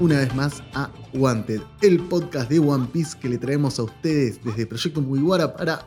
una 0.00 0.18
vez 0.18 0.34
más 0.34 0.62
a 0.74 0.90
Wanted, 1.12 1.60
el 1.82 2.00
podcast 2.00 2.50
de 2.50 2.58
One 2.58 2.88
Piece 2.92 3.18
que 3.18 3.28
le 3.28 3.38
traemos 3.38 3.78
a 3.78 3.84
ustedes 3.84 4.42
desde 4.42 4.66
Proyecto 4.66 5.00
Mugiwara 5.00 5.54
para 5.54 5.86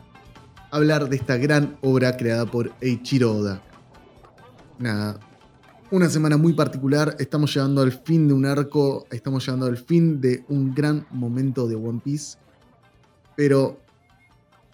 hablar 0.70 1.08
de 1.08 1.16
esta 1.16 1.36
gran 1.36 1.76
obra 1.82 2.16
creada 2.16 2.46
por 2.46 2.72
Eiichiro 2.80 3.32
Oda. 3.32 3.62
Nada, 4.78 5.18
una 5.90 6.08
semana 6.08 6.36
muy 6.36 6.52
particular, 6.54 7.16
estamos 7.18 7.54
llegando 7.54 7.82
al 7.82 7.92
fin 7.92 8.28
de 8.28 8.34
un 8.34 8.46
arco, 8.46 9.06
estamos 9.10 9.44
llegando 9.44 9.66
al 9.66 9.76
fin 9.76 10.20
de 10.20 10.44
un 10.48 10.74
gran 10.74 11.06
momento 11.10 11.66
de 11.68 11.76
One 11.76 12.00
Piece, 12.02 12.38
pero 13.36 13.80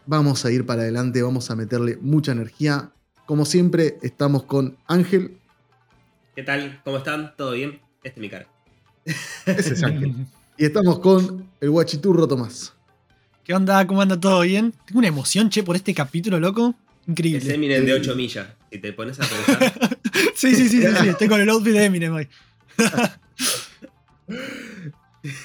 vamos 0.07 0.45
a 0.45 0.51
ir 0.51 0.65
para 0.65 0.83
adelante, 0.83 1.23
vamos 1.23 1.51
a 1.51 1.57
meterle 1.57 1.99
mucha 2.01 2.33
energía. 2.33 2.93
Como 3.27 3.45
siempre, 3.45 3.99
estamos 4.03 4.45
con 4.45 4.77
Ángel. 4.87 5.39
¿Qué 6.37 6.43
tal? 6.43 6.81
¿Cómo 6.85 6.99
están? 6.99 7.35
¿Todo 7.37 7.53
bien? 7.53 7.81
Este 8.03 8.11
es 8.11 8.19
mi 8.19 8.29
cara. 8.29 8.54
Ese 9.47 9.75
es 9.75 9.83
Ángel. 9.85 10.27
Y 10.57 10.65
estamos 10.65 10.99
con 11.01 11.49
el 11.61 11.71
guachiturro 11.71 12.29
Tomás. 12.29 12.73
¿Qué 13.45 13.53
onda? 13.53 13.87
¿Cómo 13.87 14.01
anda 14.01 14.19
todo 14.19 14.41
bien? 14.41 14.73
Tengo 14.87 15.01
una 15.01 15.09
emoción, 15.09 15.51
che, 15.51 15.63
por 15.63 15.77
este 15.77 15.93
capítulo, 15.93 16.41
loco. 16.41 16.75
Increíble. 17.07 17.39
Es 17.39 17.49
Eminem 17.49 17.85
de 17.85 17.93
8 17.93 18.15
millas. 18.15 18.47
Si 18.71 18.79
te 18.79 18.93
pones 18.93 19.19
a 19.21 19.25
pensar. 19.25 19.99
sí, 20.35 20.55
sí, 20.55 20.69
sí, 20.69 20.81
sí, 20.81 20.89
sí, 21.01 21.09
estoy 21.09 21.29
con 21.29 21.41
el 21.41 21.51
outfit 21.51 21.75
de 21.75 21.85
Eminem 21.85 22.15
hoy. 22.15 22.29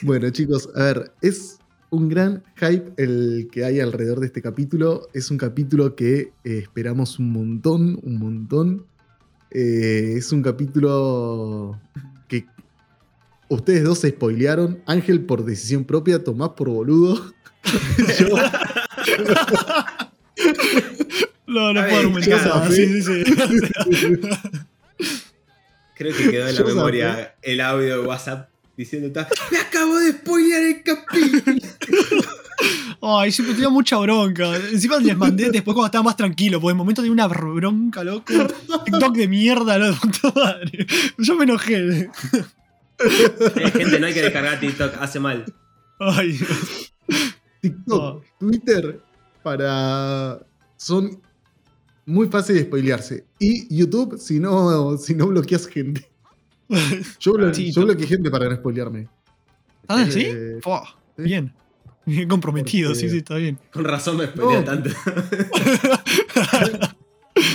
bueno, 0.02 0.30
chicos, 0.30 0.70
a 0.76 0.84
ver, 0.84 1.12
es 1.21 1.60
un 1.90 2.07
gran 2.07 2.44
hype 2.55 2.94
el 2.98 3.49
que 3.52 3.66
hay 3.66 3.80
alrededor 3.82 4.21
de 4.21 4.27
este 4.27 4.41
capítulo. 4.41 5.10
Es 5.13 5.32
un 5.32 5.38
capítulo 5.38 5.96
que 5.96 6.32
eh, 6.44 6.60
esperamos 6.60 7.20
un 7.20 7.32
montón, 7.32 7.99
un 8.04 8.18
montón. 8.18 8.85
Eh, 9.52 10.13
es 10.15 10.32
un 10.32 10.41
capítulo 10.41 11.80
ustedes 13.50 13.84
dos 13.84 14.00
se 14.00 14.10
spoilearon. 14.12 14.82
Ángel 14.86 15.22
por 15.26 15.44
decisión 15.46 15.84
propia, 15.84 16.24
Tomás 16.24 16.50
por 16.50 16.70
boludo. 16.70 17.34
Yo, 18.20 18.28
No, 21.48 21.74
no 21.74 21.82
puedo 21.84 21.98
argumentar. 21.98 22.72
Sí, 22.72 23.02
sí, 23.02 23.24
sí. 23.24 23.24
Creo 25.96 26.16
que 26.16 26.32
quedó 26.32 26.48
en 26.48 26.55
la 26.55 26.62
Yo 26.62 26.66
memoria 26.68 27.36
el 27.42 27.60
audio 27.62 28.02
de 28.02 28.08
WhatsApp 28.08 28.50
diciendo: 28.77 29.12
"Ta- 29.12 29.27
¡Me 29.52 29.58
acabo 29.58 29.98
de 30.00 30.12
spoilear 30.14 30.62
el 30.64 30.84
capítulo! 30.84 31.60
Ay, 33.02 33.32
siempre 33.32 33.55
tenía 33.55 33.70
mucha 33.70 33.98
bronca. 33.98 34.55
Encima 34.58 34.98
les 34.98 35.18
mandé 35.18 35.50
después 35.50 35.74
cuando 35.74 35.86
estaba 35.88 36.04
más 36.04 36.18
tranquilo, 36.18 36.60
porque 36.62 36.72
en 36.72 36.76
el 36.76 36.77
momento 36.77 37.02
tenía 37.02 37.14
una 37.14 37.27
bronca, 37.27 38.04
loco. 38.04 38.26
TikTok 38.86 39.16
de 39.16 39.27
mierda, 39.27 39.77
lo 39.77 39.88
de 39.88 39.94
puta 39.94 40.32
madre. 40.36 40.86
Yo 41.18 41.36
me 41.36 41.46
enojé. 41.46 42.10
Eh, 43.00 43.72
gente, 43.72 44.00
no 44.00 44.08
hay 44.08 44.14
que 44.14 44.22
descargar 44.22 44.60
TikTok, 44.60 44.94
hace 45.00 45.20
mal. 45.20 45.46
Ay, 46.00 46.40
TikTok, 47.62 48.02
Oh. 48.02 48.22
Twitter, 48.40 49.02
para. 49.44 50.40
Son 50.78 51.22
muy 52.05 52.27
fáciles 52.27 52.62
de 52.64 52.68
spoilearse. 52.68 53.26
Y 53.40 53.76
YouTube, 53.76 54.18
si 54.18 54.40
no, 54.40 54.98
si 54.98 55.14
no 55.16 55.27
bloqueas 55.27 55.68
gente. 55.68 56.10
Yo, 57.20 57.34
blo- 57.34 57.54
Sí, 57.54 57.72
yo 57.72 57.84
bloqueé 57.84 58.08
gente 58.08 58.30
para 58.32 58.48
no 58.50 58.55
spoilearme. 58.55 59.08
Ah, 59.88 60.05
¿sí? 60.10 60.26
Eh, 60.27 60.60
Fua, 60.62 60.84
sí. 61.18 61.24
bien. 61.24 61.54
Bien 62.05 62.30
comprometido, 62.30 62.90
Porque- 62.92 63.02
sí, 63.02 63.10
sí, 63.10 63.18
está 63.18 63.36
bien. 63.36 63.58
Con 63.74 63.84
razón 63.86 64.18
me 64.18 64.28
spoileé 64.28 64.59
No. 64.59 64.64
tanto. 64.64 64.90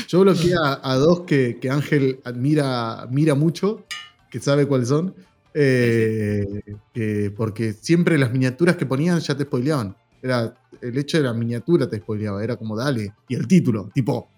Yo 0.08 0.20
bloqueé 0.20 0.54
a, 0.62 0.80
a 0.82 0.94
dos 0.96 1.20
que, 1.22 1.58
que 1.60 1.70
Ángel 1.70 2.20
admira, 2.24 3.00
admira 3.00 3.34
mucho, 3.34 3.84
que 4.30 4.40
sabe 4.40 4.66
cuáles 4.66 4.88
son. 4.88 5.14
Eh, 5.54 6.46
que- 6.92 7.32
porque 7.36 7.72
siempre 7.72 8.18
las 8.18 8.32
miniaturas 8.32 8.76
que 8.76 8.86
ponían 8.86 9.20
ya 9.20 9.36
te 9.36 9.44
spoileaban. 9.44 9.96
Era, 10.22 10.54
el 10.80 10.98
hecho 10.98 11.18
de 11.18 11.24
la 11.24 11.32
miniatura 11.32 11.88
te 11.88 11.98
spoileaba, 11.98 12.42
era 12.42 12.56
como 12.56 12.76
dale. 12.76 13.12
Y 13.28 13.34
el 13.34 13.46
título, 13.46 13.90
tipo, 13.94 14.28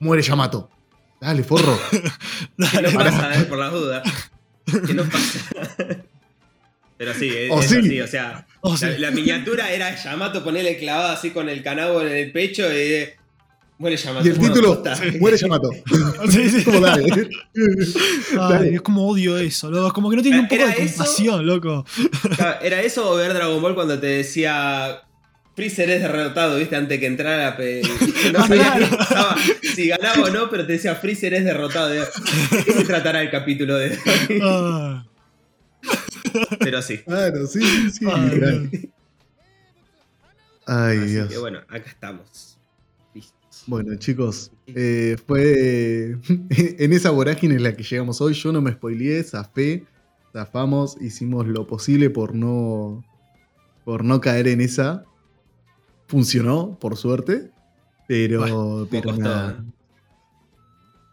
muere 0.00 0.22
Yamato. 0.22 0.68
Dale, 1.20 1.42
forro. 1.44 1.78
Que 1.90 2.02
no 2.82 2.90
pasa, 2.94 3.40
eh, 3.40 3.44
por 3.44 3.58
las 3.58 3.72
dudas. 3.72 4.02
Que 4.86 4.92
no 4.94 5.04
pasa. 5.04 5.40
Pero 6.98 7.12
sí, 7.12 7.28
es, 7.30 7.66
sí. 7.68 7.76
así, 7.76 8.00
o 8.00 8.06
sea, 8.06 8.46
Oh, 8.62 8.74
sí. 8.76 8.86
la, 8.86 8.98
la 8.98 9.10
miniatura 9.10 9.70
era 9.70 9.94
Yamato 10.02 10.42
ponerle 10.42 10.78
clavado 10.78 11.08
así 11.12 11.30
con 11.30 11.48
el 11.50 11.62
canabo 11.62 12.00
en 12.00 12.08
el 12.10 12.32
pecho 12.32 12.64
y 12.72 13.06
muere 13.78 13.96
Yamato. 13.96 14.26
Y 14.26 14.30
el 14.30 14.38
título, 14.38 14.82
posta. 14.82 14.98
muere 15.20 15.36
Yamato. 15.36 15.70
Sí, 16.30 16.48
sí. 16.50 16.64
Como 16.64 16.80
dale. 16.80 17.04
Ay, 17.54 18.36
Dale. 18.36 18.74
es 18.74 18.80
como 18.82 19.06
odio 19.08 19.36
eso, 19.38 19.70
loco. 19.70 19.92
Como 19.92 20.10
que 20.10 20.16
no 20.16 20.22
tiene 20.22 20.40
un 20.40 20.48
poco 20.48 20.62
¿Era 20.62 20.66
de 20.74 20.82
eso? 20.82 20.96
compasión, 20.98 21.46
loco. 21.46 21.84
¿Era 22.62 22.82
eso 22.82 23.10
o 23.10 23.16
ver 23.16 23.32
Dragon 23.34 23.60
Ball 23.62 23.74
cuando 23.74 23.98
te 23.98 24.06
decía 24.06 25.02
Freezer 25.54 25.88
es 25.90 26.02
derrotado, 26.02 26.56
viste, 26.58 26.76
antes 26.76 26.98
que 27.00 27.06
entrara. 27.06 27.56
No 28.32 28.38
Ah, 28.40 28.46
sabía 28.46 28.62
claro. 28.74 28.86
qué 28.90 28.96
pasaba, 28.96 29.36
si 29.74 29.88
ganaba 29.88 30.22
o 30.24 30.30
no, 30.30 30.50
pero 30.50 30.66
te 30.66 30.72
decía 30.74 30.94
Freezer 30.96 31.32
es 31.34 31.44
derrotado. 31.44 31.88
¿De 31.88 32.02
qué 32.64 32.72
se 32.72 32.84
tratará 32.84 33.22
el 33.22 33.30
capítulo 33.30 33.76
de 33.76 33.90
hoy? 33.90 34.38
Ah, 34.42 35.06
Pero 36.58 36.82
sí. 36.82 36.98
Claro, 36.98 37.46
sí, 37.46 37.60
sí, 37.62 37.90
sí. 37.90 38.06
Ay, 38.10 38.22
literal. 38.30 38.70
Ay, 40.66 40.98
Así 40.98 41.06
Dios. 41.12 41.28
que 41.28 41.38
bueno, 41.38 41.60
acá 41.68 41.88
estamos. 41.88 42.55
Bueno, 43.66 43.96
chicos, 43.96 44.52
eh, 44.66 45.16
fue 45.26 46.18
en 46.50 46.92
esa 46.92 47.10
vorágine 47.10 47.56
en 47.56 47.62
la 47.64 47.74
que 47.74 47.82
llegamos 47.82 48.20
hoy. 48.20 48.34
Yo 48.34 48.52
no 48.52 48.62
me 48.62 48.72
spoileé, 48.72 49.22
zafé, 49.24 49.84
zafamos, 50.32 50.96
hicimos 51.00 51.46
lo 51.48 51.66
posible 51.66 52.10
por 52.10 52.34
no, 52.34 53.04
por 53.84 54.04
no 54.04 54.20
caer 54.20 54.48
en 54.48 54.60
esa. 54.60 55.04
Funcionó, 56.06 56.78
por 56.78 56.96
suerte, 56.96 57.50
pero, 58.06 58.40
Bueno, 58.40 58.88
pero 58.88 59.10
costó. 59.10 59.22
nada. 59.22 59.64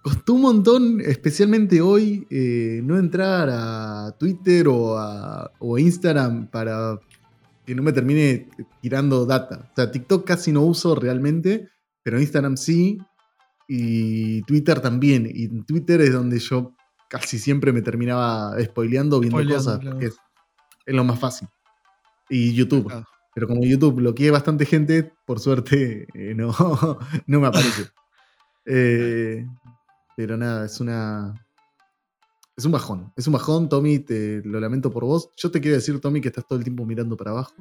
Costó 0.04 0.34
un 0.34 0.42
montón, 0.42 1.02
especialmente 1.02 1.82
hoy, 1.82 2.28
eh, 2.30 2.82
no 2.84 3.00
entrar 3.00 3.50
a 3.52 4.16
Twitter 4.20 4.68
o 4.68 4.98
a, 4.98 5.50
o 5.60 5.78
a 5.78 5.82
Instagram 5.82 6.48
para 6.48 7.00
que 7.66 7.74
no 7.74 7.82
me 7.82 7.94
termine 7.94 8.50
tirando 8.82 9.26
data. 9.26 9.70
O 9.72 9.76
sea, 9.76 9.90
TikTok 9.92 10.28
casi 10.28 10.52
no 10.52 10.62
uso 10.64 10.94
realmente, 10.96 11.70
pero 12.04 12.20
Instagram 12.20 12.58
sí. 12.58 13.00
Y 13.68 14.42
Twitter 14.44 14.80
también. 14.82 15.28
Y 15.34 15.48
Twitter 15.64 16.02
es 16.02 16.14
donde 16.14 16.40
yo 16.40 16.76
casi 17.10 17.40
siempre 17.40 17.72
me 17.72 17.82
terminaba 17.82 18.56
spoileando 18.64 19.20
viendo 19.20 19.38
Spoileando, 19.38 19.64
cosas. 19.66 19.80
claro. 19.80 20.00
es, 20.00 20.16
es 20.86 20.96
lo 20.96 21.04
más 21.04 21.20
fácil. 21.20 21.48
Y 22.30 22.54
YouTube. 22.54 22.88
Claro. 22.88 23.06
Pero 23.36 23.48
como 23.48 23.64
YouTube 23.64 23.96
bloqueé 23.96 24.30
bastante 24.32 24.66
gente, 24.66 25.12
por 25.26 25.40
suerte 25.40 26.08
eh, 26.14 26.34
no, 26.36 26.54
no 27.28 27.40
me 27.40 27.48
aparece. 27.48 27.88
Eh, 28.66 29.46
pero 30.16 30.38
nada, 30.38 30.66
es 30.66 30.80
una. 30.80 31.34
Es 32.56 32.66
un 32.66 32.72
bajón. 32.72 33.12
Es 33.16 33.26
un 33.26 33.34
bajón, 33.34 33.68
Tommy, 33.68 34.00
te 34.00 34.42
lo 34.46 34.60
lamento 34.60 34.92
por 34.92 35.06
vos. 35.06 35.32
Yo 35.38 35.50
te 35.50 35.60
quiero 35.60 35.76
decir, 35.76 36.00
Tommy, 36.00 36.22
que 36.22 36.28
estás 36.28 36.46
todo 36.48 36.60
el 36.60 36.64
tiempo 36.64 36.86
mirando 36.86 37.18
para 37.18 37.32
abajo. 37.32 37.54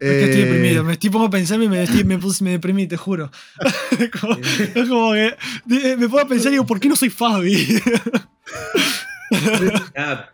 Estoy 0.00 0.40
Eh, 0.40 0.44
deprimido. 0.46 0.82
Me 0.82 0.94
estoy 0.94 1.10
pongo 1.10 1.26
a 1.26 1.30
pensar 1.30 1.62
y 1.62 1.68
me, 1.68 1.82
estoy- 1.82 2.04
me, 2.04 2.18
puse- 2.18 2.42
me 2.42 2.52
deprimí, 2.52 2.86
te 2.86 2.96
juro. 2.96 3.30
como, 4.20 4.34
es 4.36 4.88
como 4.88 5.12
que 5.12 5.34
de- 5.66 5.96
me 5.96 6.08
pongo 6.08 6.20
a 6.20 6.28
pensar 6.28 6.48
y 6.48 6.52
digo, 6.52 6.66
¿por 6.66 6.80
qué 6.80 6.88
no 6.88 6.96
soy 6.96 7.10
Fabi? 7.10 7.66
Ah, 9.96 10.30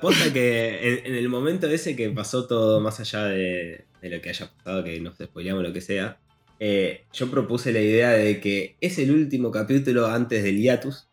posta 0.00 0.32
que 0.32 1.00
en, 1.00 1.06
en 1.06 1.14
el 1.16 1.28
momento 1.28 1.66
ese 1.66 1.96
que 1.96 2.08
pasó 2.10 2.46
todo 2.46 2.80
más 2.80 3.00
allá 3.00 3.24
de, 3.24 3.84
de 4.00 4.08
lo 4.08 4.20
que 4.20 4.28
haya 4.30 4.48
pasado, 4.48 4.84
que 4.84 5.00
nos 5.00 5.16
spoileamos 5.16 5.64
lo 5.64 5.72
que 5.72 5.80
sea, 5.80 6.18
eh, 6.60 7.04
yo 7.12 7.28
propuse 7.30 7.72
la 7.72 7.80
idea 7.80 8.10
de 8.10 8.40
que 8.40 8.76
es 8.80 8.98
el 8.98 9.10
último 9.10 9.50
capítulo 9.50 10.06
antes 10.06 10.44
del 10.44 10.58
hiatus. 10.60 11.08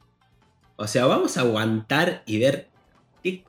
O 0.75 0.85
sea, 0.87 1.05
vamos 1.07 1.37
a 1.37 1.41
aguantar 1.41 2.23
y 2.27 2.37
ver 2.39 2.67
qué 3.23 3.43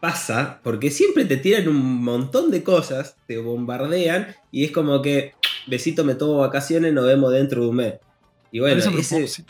pasa, 0.00 0.60
porque 0.62 0.90
siempre 0.90 1.24
te 1.24 1.36
tiran 1.36 1.68
un 1.68 2.02
montón 2.02 2.50
de 2.50 2.62
cosas, 2.62 3.16
te 3.26 3.38
bombardean 3.38 4.34
y 4.50 4.64
es 4.64 4.70
como 4.70 5.02
que, 5.02 5.34
besito, 5.66 6.04
me 6.04 6.14
tomo 6.14 6.38
vacaciones, 6.38 6.92
nos 6.92 7.06
vemos 7.06 7.32
dentro 7.32 7.62
de 7.62 7.68
un 7.68 7.76
mes. 7.76 7.94
Y 8.50 8.60
bueno, 8.60 8.80
ese, 8.80 9.44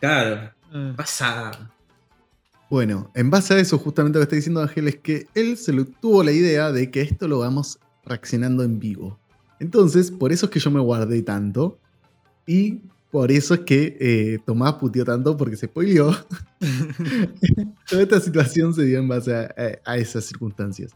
claro, 0.00 0.50
Eh, 0.72 0.92
pasa 0.96 1.70
Bueno, 2.68 3.10
en 3.14 3.30
base 3.30 3.54
a 3.54 3.58
eso, 3.58 3.78
justamente 3.78 4.18
lo 4.18 4.22
que 4.22 4.24
está 4.24 4.36
diciendo 4.36 4.60
Ángel 4.60 4.88
es 4.88 4.96
que 4.96 5.26
él 5.34 5.56
se 5.56 5.72
lo 5.72 5.84
tuvo 5.84 6.24
la 6.24 6.32
idea 6.32 6.72
de 6.72 6.90
que 6.90 7.02
esto 7.02 7.28
lo 7.28 7.38
vamos 7.38 7.78
reaccionando 8.04 8.64
en 8.64 8.80
vivo. 8.80 9.18
Entonces, 9.60 10.10
por 10.10 10.32
eso 10.32 10.46
es 10.46 10.52
que 10.52 10.58
yo 10.58 10.70
me 10.70 10.80
guardé 10.80 11.22
tanto. 11.22 11.78
Y 12.46 12.80
por 13.14 13.30
eso 13.30 13.54
es 13.54 13.60
que 13.60 13.96
eh, 14.00 14.38
Tomás 14.44 14.72
puteó 14.74 15.04
tanto 15.04 15.36
porque 15.36 15.56
se 15.56 15.66
spoileó. 15.66 16.10
Toda 17.88 18.02
esta 18.02 18.18
situación 18.18 18.74
se 18.74 18.82
dio 18.86 18.98
en 18.98 19.06
base 19.06 19.32
a, 19.32 19.42
a- 19.56 19.92
a 19.92 19.96
esas 19.98 20.24
circunstancias. 20.24 20.90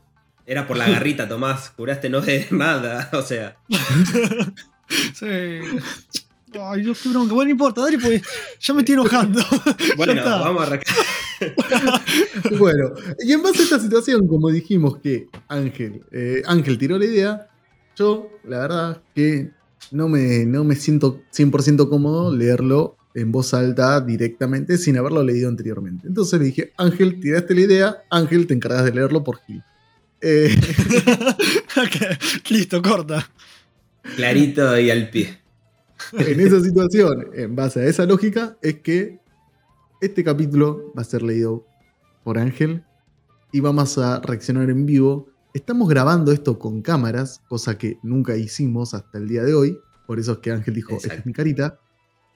Era 0.45 0.67
por 0.67 0.77
la 0.77 0.89
garrita, 0.89 1.29
Tomás. 1.29 1.73
Juraste 1.77 2.11
no 2.11 2.21
ver 2.21 2.53
nada. 2.53 3.09
O 3.13 3.23
sea, 3.23 3.57
sí. 5.15 5.27
Ay, 6.61 6.83
Dios, 6.83 6.99
qué 7.01 7.09
bronca. 7.11 7.35
Bueno, 7.35 7.45
no 7.47 7.51
importa, 7.53 7.83
dale, 7.83 7.99
pues 8.01 8.21
ya 8.59 8.75
me 8.75 8.81
estoy 8.81 8.95
enojando. 8.95 9.41
Bueno, 9.97 10.21
vamos 10.25 10.61
a 10.63 10.67
arrancar. 10.67 10.95
Bueno, 12.59 12.91
y 13.21 13.31
en 13.33 13.43
base 13.45 13.61
a 13.61 13.63
esta 13.63 13.79
situación, 13.79 14.27
como 14.27 14.51
dijimos 14.51 14.99
que 14.99 15.29
Ángel, 15.47 16.03
eh, 16.11 16.43
Ángel 16.47 16.79
tiró 16.79 16.99
la 16.99 17.05
idea, 17.05 17.47
yo, 17.95 18.29
la 18.43 18.59
verdad, 18.59 19.03
que 19.15 19.53
no 19.91 20.09
me, 20.09 20.45
no 20.47 20.65
me 20.65 20.77
siento 20.77 21.21
100% 21.33 21.89
cómodo 21.89 22.35
leerlo 22.35 22.97
en 23.15 23.33
voz 23.33 23.55
alta 23.55 24.01
directamente 24.01 24.79
sin 24.79 24.97
haberlo 24.97 25.23
leído 25.23 25.49
anteriormente. 25.49 26.07
Entonces 26.07 26.39
le 26.39 26.47
dije, 26.47 26.73
Ángel, 26.77 27.19
tiraste 27.21 27.55
la 27.55 27.61
idea, 27.61 27.97
Ángel, 28.11 28.47
te 28.47 28.55
encargas 28.55 28.85
de 28.85 28.93
leerlo 28.93 29.25
por 29.25 29.39
Gil. 29.41 29.63
Eh, 30.21 30.55
Ok, 31.77 32.51
Listo, 32.51 32.83
corta. 32.83 33.31
Clarito 34.17 34.79
y 34.79 34.91
al 34.91 35.11
pie. 35.11 35.39
en 36.13 36.41
esa 36.41 36.61
situación, 36.61 37.29
en 37.35 37.55
base 37.57 37.81
a 37.81 37.85
esa 37.87 38.07
lógica, 38.07 38.57
es 38.63 38.81
que 38.81 39.21
este 40.01 40.23
capítulo 40.25 40.93
va 40.97 41.03
a 41.03 41.05
ser 41.05 41.23
leído 41.23 41.67
por 42.25 42.39
Ángel 42.39 42.85
y 43.53 43.61
vamos 43.61 43.99
a 43.99 44.21
reaccionar 44.21 44.71
en 44.71 44.87
vivo. 44.87 45.29
Estamos 45.55 45.89
grabando 45.89 46.31
esto 46.31 46.59
con 46.59 46.83
cámaras, 46.83 47.41
cosa 47.49 47.79
que 47.79 47.99
nunca 48.03 48.37
hicimos 48.37 48.95
hasta 48.95 49.19
el 49.19 49.29
día 49.29 49.43
de 49.43 49.55
hoy. 49.55 49.79
Por 50.07 50.19
eso 50.19 50.33
es 50.33 50.39
que 50.39 50.51
Ángel 50.51 50.75
dijo, 50.75 50.97
esta 50.97 51.15
es 51.15 51.27
mi 51.27 51.33
carita. 51.33 51.79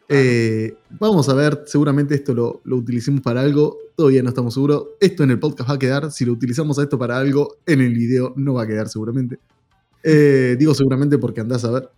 Eh, 0.08 0.76
vamos 0.98 1.28
a 1.28 1.34
ver, 1.34 1.62
seguramente 1.66 2.14
esto 2.14 2.34
lo, 2.34 2.60
lo 2.64 2.76
utilicemos 2.76 3.20
para 3.20 3.40
algo, 3.40 3.78
todavía 3.96 4.22
no 4.22 4.30
estamos 4.30 4.54
seguros. 4.54 4.88
Esto 5.00 5.24
en 5.24 5.30
el 5.30 5.38
podcast 5.38 5.70
va 5.70 5.74
a 5.74 5.78
quedar, 5.78 6.10
si 6.10 6.24
lo 6.24 6.32
utilizamos 6.32 6.78
a 6.78 6.82
esto 6.82 6.98
para 6.98 7.18
algo, 7.18 7.56
en 7.66 7.80
el 7.80 7.94
video 7.94 8.32
no 8.36 8.54
va 8.54 8.62
a 8.62 8.66
quedar 8.66 8.88
seguramente. 8.88 9.38
Eh, 10.02 10.56
digo 10.58 10.74
seguramente 10.74 11.18
porque 11.18 11.40
andás 11.40 11.64
a 11.64 11.70
ver. 11.70 11.90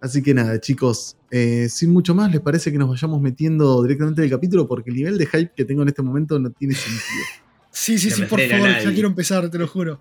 Así 0.00 0.22
que 0.22 0.34
nada, 0.34 0.60
chicos, 0.60 1.16
eh, 1.30 1.68
sin 1.68 1.90
mucho 1.90 2.14
más, 2.14 2.30
¿les 2.30 2.40
parece 2.40 2.70
que 2.70 2.78
nos 2.78 2.88
vayamos 2.88 3.20
metiendo 3.20 3.82
directamente 3.82 4.20
en 4.20 4.24
el 4.26 4.30
capítulo? 4.30 4.68
Porque 4.68 4.90
el 4.90 4.96
nivel 4.96 5.18
de 5.18 5.26
hype 5.26 5.52
que 5.56 5.64
tengo 5.64 5.82
en 5.82 5.88
este 5.88 6.02
momento 6.02 6.38
no 6.38 6.50
tiene 6.50 6.74
sentido. 6.74 7.02
Sí, 7.72 7.98
sí, 7.98 8.10
sí, 8.10 8.22
por 8.22 8.40
favor, 8.40 8.70
ya 8.82 8.90
quiero 8.90 9.06
empezar, 9.06 9.50
te 9.50 9.58
lo 9.58 9.68
juro. 9.68 10.00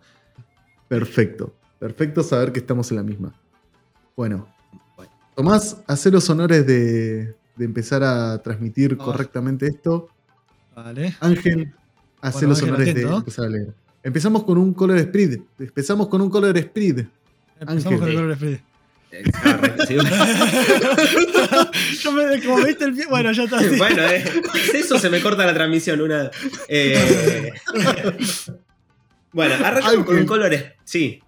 Perfecto, 0.88 1.54
perfecto 1.80 2.24
saber 2.24 2.52
que 2.52 2.60
estamos 2.60 2.90
en 2.92 2.98
la 2.98 3.04
misma. 3.04 3.34
Bueno. 4.16 4.48
Tomás, 5.36 5.78
hacer 5.88 6.14
los 6.14 6.30
honores 6.30 6.66
de, 6.66 7.36
de 7.56 7.66
empezar 7.66 8.04
a 8.04 8.42
transmitir 8.42 8.98
correctamente 8.98 9.68
esto. 9.68 10.10
Vale. 10.76 11.16
Ángel, 11.20 11.74
hacer 12.22 12.48
Bueno, 12.48 12.50
los 12.50 12.60
Ángel, 12.60 12.70
honores 12.74 12.90
atento, 12.90 13.10
de 13.10 13.16
empezar 13.18 13.46
a 13.46 13.50
leer. 13.50 13.74
Empezamos 14.04 14.44
con 14.44 14.58
un 14.58 14.74
color 14.74 15.00
spread. 15.00 15.40
Empezamos 15.60 16.08
con 16.08 16.22
un 16.22 16.30
color 16.30 16.58
spread. 16.58 17.06
Empezamos 17.60 17.86
Ángel. 17.86 18.00
con 18.00 18.10
el 18.10 18.16
color 18.16 18.38
sí. 18.38 18.60
Yo 22.04 22.12
me, 22.12 22.44
como 22.44 22.66
viste 22.66 22.84
el 22.84 22.94
pie, 22.94 23.06
bueno, 23.10 23.32
ya 23.32 23.44
está. 23.44 23.60
sí. 23.60 23.78
Bueno, 23.78 24.02
eh, 24.04 24.26
eso 24.74 25.00
se 25.00 25.10
me 25.10 25.22
corta 25.22 25.46
la 25.46 25.54
transmisión. 25.54 26.02
Una, 26.02 26.30
eh, 26.68 27.54
bueno, 29.36 29.54
arrancamos 29.66 30.06
con 30.06 30.18
un 30.18 30.26
color. 30.26 30.52
Sí, 30.84 31.22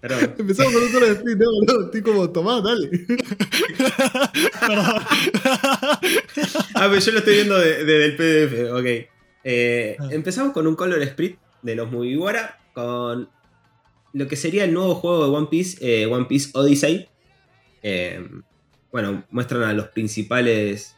perdón. 0.00 0.34
Empezamos 0.38 0.72
con 0.72 0.82
un 0.82 0.92
color 0.92 1.14
spread. 1.16 1.36
No, 1.38 1.46
no, 1.66 1.84
estoy 1.86 2.02
como, 2.02 2.30
Tomás, 2.30 2.62
dale. 2.62 2.88
Perdón. 4.60 5.02
Ah, 6.74 6.88
pero 6.88 6.98
yo 6.98 7.12
lo 7.12 7.18
estoy 7.18 7.34
viendo 7.34 7.58
de- 7.58 7.84
desde 7.84 8.04
el 8.06 8.16
PDF, 8.16 8.72
ok. 8.72 9.08
Eh, 9.44 9.96
Ah. 10.00 10.08
empezamos 10.10 10.52
con 10.52 10.66
un 10.66 10.74
color 10.74 11.00
split 11.02 11.38
de 11.62 11.76
los 11.76 11.90
Mugiwara, 11.90 12.58
con 12.74 13.28
lo 14.12 14.26
que 14.28 14.36
sería 14.36 14.64
el 14.64 14.74
nuevo 14.74 14.94
juego 14.96 15.24
de 15.30 15.36
One 15.36 15.46
Piece, 15.50 15.78
eh, 15.80 16.06
One 16.06 16.24
Piece 16.26 16.50
Odyssey. 16.54 17.08
Eh, 17.82 18.28
bueno, 18.90 19.24
muestran 19.30 19.62
a 19.62 19.72
los 19.72 19.88
principales 19.88 20.96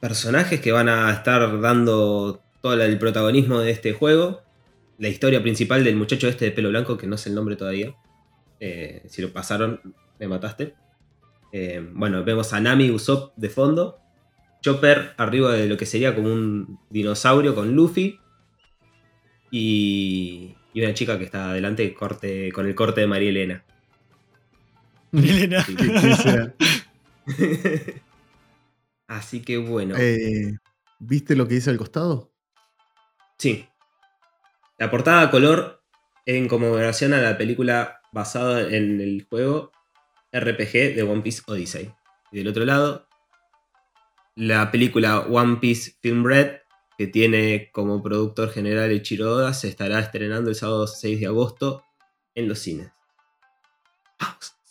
personajes 0.00 0.60
que 0.60 0.72
van 0.72 0.88
a 0.88 1.10
estar 1.12 1.60
dando 1.60 2.40
todo 2.60 2.74
el 2.74 2.98
protagonismo 2.98 3.60
de 3.60 3.70
este 3.70 3.92
juego. 3.92 4.42
La 4.98 5.08
historia 5.08 5.42
principal 5.42 5.84
del 5.84 5.96
muchacho 5.96 6.28
este 6.28 6.46
de 6.46 6.50
pelo 6.50 6.70
blanco, 6.70 6.98
que 6.98 7.06
no 7.06 7.16
sé 7.16 7.28
el 7.28 7.34
nombre 7.34 7.56
todavía. 7.56 7.94
Eh, 8.60 9.02
si 9.08 9.22
lo 9.22 9.32
pasaron, 9.32 9.80
me 10.18 10.28
mataste. 10.28 10.74
Eh, 11.52 11.86
bueno, 11.92 12.24
vemos 12.24 12.52
a 12.52 12.60
Nami 12.60 12.90
Usopp 12.90 13.36
de 13.36 13.48
fondo. 13.48 13.98
Chopper 14.60 15.14
arriba 15.16 15.52
de 15.52 15.68
lo 15.68 15.76
que 15.76 15.86
sería 15.86 16.14
como 16.14 16.32
un 16.32 16.78
dinosaurio 16.90 17.54
con 17.54 17.74
Luffy. 17.74 18.18
Y, 19.50 20.56
y 20.74 20.82
una 20.82 20.94
chica 20.94 21.18
que 21.18 21.24
está 21.24 21.50
adelante 21.50 21.94
corte, 21.94 22.52
con 22.52 22.66
el 22.66 22.74
corte 22.74 23.00
de 23.02 23.06
María 23.06 23.30
Elena. 23.30 23.64
Elena. 25.12 25.64
Sí. 25.64 25.76
¿Qué 25.76 26.14
será? 26.16 26.54
Así 29.06 29.40
que 29.40 29.58
bueno. 29.58 29.94
Eh, 29.98 30.56
¿Viste 30.98 31.36
lo 31.36 31.48
que 31.48 31.54
dice 31.54 31.70
al 31.70 31.78
costado? 31.78 32.27
Sí. 33.38 33.68
La 34.78 34.90
portada 34.90 35.22
a 35.22 35.30
color 35.30 35.82
en 36.26 36.48
conmemoración 36.48 37.12
a 37.14 37.18
la 37.20 37.38
película 37.38 38.00
basada 38.12 38.62
en 38.68 39.00
el 39.00 39.26
juego 39.28 39.72
RPG 40.32 40.94
de 40.94 41.02
One 41.02 41.22
Piece 41.22 41.42
Odyssey. 41.46 41.92
Y 42.32 42.38
del 42.38 42.48
otro 42.48 42.64
lado, 42.64 43.08
la 44.36 44.70
película 44.70 45.20
One 45.20 45.56
Piece 45.56 45.94
Film 46.00 46.24
Red, 46.24 46.58
que 46.96 47.06
tiene 47.06 47.70
como 47.72 48.02
productor 48.02 48.50
general 48.50 48.92
Ichiro 48.92 49.32
Oda, 49.34 49.54
se 49.54 49.68
estará 49.68 49.98
estrenando 50.00 50.50
el 50.50 50.56
sábado 50.56 50.86
6 50.86 51.20
de 51.20 51.26
agosto 51.26 51.82
en 52.34 52.48
los 52.48 52.58
cines. 52.58 52.90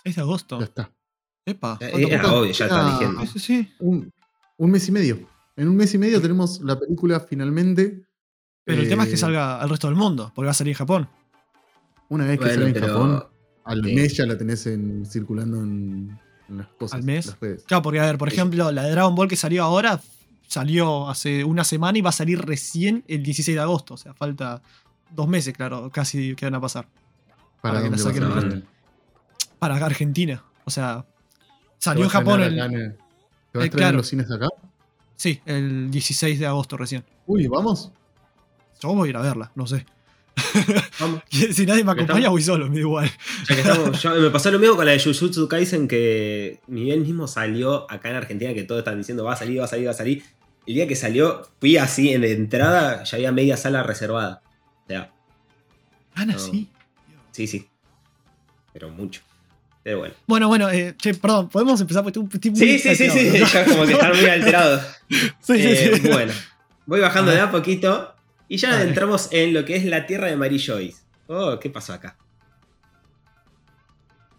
6 0.03 0.15
de 0.15 0.21
agosto. 0.21 0.59
Ya 0.59 0.65
está. 0.65 0.91
Epa. 1.45 1.77
Eh, 1.81 1.89
¿cuánto 1.91 2.07
Era 2.09 2.33
obvio, 2.33 2.51
ya 2.51 2.65
está 2.65 2.87
Ah. 2.87 2.91
diciendo. 2.91 3.21
Sí, 3.21 3.27
sí, 3.27 3.39
sí. 3.39 3.73
Un, 3.79 4.11
un 4.57 4.71
mes 4.71 4.87
y 4.87 4.91
medio. 4.91 5.19
En 5.55 5.67
un 5.69 5.75
mes 5.75 5.93
y 5.93 5.97
medio 5.97 6.21
tenemos 6.21 6.61
la 6.61 6.77
película 6.79 7.19
finalmente. 7.21 8.06
Pero 8.67 8.81
el 8.83 8.89
tema 8.89 9.03
es 9.03 9.09
que 9.09 9.15
Eh, 9.15 9.17
salga 9.17 9.59
al 9.59 9.69
resto 9.69 9.87
del 9.87 9.95
mundo, 9.95 10.31
porque 10.35 10.45
va 10.45 10.51
a 10.51 10.53
salir 10.53 10.71
en 10.73 10.77
Japón. 10.77 11.09
Una 12.09 12.25
vez 12.25 12.37
que 12.37 12.45
Bueno, 12.45 12.53
sale 12.53 12.67
en 12.67 12.73
pero- 12.73 12.87
Japón, 12.87 13.23
al 13.63 13.81
mes 13.83 14.15
ya 14.15 14.25
la 14.25 14.37
tenés 14.37 14.67
en- 14.67 15.05
circulando 15.05 15.57
en, 15.63 16.19
en 16.49 16.57
las 16.57 16.67
cosas. 16.67 16.97
¿Al 16.99 17.03
mes? 17.03 17.25
las 17.27 17.39
redes. 17.39 17.63
Claro, 17.63 17.81
porque 17.81 17.99
a 17.99 18.05
ver, 18.05 18.17
por 18.17 18.29
Sí. 18.29 18.35
ejemplo, 18.35 18.71
la 18.71 18.83
de 18.83 18.91
Dragon 18.91 19.15
Ball 19.15 19.27
que 19.27 19.35
salió 19.35 19.63
ahora 19.63 19.99
salió 20.47 21.09
hace 21.09 21.43
una 21.43 21.63
semana 21.63 21.97
y 21.97 22.01
va 22.01 22.09
a 22.09 22.13
salir 22.13 22.39
recién 22.41 23.03
el 23.07 23.23
16 23.23 23.55
de 23.55 23.61
agosto. 23.61 23.95
O 23.95 23.97
sea, 23.97 24.13
falta 24.13 24.61
dos 25.13 25.27
meses, 25.27 25.53
claro, 25.53 25.89
casi 25.91 26.35
que 26.35 26.45
van 26.45 26.55
a 26.55 26.61
pasar. 26.61 26.87
¿Para 27.61 27.75
para 27.79 27.83
que 27.83 27.89
la 27.89 27.95
a 27.95 27.99
saquen 27.99 28.65
Para 29.59 29.75
Argentina. 29.85 30.43
O 30.65 30.69
sea, 30.69 31.05
¿Se 31.77 31.85
salió 31.89 32.03
en 32.03 32.09
a 32.09 32.13
Japón 32.13 32.41
el. 32.43 32.53
acá 32.59 32.65
en 32.73 32.73
el- 32.81 32.91
¿Se 32.91 33.57
va 33.57 33.63
a 33.63 33.63
eh, 33.63 33.65
estrenar 33.65 33.65
en 33.65 33.71
claro. 33.71 33.97
los 33.97 34.07
cines 34.07 34.31
acá? 34.31 34.47
Sí, 35.15 35.41
el 35.45 35.89
16 35.89 36.39
de 36.39 36.45
agosto 36.45 36.77
recién. 36.77 37.03
Uy, 37.25 37.47
¿vamos? 37.47 37.91
Yo 38.81 38.89
voy 38.93 39.07
a 39.07 39.09
ir 39.11 39.17
a 39.17 39.21
verla, 39.21 39.51
no 39.55 39.65
sé. 39.67 39.85
Vamos. 40.99 41.21
si 41.29 41.65
nadie 41.65 41.83
me 41.83 41.91
acompaña, 41.93 42.29
voy 42.29 42.41
solo, 42.43 42.67
me 42.67 42.75
da 42.75 42.81
igual. 42.81 43.11
Ya 43.49 43.55
que 43.55 43.61
estamos, 43.61 44.01
yo- 44.01 44.15
me 44.15 44.29
pasó 44.29 44.51
lo 44.51 44.59
mismo 44.59 44.75
con 44.75 44.85
la 44.85 44.91
de 44.91 44.99
Jujutsu 44.99 45.47
Kaisen, 45.47 45.87
que 45.87 46.59
ni 46.67 46.83
bien 46.83 47.01
mismo 47.01 47.27
salió 47.27 47.89
acá 47.91 48.09
en 48.11 48.17
Argentina, 48.17 48.53
que 48.53 48.63
todos 48.63 48.79
están 48.79 48.97
diciendo 48.97 49.23
va 49.23 49.33
a 49.33 49.37
salir, 49.37 49.59
va 49.59 49.65
a 49.65 49.67
salir, 49.67 49.87
va 49.87 49.91
a 49.91 49.95
salir. 49.95 50.23
El 50.67 50.75
día 50.75 50.87
que 50.87 50.95
salió, 50.95 51.47
fui 51.59 51.77
así 51.77 52.11
en 52.11 52.21
la 52.21 52.27
entrada, 52.27 53.03
ya 53.03 53.15
había 53.17 53.31
media 53.31 53.57
sala 53.57 53.83
reservada. 53.83 54.41
O 54.83 54.87
sea, 54.87 55.11
Ana, 56.13 56.33
No. 56.33 56.39
sí. 56.39 56.69
sí, 57.31 57.47
sí. 57.47 57.67
Pero 58.73 58.89
mucho. 58.89 59.21
Pero 59.83 59.99
bueno. 59.99 60.13
Bueno, 60.27 60.47
bueno, 60.49 60.69
eh, 60.69 60.93
che, 60.97 61.13
perdón, 61.13 61.47
podemos 61.49 61.79
empezar 61.79 62.03
porque 62.03 62.19
estoy, 62.33 62.51
muy 62.51 62.59
Sí, 62.59 62.77
sí, 62.79 62.95
sí, 62.95 63.09
sí. 63.09 63.39
¿no? 63.39 63.47
Ya 63.47 63.65
como 63.65 63.85
que 63.85 63.93
están 63.93 64.11
muy 64.15 64.25
alterados. 64.29 64.81
Sí, 65.09 65.57
sí, 65.57 65.61
Eh, 65.63 65.99
sí. 66.01 66.09
Bueno, 66.09 66.33
voy 66.85 66.99
bajando 66.99 67.31
de 67.31 67.39
a 67.39 67.49
poquito. 67.49 68.13
Y 68.47 68.57
ya 68.57 68.81
entramos 68.81 69.29
en 69.31 69.53
lo 69.53 69.65
que 69.65 69.75
es 69.75 69.85
la 69.85 70.05
tierra 70.05 70.27
de 70.27 70.37
Mary 70.37 70.59
Joyce. 70.59 71.01
Oh, 71.27 71.59
¿qué 71.59 71.69
pasó 71.69 71.93
acá? 71.93 72.17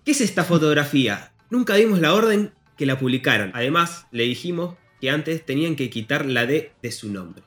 ¿Qué 0.04 0.12
es 0.12 0.20
esta 0.20 0.44
fotografía? 0.44 1.32
Nunca 1.50 1.74
dimos 1.74 2.00
la 2.00 2.14
orden 2.14 2.52
que 2.76 2.86
la 2.86 2.98
publicaran. 2.98 3.50
Además, 3.54 4.06
le 4.10 4.22
dijimos 4.24 4.76
que 5.00 5.10
antes 5.10 5.44
tenían 5.44 5.76
que 5.76 5.90
quitar 5.90 6.24
la 6.26 6.46
D 6.46 6.72
de 6.82 6.92
su 6.92 7.12
nombre. 7.12 7.42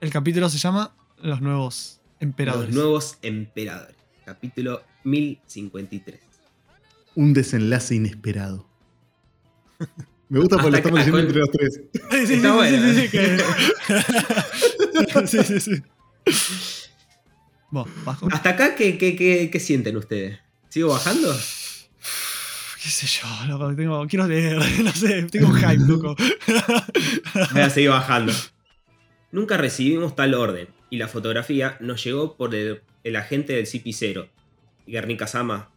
El 0.00 0.10
capítulo 0.10 0.48
se 0.48 0.58
llama 0.58 0.94
Los 1.20 1.40
nuevos 1.40 2.00
emperadores. 2.18 2.74
Los 2.74 2.76
nuevos 2.84 3.18
emperadores. 3.22 3.96
Capítulo 4.24 4.82
1053. 5.04 6.20
Un 7.14 7.32
desenlace 7.32 7.94
inesperado. 7.94 8.66
Me 10.28 10.38
gusta 10.40 10.56
porque 10.56 10.70
lo 10.70 10.76
estamos 10.78 11.04
con- 11.08 11.20
entre 11.20 11.38
los 11.38 11.50
tres. 11.50 11.80
Sí, 11.92 12.00
sí, 12.10 12.26
sí, 12.26 12.34
Está 12.34 12.48
sí, 12.48 12.56
bueno, 12.56 12.76
sí, 14.92 15.26
sí, 15.26 15.38
sí, 15.44 15.60
sí, 15.60 15.72
sí. 15.74 15.82
Vos, 17.70 17.88
bajo. 18.04 18.28
Hasta 18.30 18.50
acá, 18.50 18.74
¿qué, 18.74 18.98
qué, 18.98 19.16
qué- 19.16 19.48
qué 19.50 19.60
sienten 19.60 19.96
ustedes? 19.96 20.38
¿Sigo 20.68 20.90
bajando? 20.90 21.32
qué 22.82 22.88
sé 22.88 23.06
yo, 23.06 23.26
loco, 23.48 23.74
tengo, 23.74 24.06
quiero 24.06 24.26
leer, 24.26 24.56
no 24.84 24.92
sé, 24.92 25.22
tengo 25.24 25.48
un 25.48 25.56
hype, 25.56 25.76
loco. 25.86 26.16
Voy 27.52 27.60
a 27.62 27.70
seguir 27.70 27.90
bajando. 27.90 28.32
Nunca 29.30 29.56
recibimos 29.56 30.14
tal 30.14 30.34
orden 30.34 30.68
y 30.90 30.98
la 30.98 31.08
fotografía 31.08 31.76
nos 31.80 32.04
llegó 32.04 32.36
por 32.36 32.54
el, 32.54 32.82
el 33.04 33.16
agente 33.16 33.54
del 33.54 33.64
CP0, 33.66 34.28
Guernica 34.86 35.26
Sama. 35.26 35.70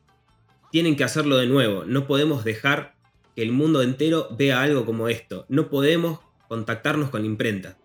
tienen 0.71 0.97
que 0.97 1.05
hacerlo 1.05 1.37
de 1.37 1.47
nuevo. 1.47 1.85
No 1.85 2.05
podemos 2.07 2.43
dejar 2.43 2.95
que 3.35 3.41
el 3.43 3.53
mundo 3.53 3.81
entero 3.81 4.27
vea 4.37 4.61
algo 4.61 4.85
como 4.85 5.07
esto. 5.07 5.45
No 5.47 5.69
podemos 5.69 6.19
contactarnos 6.49 7.09
con 7.09 7.21
la 7.21 7.27
imprenta. 7.27 7.77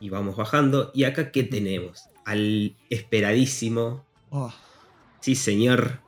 Y 0.00 0.08
vamos 0.08 0.36
bajando. 0.36 0.90
¿Y 0.94 1.04
acá 1.04 1.30
qué 1.30 1.44
tenemos? 1.44 2.04
Al 2.24 2.74
esperadísimo. 2.88 4.04
Oh. 4.30 4.52
Sí, 5.20 5.34
señor. 5.34 6.00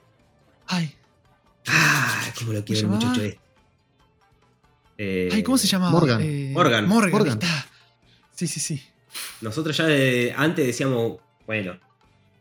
Ay, 0.67 0.95
Ah, 1.67 2.33
cómo 2.39 2.53
lo 2.53 2.65
quiero 2.65 2.81
el 2.81 2.87
¿Cómo 2.87 3.01
se 3.01 3.07
muchacho 3.07 3.21
llamaba? 3.21 3.29
este. 3.29 3.41
Eh, 4.99 5.29
ay, 5.33 5.43
¿cómo 5.43 5.59
se 5.59 5.67
llama? 5.67 5.91
Morgan. 5.91 6.53
Morgan. 6.53 6.89
Morgan. 6.89 7.11
Morgan. 7.13 7.33
está. 7.35 7.67
Sí, 8.35 8.47
sí, 8.47 8.61
sí. 8.61 8.83
Nosotros 9.41 9.77
ya 9.77 9.87
de- 9.87 10.33
antes 10.37 10.67
decíamos, 10.67 11.19
bueno, 11.47 11.79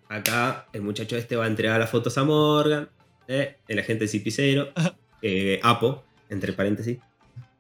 acá 0.10 0.68
el 0.74 0.82
muchacho 0.82 1.18
este 1.18 1.36
va 1.36 1.46
a 1.46 1.48
entregar 1.48 1.80
las 1.80 1.90
fotos 1.90 2.18
a 2.18 2.24
Morgan, 2.24 2.90
eh, 3.28 3.58
el 3.68 3.80
agente 3.80 4.08
cipicero, 4.08 4.72
Ajá. 4.76 4.96
eh, 5.22 5.60
Apo, 5.64 6.04
entre 6.30 6.54
paréntesis, 6.54 6.98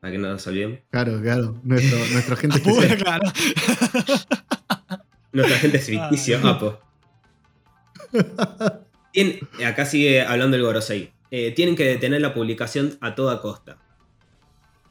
para 0.01 0.11
que 0.11 0.17
no 0.17 0.29
nos 0.29 0.45
olvidemos. 0.47 0.79
Claro, 0.89 1.21
claro. 1.21 1.59
Nuestro, 1.63 1.97
nuestro 2.11 2.33
agente 2.33 2.57
Ah, 2.65 2.69
especial. 2.69 2.97
claro. 2.97 3.31
Nuestro 5.33 5.55
agente 5.55 5.79
ficticio, 5.79 6.39
Ay. 6.43 6.49
Apo. 6.49 6.79
Tien- 9.13 9.39
acá 9.65 9.85
sigue 9.85 10.21
hablando 10.21 10.57
el 10.57 10.63
Gorosei. 10.63 11.13
Eh, 11.31 11.51
tienen 11.51 11.75
que 11.77 11.85
detener 11.85 12.21
la 12.21 12.33
publicación 12.33 12.97
a 12.99 13.15
toda 13.15 13.41
costa. 13.41 13.77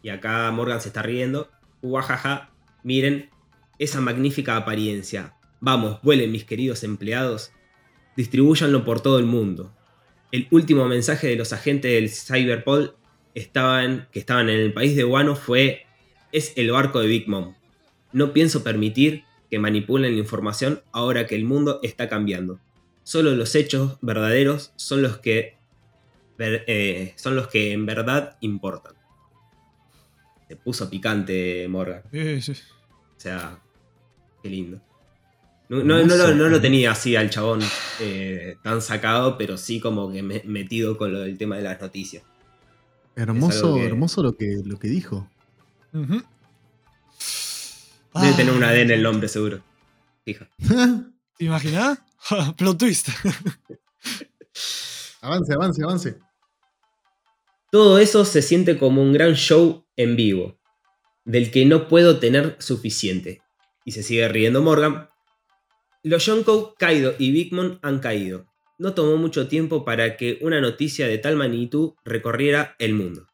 Y 0.03 0.09
acá 0.09 0.51
Morgan 0.51 0.81
se 0.81 0.89
está 0.89 1.03
riendo. 1.03 1.51
Uajaja, 1.83 2.51
miren 2.83 3.29
esa 3.79 4.01
magnífica 4.01 4.57
apariencia. 4.57 5.35
Vamos, 5.61 6.01
vuelen 6.03 6.33
mis 6.33 6.45
queridos 6.45 6.85
empleados. 6.85 7.53
Distribúyanlo 8.17 8.85
por 8.85 9.01
todo 9.03 9.19
el 9.19 9.27
mundo. 9.27 9.75
El 10.33 10.47
último 10.51 10.87
mensaje 10.87 11.27
de 11.27 11.37
los 11.37 11.53
agentes 11.53 11.91
del 11.93 12.09
Cyberpol 12.09 12.97
estaban, 13.35 14.09
que 14.13 14.19
estaban 14.19 14.49
en 14.49 14.61
el 14.61 14.73
país 14.73 14.97
de 14.97 15.05
Wano 15.05 15.37
fue: 15.37 15.87
Es 16.33 16.53
el 16.57 16.71
barco 16.71 17.01
de 17.01 17.07
Big 17.09 17.29
Mom. 17.29 17.55
No 18.13 18.33
pienso 18.33 18.63
permitir 18.65 19.25
que 19.51 19.59
manipulen 19.59 20.13
la 20.13 20.19
información 20.19 20.83
ahora 20.93 21.27
que 21.27 21.35
el 21.37 21.45
mundo 21.45 21.81
está 21.83 22.09
cambiando. 22.09 22.61
Solo 23.03 23.35
los 23.35 23.55
hechos 23.55 23.99
verdaderos 24.01 24.73
son 24.77 25.03
los 25.03 25.19
que, 25.19 25.57
eh, 26.39 27.13
son 27.17 27.35
los 27.37 27.49
que 27.49 27.73
en 27.73 27.87
verdad 27.87 28.37
importan. 28.41 28.95
Se 30.49 30.57
puso 30.57 30.91
picante 30.91 31.67
Morgan. 31.69 32.03
Sí, 32.13 32.43
sí. 32.43 32.53
O 32.53 33.21
sea, 33.21 33.59
qué 34.43 34.49
lindo. 34.49 34.81
No, 35.69 35.85
no- 35.85 36.03
no 36.05 36.17
lo, 36.17 36.35
no 36.35 36.49
lo 36.49 36.61
tenía 36.61 36.91
así 36.91 37.15
al 37.15 37.31
chabón 37.31 37.61
eh, 38.01 38.57
tan 38.63 38.83
sacado, 38.83 39.39
pero 39.39 39.57
sí 39.57 39.79
como 39.79 40.11
que 40.13 40.23
me- 40.23 40.43
metido 40.45 40.97
con 40.97 41.13
lo 41.13 41.21
del 41.21 41.39
tema 41.39 41.57
de 41.57 41.63
las 41.63 41.81
noticias. 41.81 42.25
Hermoso, 43.23 43.75
que- 43.75 43.87
hermoso 43.87 44.23
lo 44.23 44.37
que, 44.37 44.61
lo 44.65 44.79
que 44.79 44.89
dijo. 44.89 45.29
Debe 45.93 46.23
tener 48.37 48.55
una 48.55 48.71
D 48.73 48.83
en 48.83 48.91
el 48.91 49.03
nombre, 49.03 49.29
seguro. 49.29 49.63
Fija. 50.25 50.49
¿Te 51.39 51.45
imaginas? 51.45 51.99
Plot 52.57 52.79
twist. 52.79 53.09
avance, 55.23 55.53
avance, 55.55 55.83
avance. 55.83 56.19
Todo 57.71 57.99
eso 57.99 58.25
se 58.25 58.43
siente 58.43 58.79
como 58.79 59.03
un 59.03 59.13
gran 59.13 59.35
show 59.35 59.85
en 59.97 60.17
vivo, 60.17 60.59
del 61.25 61.51
que 61.53 61.65
no 61.67 61.87
puedo 61.89 62.19
tener 62.19 62.57
suficiente. 62.59 63.43
Y 63.85 63.93
se 63.93 64.03
sigue 64.03 64.27
riendo 64.29 64.61
Morgan. 64.63 65.09
Los 66.03 66.25
Yonkou, 66.27 66.75
Kaido 66.79 67.15
y 67.19 67.31
Big 67.31 67.53
Mom 67.53 67.79
han 67.83 68.01
caído. 68.01 68.47
No 68.81 68.95
tomó 68.95 69.19
mucho 69.19 69.47
tiempo 69.47 69.85
para 69.85 70.17
que 70.17 70.39
una 70.41 70.63
noticia 70.63 71.07
de 71.07 71.19
tal 71.19 71.37
magnitud 71.37 71.93
recorriera 72.03 72.77
el 72.79 72.95
mundo. 72.95 73.29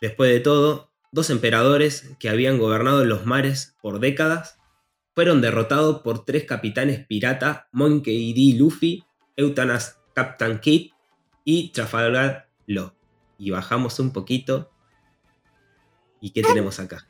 Después 0.00 0.32
de 0.32 0.40
todo, 0.40 0.90
dos 1.12 1.30
emperadores 1.30 2.10
que 2.18 2.28
habían 2.28 2.58
gobernado 2.58 3.04
los 3.04 3.26
mares 3.26 3.76
por 3.80 4.00
décadas 4.00 4.58
fueron 5.14 5.40
derrotados 5.40 6.02
por 6.02 6.24
tres 6.24 6.46
capitanes 6.46 7.06
pirata, 7.06 7.68
Monkey 7.70 8.34
D. 8.34 8.58
Luffy, 8.58 9.04
Eutanas 9.36 10.00
Captain 10.14 10.58
Kid 10.58 10.90
y 11.44 11.70
Trafalgar 11.70 12.50
Law 12.66 12.96
y 13.38 13.50
bajamos 13.50 14.00
un 14.00 14.12
poquito. 14.12 14.72
¿Y 16.20 16.30
qué 16.30 16.42
tenemos 16.42 16.80
acá? 16.80 17.06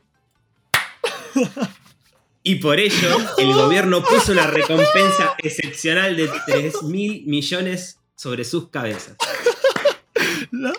Y 2.48 2.54
por 2.54 2.78
ello, 2.78 3.08
el 3.38 3.52
gobierno 3.52 4.04
puso 4.04 4.30
una 4.30 4.46
recompensa 4.46 5.34
excepcional 5.38 6.16
de 6.16 6.30
3 6.46 6.84
mil 6.84 7.24
millones 7.26 7.98
sobre 8.14 8.44
sus 8.44 8.68
cabezas. 8.68 9.16
¿No? 10.52 10.72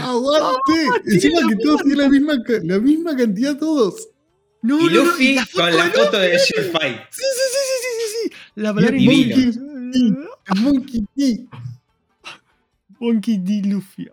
¡Aguante! 0.00 0.88
Encima 1.04 1.46
que 1.46 1.56
todos 1.56 1.82
tienen 1.82 1.98
la 1.98 2.08
misma, 2.08 2.32
la 2.62 2.78
misma 2.78 3.14
cantidad 3.14 3.58
todos. 3.58 4.08
No, 4.62 4.80
Y 4.80 4.84
no, 4.84 4.90
no, 4.90 5.04
Luffy 5.04 5.36
con 5.54 5.76
la 5.76 5.84
de 5.84 5.90
foto 5.90 6.18
de 6.18 6.38
Shield 6.38 6.72
Fight. 6.72 6.96
Sí, 7.10 7.22
sí, 7.36 7.44
sí, 7.52 7.58
sí, 7.68 7.76
sí, 7.82 7.88
sí, 7.98 8.28
sí. 8.30 8.36
La 8.54 8.72
palabra 8.72 8.96
inglés. 8.96 9.58
El 9.58 10.60
Monkey 10.62 11.04
D. 11.14 11.46
Monkey 12.98 13.36
D. 13.36 13.68
Luffy. 13.68 14.08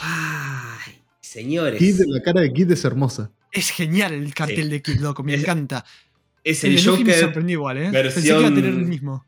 Ay, 0.00 0.94
señores. 1.20 1.78
Kid, 1.78 2.00
la 2.06 2.22
cara 2.22 2.40
de 2.40 2.50
Kid 2.54 2.70
es 2.70 2.82
hermosa. 2.86 3.30
Es 3.52 3.70
genial 3.70 4.12
el 4.12 4.34
cartel 4.34 4.64
Sí. 4.64 4.70
de 4.70 4.82
Kid, 4.82 5.00
loco, 5.00 5.22
me 5.22 5.34
Es- 5.34 5.40
encanta. 5.42 5.84
Es 6.44 6.64
El 6.64 6.76
el 6.78 6.84
Luffy 6.84 7.04
me 7.04 7.10
Joker 7.12 7.24
sorprendió 7.24 7.54
igual, 7.54 7.78
¿eh? 7.78 7.90
Pensé 7.92 8.22
que 8.22 8.28
iba 8.28 8.38
a 8.38 8.42
tener 8.54 8.64
el 8.66 8.84
mismo. 8.86 9.24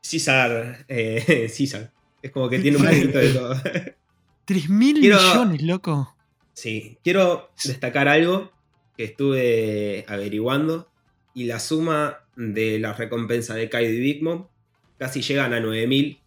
César. 0.00 0.84
eh, 0.88 1.48
César. 1.52 1.92
Es 2.22 2.30
como 2.30 2.48
que 2.48 2.58
tiene 2.58 2.76
un 2.78 2.84
poquito 2.84 3.18
de 3.18 3.28
todo. 3.32 3.54
3 4.44 4.68
mil 4.70 5.00
millones, 5.00 5.62
loco. 5.62 6.16
Sí, 6.54 6.98
quiero 7.04 7.50
destacar 7.64 8.08
algo 8.08 8.50
que 8.96 9.04
estuve 9.04 10.04
averiguando 10.08 10.90
y 11.34 11.44
la 11.44 11.60
suma 11.60 12.18
de 12.34 12.78
la 12.80 12.92
recompensa 12.94 13.54
de 13.54 13.68
Kaido 13.68 13.92
y 13.92 14.00
Big 14.00 14.22
Mom 14.22 14.48
casi 14.98 15.20
llegan 15.22 15.52
a 15.52 15.60
9000 15.60 16.20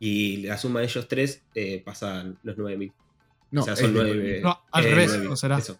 y 0.00 0.38
la 0.38 0.58
suma 0.58 0.80
de 0.80 0.86
ellos 0.86 1.06
tres 1.08 1.42
eh, 1.54 1.80
pasan 1.82 2.38
los 2.42 2.58
9000. 2.58 2.92
No, 3.52 3.62
o 3.62 3.64
sea, 3.64 3.76
son 3.76 3.86
es 3.86 3.94
de 3.94 4.14
9. 4.14 4.40
No, 4.42 4.60
al 4.72 4.84
revés, 4.84 5.16
¿no 5.22 5.36
será? 5.36 5.58
Eso. 5.58 5.78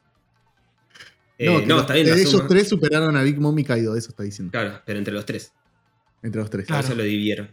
Eh, 1.45 1.47
No, 1.47 1.53
no, 1.55 1.61
que 1.61 1.67
los- 1.69 1.81
está 1.83 1.95
bien 1.95 2.09
la 2.09 2.17
ellos 2.17 2.31
suma. 2.31 2.47
tres 2.49 2.69
superaron 2.69 3.17
a 3.17 3.23
Big 3.23 3.39
Mom 3.41 3.59
y 3.59 3.65
Kaido, 3.65 3.97
eso 3.97 4.09
está 4.11 4.23
diciendo. 4.23 4.51
Claro, 4.53 4.81
pero 4.87 4.99
entre 4.99 5.13
los 5.15 5.25
tres. 5.27 5.53
Entre 6.23 6.41
los 6.41 6.49
tres. 6.51 6.67
Claro. 6.67 6.87
eso 6.87 6.95
lo 6.95 7.03
dividieron. 7.03 7.51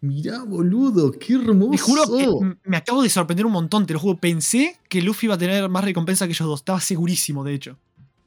Mirá, 0.00 0.44
boludo, 0.44 1.10
qué 1.10 1.34
hermoso. 1.34 1.72
Te 1.72 1.78
juro 1.78 2.02
que 2.18 2.56
me 2.70 2.76
acabo 2.76 3.02
de 3.02 3.08
sorprender 3.08 3.44
un 3.46 3.52
montón, 3.52 3.84
te 3.84 3.92
lo 3.94 3.98
juro. 3.98 4.16
Pensé 4.18 4.76
que 4.88 5.02
Luffy 5.02 5.26
iba 5.26 5.34
a 5.34 5.38
tener 5.38 5.68
más 5.68 5.82
recompensa 5.84 6.26
que 6.26 6.32
ellos 6.32 6.46
dos. 6.46 6.60
Estaba 6.60 6.80
segurísimo, 6.80 7.42
de 7.42 7.54
hecho. 7.54 7.76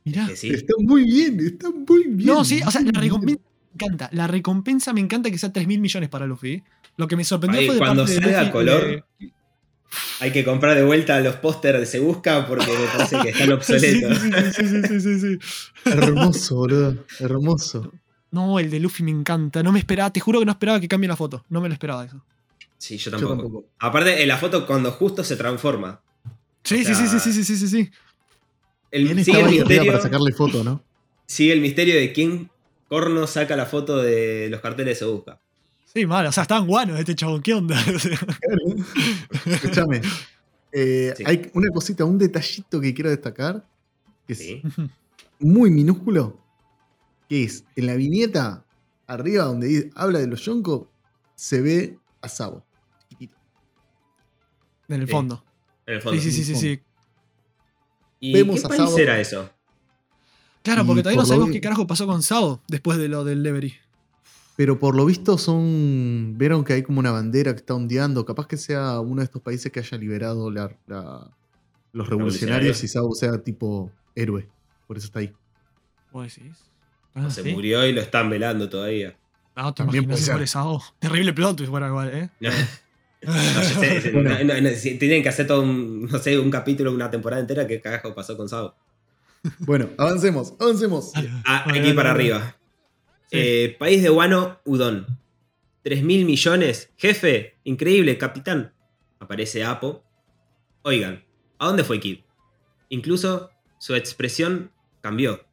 Mirá. 0.04 0.28
Sí. 0.36 0.50
Está 0.50 0.74
muy 0.80 1.06
bien, 1.06 1.40
está 1.40 1.70
muy 1.70 2.04
bien. 2.08 2.28
No, 2.28 2.44
sí, 2.44 2.60
o 2.66 2.72
sea, 2.72 2.82
la 2.82 2.92
bien. 2.92 3.02
recompensa 3.04 3.42
me 3.42 3.74
encanta. 3.86 4.10
La 4.12 4.28
recompensa 4.28 4.94
me 4.94 5.00
encanta 5.00 5.32
que 5.32 5.38
sea 5.38 5.54
3 5.54 5.66
mil 5.66 5.80
millones 5.80 6.10
para 6.10 6.26
Luffy. 6.28 6.54
¿eh? 6.56 6.64
Lo 6.98 7.08
que 7.08 7.16
me 7.16 7.24
sorprendió 7.24 7.62
Ahí, 7.62 7.68
fue 7.68 7.76
de 7.76 7.80
cuando 7.80 8.04
parte 8.04 8.16
de 8.16 8.22
salga 8.22 8.40
Luffy 8.42 8.52
color, 8.52 8.82
de- 9.20 9.32
Hay 10.20 10.32
que 10.32 10.44
comprar 10.44 10.76
de 10.76 10.84
vuelta 10.84 11.20
los 11.20 11.36
pósters 11.38 11.80
de 11.80 11.86
Se 11.86 12.00
Busca 12.00 12.48
porque 12.48 12.68
me 12.68 12.86
parece 12.98 13.20
que 13.20 13.30
están 13.30 13.52
obsoletos. 13.54 14.18
sí, 14.20 14.32
sí, 14.54 14.68
sí, 14.68 14.82
sí, 14.88 15.00
sí, 15.02 15.20
sí. 15.20 15.40
Hermoso, 15.86 16.56
boludo. 16.56 17.06
Hermoso. 17.20 17.92
No, 18.32 18.60
el 18.60 18.70
de 18.70 18.80
Luffy 18.80 19.04
me 19.04 19.12
encanta. 19.12 19.62
No 19.64 19.72
me 19.72 19.80
esperaba, 19.80 20.12
te 20.12 20.20
juro 20.22 20.40
que 20.40 20.46
no 20.46 20.52
esperaba 20.54 20.80
que 20.80 20.88
cambie 20.88 21.08
la 21.10 21.18
foto. 21.18 21.44
No 21.50 21.60
me 21.62 21.68
lo 21.68 21.74
esperaba 21.74 22.06
eso. 22.06 22.24
Sí, 22.78 22.98
yo 22.98 23.12
Yo 23.12 23.28
tampoco. 23.28 23.66
Aparte, 23.80 24.22
en 24.22 24.28
la 24.28 24.38
foto 24.38 24.66
cuando 24.66 24.92
justo 24.92 25.24
se 25.24 25.36
transforma. 25.36 26.02
Sí, 26.64 26.82
O 26.82 26.86
sea, 26.86 26.96
sí, 26.96 27.08
sí, 27.08 27.20
sí, 27.20 27.34
sí, 27.34 27.44
sí, 27.44 27.56
sí, 27.58 27.68
sí. 27.68 27.92
El, 28.92 29.06
¿Quién 29.08 29.26
sigue, 29.26 29.40
el 29.40 29.50
misterio, 29.50 29.86
para 29.92 30.02
sacarle 30.02 30.32
foto, 30.34 30.64
no? 30.64 30.84
sigue 31.26 31.54
el 31.54 31.62
misterio 31.62 31.96
de 31.96 32.12
quién 32.12 32.50
corno 32.90 33.26
saca 33.26 33.56
la 33.56 33.66
foto 33.66 33.98
de 33.98 34.48
los 34.50 34.60
carteles 34.62 35.00
de 35.00 35.06
Se 35.06 35.12
Busca. 35.12 35.40
Sí, 35.94 36.06
mal. 36.06 36.26
O 36.26 36.32
sea, 36.32 36.44
estaban 36.44 36.68
guanos 36.68 37.00
este 37.00 37.16
chabón. 37.16 37.42
¿Qué 37.42 37.54
onda? 37.54 37.76
O 37.96 38.00
sea, 38.00 38.18
Escúchame. 39.46 40.02
Eh, 40.72 41.14
Sí. 41.18 41.24
Hay 41.26 41.52
una 41.54 41.70
cosita, 41.70 42.06
un 42.06 42.18
detallito 42.18 42.80
que 42.80 42.94
quiero 42.94 43.10
destacar, 43.10 43.66
que 44.26 44.34
es 44.34 44.40
Sí. 44.40 44.62
muy 45.40 45.70
minúsculo, 45.70 46.40
que 47.28 47.44
es 47.44 47.66
en 47.76 47.88
la 47.88 47.96
viñeta, 47.96 48.64
arriba 49.08 49.44
donde 49.46 49.90
habla 49.96 50.20
de 50.20 50.28
los 50.28 50.46
Yonko, 50.46 50.90
se 51.36 51.60
ve 51.62 52.00
a 52.22 52.30
Sabo. 52.30 52.66
en 54.88 55.02
el 55.02 55.08
Sí. 55.08 55.12
fondo. 55.12 55.44
En 55.86 55.96
el 55.96 56.02
fondo. 56.02 56.22
Sí, 56.22 56.32
sí, 56.32 56.44
sí, 56.44 56.54
sí, 56.54 56.60
sí. 56.60 56.82
¿Y 58.20 58.34
Vemos 58.34 58.60
qué 58.60 58.66
a 58.66 58.70
país 58.70 58.82
Sabo. 58.82 58.98
era 58.98 59.20
eso? 59.20 59.50
Claro, 60.64 60.84
Y 60.84 60.86
porque 60.86 61.02
todavía 61.02 61.16
no 61.18 61.22
por 61.24 61.28
sabemos 61.28 61.52
qué 61.52 61.62
carajo 61.62 61.88
pasó 61.88 62.06
con 62.06 62.22
Sao 62.22 62.62
después 62.68 62.98
de 62.98 63.08
lo 63.08 63.24
del 63.24 63.42
Levery. 63.42 63.74
Pero 64.62 64.78
por 64.78 64.96
lo 64.96 65.08
visto 65.08 65.40
son. 65.40 66.36
Vieron 66.38 66.64
que 66.64 66.74
hay 66.74 66.84
como 66.84 67.00
una 67.00 67.10
bandera 67.10 67.52
que 67.54 67.62
está 67.62 67.74
ondeando. 67.74 68.24
Capaz 68.26 68.46
que 68.46 68.58
sea 68.58 69.00
uno 69.00 69.22
de 69.22 69.24
estos 69.26 69.42
países 69.42 69.72
que 69.72 69.80
haya 69.80 69.98
liberado 69.98 70.52
la- 70.52 70.72
la- 70.86 71.28
los 71.94 72.08
revolucionarios 72.08 72.84
y 72.84 72.88
Sabo 72.88 73.16
sea 73.16 73.42
tipo 73.42 73.92
héroe. 74.14 74.48
Por 74.86 74.98
eso 74.98 75.08
está 75.08 75.18
ahí. 75.18 75.34
¿Vos 76.12 76.28
decís? 76.36 76.60
Ah, 77.16 77.28
se 77.32 77.42
¿sí? 77.42 77.52
murió 77.52 77.84
y 77.88 77.92
lo 77.92 78.02
están 78.02 78.30
velando 78.30 78.70
todavía. 78.70 79.18
No, 79.56 79.74
te 79.74 79.78
También 79.84 80.04
imaginas 80.04 80.06
puede 80.06 80.18
si 80.20 80.26
ser. 80.26 80.34
por 80.36 80.44
esa- 80.44 80.68
oh, 80.68 80.84
terrible 81.00 81.34
plot 81.34 81.58
twist 81.58 81.72
fuera 81.72 81.88
igual, 81.88 82.10
¿eh? 82.14 82.30
No, 82.40 82.50
no, 83.24 83.34
yo 83.64 83.80
sé, 83.82 84.02
sé, 84.02 84.12
Bueno. 84.12 84.30
no, 84.30 84.44
no, 84.44 84.62
no, 84.62 84.70
si 84.76 85.00
tienen 85.00 85.24
que 85.24 85.30
hacer 85.30 85.48
todo 85.48 85.64
un, 85.64 86.04
no 86.06 86.20
sé, 86.20 86.38
un 86.38 86.52
capítulo, 86.52 86.92
una 86.94 87.10
temporada 87.10 87.42
entera, 87.42 87.66
¿qué 87.66 87.82
carajo 87.82 88.14
pasó 88.14 88.38
con 88.38 88.48
Sao? 88.48 88.76
Bueno, 89.58 89.90
avancemos, 89.98 90.54
avancemos. 90.60 91.14
Ah, 91.46 91.66
aquí 91.68 91.94
para 91.94 92.12
arriba. 92.12 92.56
Eh, 93.32 93.76
país 93.80 94.04
de 94.04 94.10
Wano, 94.10 94.60
Udon. 94.66 95.08
3 95.84 96.04
mil 96.04 96.26
millones. 96.26 96.92
Jefe, 96.98 97.56
increíble, 97.64 98.18
capitán. 98.18 98.74
Aparece 99.20 99.64
Apo. 99.64 100.04
Oigan, 100.84 101.24
¿a 101.58 101.68
dónde 101.68 101.84
fue 101.84 102.00
Kid? 102.00 102.20
Incluso 102.90 103.52
su 103.80 103.96
expresión 103.96 104.72
cambió. 105.02 105.46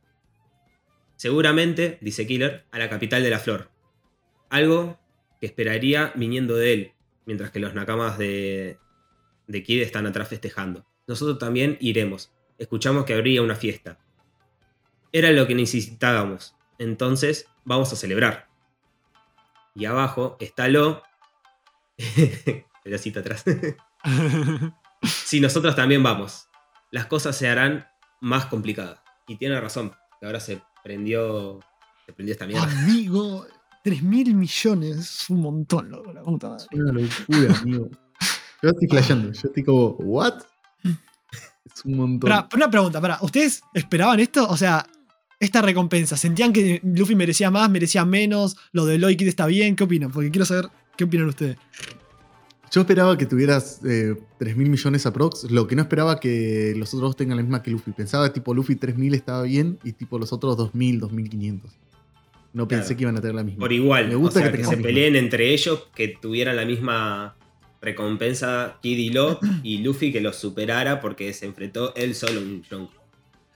Seguramente, 1.16 1.98
dice 2.00 2.26
Killer, 2.26 2.64
a 2.70 2.78
la 2.78 2.90
capital 2.90 3.22
de 3.22 3.30
la 3.30 3.38
flor. 3.38 3.70
Algo 4.50 4.98
que 5.40 5.46
esperaría 5.46 6.12
viniendo 6.16 6.56
de 6.56 6.72
él, 6.72 6.92
mientras 7.26 7.50
que 7.50 7.60
los 7.60 7.74
nakamas 7.74 8.18
de, 8.18 8.78
de 9.46 9.62
Kid 9.62 9.82
están 9.82 10.06
atrás 10.06 10.28
festejando. 10.28 10.84
Nosotros 11.06 11.38
también 11.38 11.78
iremos. 11.80 12.32
Escuchamos 12.58 13.04
que 13.04 13.14
habría 13.14 13.40
una 13.40 13.54
fiesta. 13.54 13.98
Era 15.12 15.30
lo 15.30 15.46
que 15.46 15.54
necesitábamos. 15.54 16.57
Entonces, 16.78 17.46
vamos 17.64 17.92
a 17.92 17.96
celebrar. 17.96 18.48
Y 19.74 19.84
abajo 19.84 20.36
está 20.40 20.68
lo. 20.68 21.02
Pedacito 22.84 23.20
atrás. 23.20 23.44
si 25.02 25.40
nosotros 25.40 25.76
también 25.76 26.02
vamos, 26.02 26.48
las 26.90 27.06
cosas 27.06 27.36
se 27.36 27.48
harán 27.48 27.86
más 28.20 28.46
complicadas. 28.46 29.00
Y 29.26 29.36
tiene 29.36 29.60
razón, 29.60 29.92
que 30.20 30.26
ahora 30.26 30.40
se 30.40 30.62
prendió. 30.82 31.60
Se 32.06 32.12
prendió 32.12 32.32
esta 32.32 32.46
mierda. 32.46 32.64
Amigo, 32.64 33.46
3 33.84 34.02
mil 34.02 34.34
millones 34.34 34.96
es 34.96 35.30
un 35.30 35.42
montón, 35.42 35.90
loco, 35.90 36.12
la 36.12 36.22
puta 36.22 36.48
madre. 36.48 36.66
Es 36.70 36.78
una 36.80 36.92
locura, 36.92 37.58
amigo. 37.60 37.90
Yo 38.62 38.70
estoy 38.70 38.88
flasheando. 38.88 39.32
Yo 39.32 39.48
estoy 39.48 39.62
como, 39.62 39.88
¿what? 39.98 40.42
Es 40.82 41.84
un 41.84 41.96
montón. 41.96 42.30
Pará, 42.30 42.48
una 42.54 42.70
pregunta, 42.70 43.00
para, 43.00 43.18
¿ustedes 43.20 43.62
esperaban 43.74 44.18
esto? 44.20 44.48
O 44.48 44.56
sea, 44.56 44.84
esta 45.40 45.62
recompensa, 45.62 46.16
¿sentían 46.16 46.52
que 46.52 46.80
Luffy 46.82 47.14
merecía 47.14 47.50
más, 47.50 47.70
merecía 47.70 48.04
menos? 48.04 48.56
¿Lo 48.72 48.86
de 48.86 48.98
Lloyd 48.98 49.16
Kid 49.16 49.28
está 49.28 49.46
bien? 49.46 49.76
¿Qué 49.76 49.84
opinan? 49.84 50.10
Porque 50.10 50.30
quiero 50.30 50.44
saber 50.44 50.68
qué 50.96 51.04
opinan 51.04 51.28
ustedes. 51.28 51.56
Yo 52.70 52.82
esperaba 52.82 53.16
que 53.16 53.24
tuvieras 53.24 53.80
eh, 53.86 54.14
3 54.38 54.56
mil 54.56 54.68
millones 54.68 55.06
aprox. 55.06 55.50
Lo 55.50 55.66
que 55.66 55.74
no 55.74 55.82
esperaba 55.82 56.20
que 56.20 56.74
los 56.76 56.88
otros 56.90 57.10
dos 57.10 57.16
tengan 57.16 57.36
la 57.38 57.42
misma 57.42 57.62
que 57.62 57.70
Luffy. 57.70 57.92
Pensaba 57.92 58.32
tipo 58.32 58.52
Luffy 58.52 58.76
3000 58.76 59.14
estaba 59.14 59.42
bien 59.42 59.78
y 59.84 59.92
tipo 59.92 60.18
los 60.18 60.32
otros 60.32 60.56
2000, 60.56 61.00
2500. 61.00 61.70
No 62.52 62.68
pensé 62.68 62.82
Claro. 62.84 62.96
que 62.96 63.02
iban 63.04 63.16
a 63.16 63.20
tener 63.20 63.36
la 63.36 63.44
misma. 63.44 63.60
Por 63.60 63.72
igual, 63.72 64.08
Me 64.08 64.16
gusta 64.16 64.40
o 64.40 64.42
sea, 64.42 64.52
que 64.52 64.58
que, 64.58 64.64
se 64.64 64.76
peleen 64.76 65.16
entre 65.16 65.52
ellos, 65.54 65.88
que 65.94 66.08
tuvieran 66.20 66.56
la 66.56 66.64
misma 66.66 67.36
recompensa 67.80 68.78
Kid 68.82 68.98
y 68.98 69.10
Lo, 69.10 69.38
y 69.62 69.78
Luffy 69.78 70.12
que 70.12 70.20
los 70.20 70.36
superara 70.36 71.00
porque 71.00 71.32
se 71.32 71.46
enfrentó 71.46 71.94
él 71.94 72.14
solo 72.14 72.40
a 72.40 72.42
un 72.42 72.62
Yonko. 72.64 72.92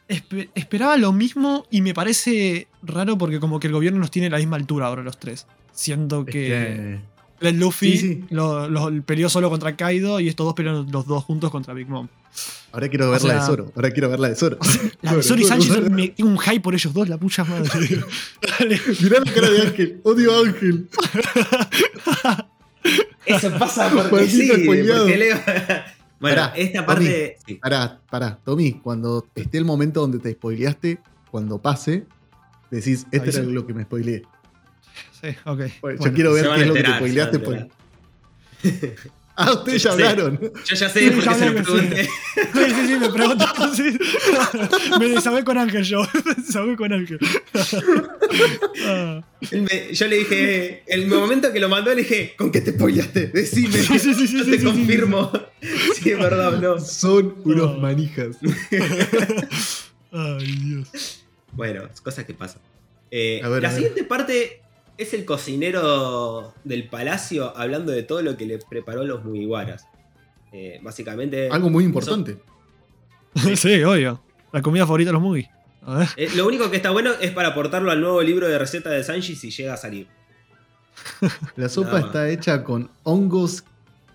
Espe- 0.08 0.48
esperaba 0.54 0.96
lo 0.96 1.12
mismo 1.12 1.66
y 1.70 1.80
me 1.80 1.94
parece 1.94 2.68
raro 2.82 3.16
porque 3.18 3.40
como 3.40 3.58
que 3.60 3.68
el 3.68 3.72
gobierno 3.72 3.98
nos 4.00 4.10
tiene 4.10 4.28
a 4.28 4.30
la 4.30 4.38
misma 4.38 4.56
altura 4.56 4.86
ahora 4.86 5.02
los 5.02 5.18
tres. 5.18 5.46
Siendo 5.72 6.20
Es 6.26 6.32
que, 6.32 6.98
el 7.40 7.58
Luffy 7.58 7.92
Sí, 7.92 7.98
sí. 7.98 8.24
Lo, 8.30 8.68
lo- 8.68 9.02
peleó 9.04 9.28
solo 9.28 9.48
contra 9.50 9.74
Kaido 9.76 10.20
y 10.20 10.28
estos 10.28 10.44
dos 10.46 10.54
pelearon 10.54 10.90
los 10.92 11.06
dos 11.06 11.24
juntos 11.24 11.50
contra 11.50 11.72
Big 11.74 11.88
Mom. 11.88 12.08
Ahora 12.72 12.88
quiero 12.88 13.10
ver 13.10 13.20
sea- 13.20 13.34
de 13.40 13.46
Zoro. 13.46 13.72
Ahora 13.76 13.90
quiero 13.90 14.08
ver 14.10 14.20
la 14.20 14.28
de 14.28 14.36
Zoro. 14.36 14.58
La 15.02 15.14
de 15.16 15.22
Zoro 15.22 15.40
y 15.40 15.44
Sánchez 15.44 15.90
me 15.90 16.08
tengo 16.08 16.30
un 16.30 16.38
hype 16.38 16.60
por 16.60 16.74
ellos 16.74 16.92
dos, 16.94 17.08
la 17.08 17.18
pucha 17.18 17.44
madre. 17.44 17.68
Dale. 18.58 18.80
Mirá 19.00 19.20
la 19.24 19.32
cara 19.32 19.50
de 19.50 19.60
Ángel. 19.62 20.00
Odio 20.04 20.32
a 20.34 20.40
Ángel. 20.46 20.88
Eso 23.26 23.50
pasa 23.58 23.90
porque 24.10 24.28
sí, 24.28 24.48
spoileado. 24.48 25.02
porque 25.04 25.16
Leo... 25.16 25.36
bueno, 26.22 26.36
Pará, 26.36 26.52
esta 26.56 26.86
parte... 26.86 27.36
sí. 27.44 27.54
Pará, 27.56 28.00
pará. 28.08 28.38
Tommy, 28.44 28.72
cuando 28.74 29.26
esté 29.34 29.58
el 29.58 29.64
momento 29.64 30.00
donde 30.00 30.18
te 30.20 30.32
spoileaste, 30.32 30.98
cuando 31.30 31.58
pase, 31.60 32.06
decís, 32.70 33.04
este 33.10 33.18
Avisa. 33.18 33.40
era 33.40 33.48
lo 33.50 33.66
que 33.66 33.74
me 33.74 33.82
spoileé. 33.82 34.22
Sí, 35.20 35.28
ok. 35.44 35.58
Bueno, 35.58 35.70
Bueno, 35.80 36.04
yo 36.04 36.12
quiero 36.14 36.32
ver 36.32 36.48
qué 36.54 36.60
es 36.62 36.66
lo 36.68 36.74
que 36.74 36.82
te 36.84 36.94
spoileaste. 36.94 37.68
Ah, 39.34 39.52
ustedes 39.52 39.82
ya 39.82 39.90
Sí. 39.96 40.02
hablaron. 40.02 40.38
Yo 40.40 40.74
ya 40.76 40.88
Sí, 40.90 41.00
sé 41.00 41.10
por 41.10 41.24
ya 41.24 41.32
qué 41.32 41.38
se 41.38 41.50
lo 41.50 41.58
sí. 41.58 41.64
pregunté. 41.64 42.04
Sí, 42.04 42.74
sí, 42.74 42.86
sí, 42.86 42.94
me 43.00 43.08
preguntó. 43.10 43.46
sí. 43.74 43.98
Me 44.98 45.08
desahogué 45.08 45.42
con 45.44 45.56
Ángel 45.58 45.82
yo. 45.84 46.02
Me 46.26 46.34
desahogué 46.34 46.76
con 46.76 46.92
Ángel. 46.92 47.18
Ah. 48.84 49.22
Me- 49.50 49.94
yo 49.94 50.06
le 50.08 50.16
dije, 50.18 50.82
el 50.86 51.06
momento 51.06 51.52
que 51.52 51.60
lo 51.60 51.68
mandó, 51.68 51.90
le 51.94 52.02
dije, 52.02 52.34
¿con 52.36 52.50
qué 52.52 52.60
te 52.60 52.72
spoileaste? 52.72 53.28
Decime. 53.28 53.72
Sí, 53.78 53.98
sí, 53.98 54.14
sí, 54.14 54.26
sí, 54.26 54.38
yo 54.38 54.44
sí, 54.44 54.50
te 54.50 54.56
sí, 54.56 54.58
sí. 54.58 54.64
confirmo. 54.64 55.32
Sí, 55.94 56.10
es 56.10 56.18
verdad, 56.18 56.58
no. 56.60 56.78
Son 56.80 57.34
unos 57.44 57.74
No. 57.74 57.78
manijas. 57.80 58.36
Ay, 60.12 60.56
Dios. 60.62 61.24
Bueno, 61.52 61.88
cosas 62.02 62.24
que 62.24 62.34
pasan. 62.34 62.60
Eh, 63.10 63.40
A 63.42 63.48
ver, 63.48 63.62
la 63.62 63.68
a 63.68 63.72
ver. 63.72 63.80
siguiente 63.80 64.04
parte 64.04 64.60
es 64.98 65.14
el 65.14 65.24
cocinero 65.24 66.54
del 66.64 66.88
palacio 66.88 67.56
hablando 67.56 67.92
de 67.92 68.02
todo 68.02 68.22
lo 68.22 68.36
que 68.36 68.46
le 68.46 68.58
preparó 68.58 69.04
los 69.04 69.24
Mugiwaras. 69.24 69.86
Eh, 70.52 70.78
básicamente, 70.82 71.48
Algo 71.50 71.70
muy 71.70 71.84
importante. 71.84 72.38
Sí, 73.56 73.82
obvio. 73.82 74.20
La 74.52 74.60
comida 74.60 74.84
favorita 74.84 75.08
de 75.08 75.12
los 75.14 75.22
movies. 75.22 75.48
A 75.86 75.94
ver. 76.00 76.08
eh, 76.16 76.28
lo 76.36 76.46
único 76.46 76.70
que 76.70 76.76
está 76.76 76.90
bueno 76.90 77.12
es 77.20 77.30
para 77.30 77.48
aportarlo 77.48 77.90
al 77.90 78.00
nuevo 78.00 78.20
libro 78.22 78.46
de 78.46 78.58
receta 78.58 78.90
de 78.90 79.02
Sanji 79.02 79.34
si 79.34 79.50
llega 79.50 79.72
a 79.74 79.76
salir. 79.78 80.06
La 81.56 81.68
sopa 81.70 81.98
está 82.00 82.28
hecha 82.28 82.62
con 82.62 82.90
hongos 83.02 83.64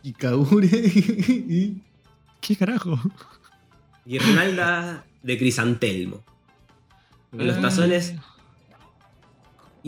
kikagure 0.04 0.68
y. 0.72 1.82
¿Qué 2.40 2.56
carajo? 2.56 3.00
Guirnalda 4.06 5.04
de 5.24 5.38
crisantelmo. 5.38 6.24
En 7.34 7.48
los 7.48 7.58
Eh. 7.58 7.62
tazones 7.62 8.14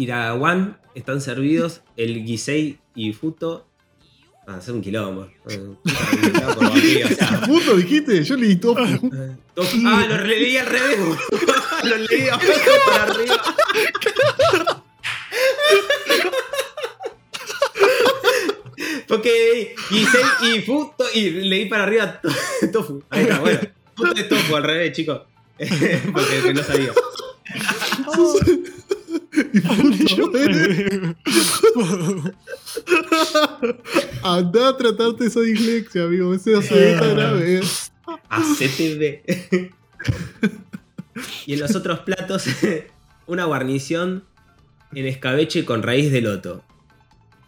Irawan 0.03 0.77
están 0.95 1.19
servidos 1.21 1.81
el 1.97 2.23
Gisei 2.25 2.79
y 2.95 3.13
Futo. 3.13 3.65
Ah, 4.47 4.55
hacer 4.55 4.73
un 4.73 4.81
quilombo. 4.81 5.29
Puta, 5.43 6.55
por 6.55 6.69
barriga, 6.69 7.05
o 7.07 7.09
sea, 7.15 7.41
¿Puto 7.45 7.75
dijiste? 7.75 8.23
Yo 8.23 8.35
leí 8.35 8.55
tofu. 8.55 8.81
tofu- 9.55 9.83
Ah, 9.85 10.05
lo 10.09 10.23
leí 10.25 10.57
al 10.57 10.65
revés. 10.65 10.97
lo 11.83 11.97
leí 11.97 12.27
abajo 12.29 12.47
para 12.87 13.03
arriba. 13.03 13.55
Porque 19.07 19.75
Gisei 19.89 20.55
y 20.55 20.61
Futo 20.61 21.05
y 21.13 21.29
leí 21.31 21.65
para 21.65 21.83
arriba 21.83 22.21
to- 22.21 22.29
tofu. 22.71 23.03
Ahí 23.09 23.23
está, 23.23 23.39
bueno. 23.39 23.59
Futo 23.95 24.13
es 24.15 24.29
tofu 24.29 24.55
al 24.55 24.63
revés, 24.63 24.93
chicos. 24.95 25.21
Porque 25.57 26.41
que 26.43 26.53
no 26.53 26.63
sabía. 26.63 26.93
Eh. 29.53 31.15
Andá 34.23 34.69
a 34.69 34.77
tratarte 34.77 35.25
esa 35.25 35.41
dislexia, 35.41 36.03
amigo. 36.03 36.33
Ese 36.33 36.61
se 36.61 36.73
ve 36.73 36.97
tan 36.99 37.15
grave. 37.15 37.61
ACTV. 38.29 39.21
y 41.45 41.53
en 41.53 41.59
los 41.59 41.75
otros 41.75 41.99
platos, 41.99 42.45
una 43.27 43.45
guarnición 43.45 44.23
en 44.93 45.05
escabeche 45.05 45.65
con 45.65 45.83
raíz 45.83 46.11
de 46.11 46.21
loto. 46.21 46.63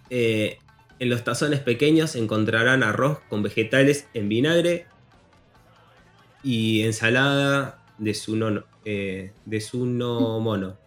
Eh, 0.09 0.57
en 0.99 1.09
los 1.09 1.23
tazones 1.23 1.61
pequeños 1.61 2.15
encontrarán 2.15 2.83
arroz 2.83 3.19
con 3.29 3.41
vegetales 3.41 4.07
en 4.13 4.29
vinagre 4.29 4.85
y 6.43 6.81
ensalada 6.83 7.83
de 7.97 8.13
suno, 8.13 8.63
eh, 8.85 9.31
de 9.45 9.61
suno 9.61 10.39
mono. 10.39 10.77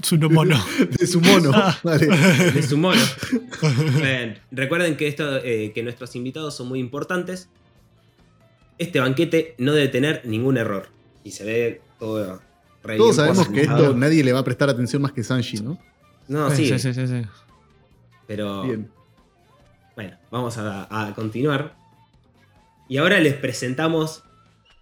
Tsunomono. 0.00 0.56
De 0.98 1.06
su 1.06 1.20
mono. 1.20 1.52
Vale. 1.82 2.06
De 2.06 2.62
su 2.62 2.76
mono. 2.78 3.00
Bien, 3.96 4.38
recuerden 4.50 4.96
que, 4.96 5.08
esto, 5.08 5.38
eh, 5.38 5.72
que 5.74 5.82
nuestros 5.82 6.14
invitados 6.16 6.56
son 6.56 6.68
muy 6.68 6.80
importantes. 6.80 7.48
Este 8.78 9.00
banquete 9.00 9.54
no 9.58 9.72
debe 9.72 9.88
tener 9.88 10.22
ningún 10.24 10.56
error. 10.56 10.88
Y 11.22 11.32
se 11.32 11.44
ve 11.44 11.82
todo 11.98 12.40
re 12.82 12.96
Todos 12.96 13.16
bien 13.16 13.26
sabemos 13.26 13.48
que 13.48 13.60
esto 13.62 13.94
nadie 13.94 14.24
le 14.24 14.32
va 14.32 14.40
a 14.40 14.44
prestar 14.44 14.70
atención 14.70 15.02
más 15.02 15.12
que 15.12 15.22
Sanji, 15.22 15.58
¿no? 15.58 15.78
No, 16.28 16.50
sí, 16.50 16.66
sí, 16.66 16.78
sí, 16.78 16.94
sí, 16.94 17.06
sí. 17.06 17.22
pero 18.26 18.62
Bien. 18.62 18.90
bueno, 19.96 20.16
vamos 20.30 20.56
a, 20.56 21.08
a 21.08 21.14
continuar. 21.14 21.74
Y 22.88 22.96
ahora 22.96 23.18
les 23.18 23.34
presentamos 23.34 24.22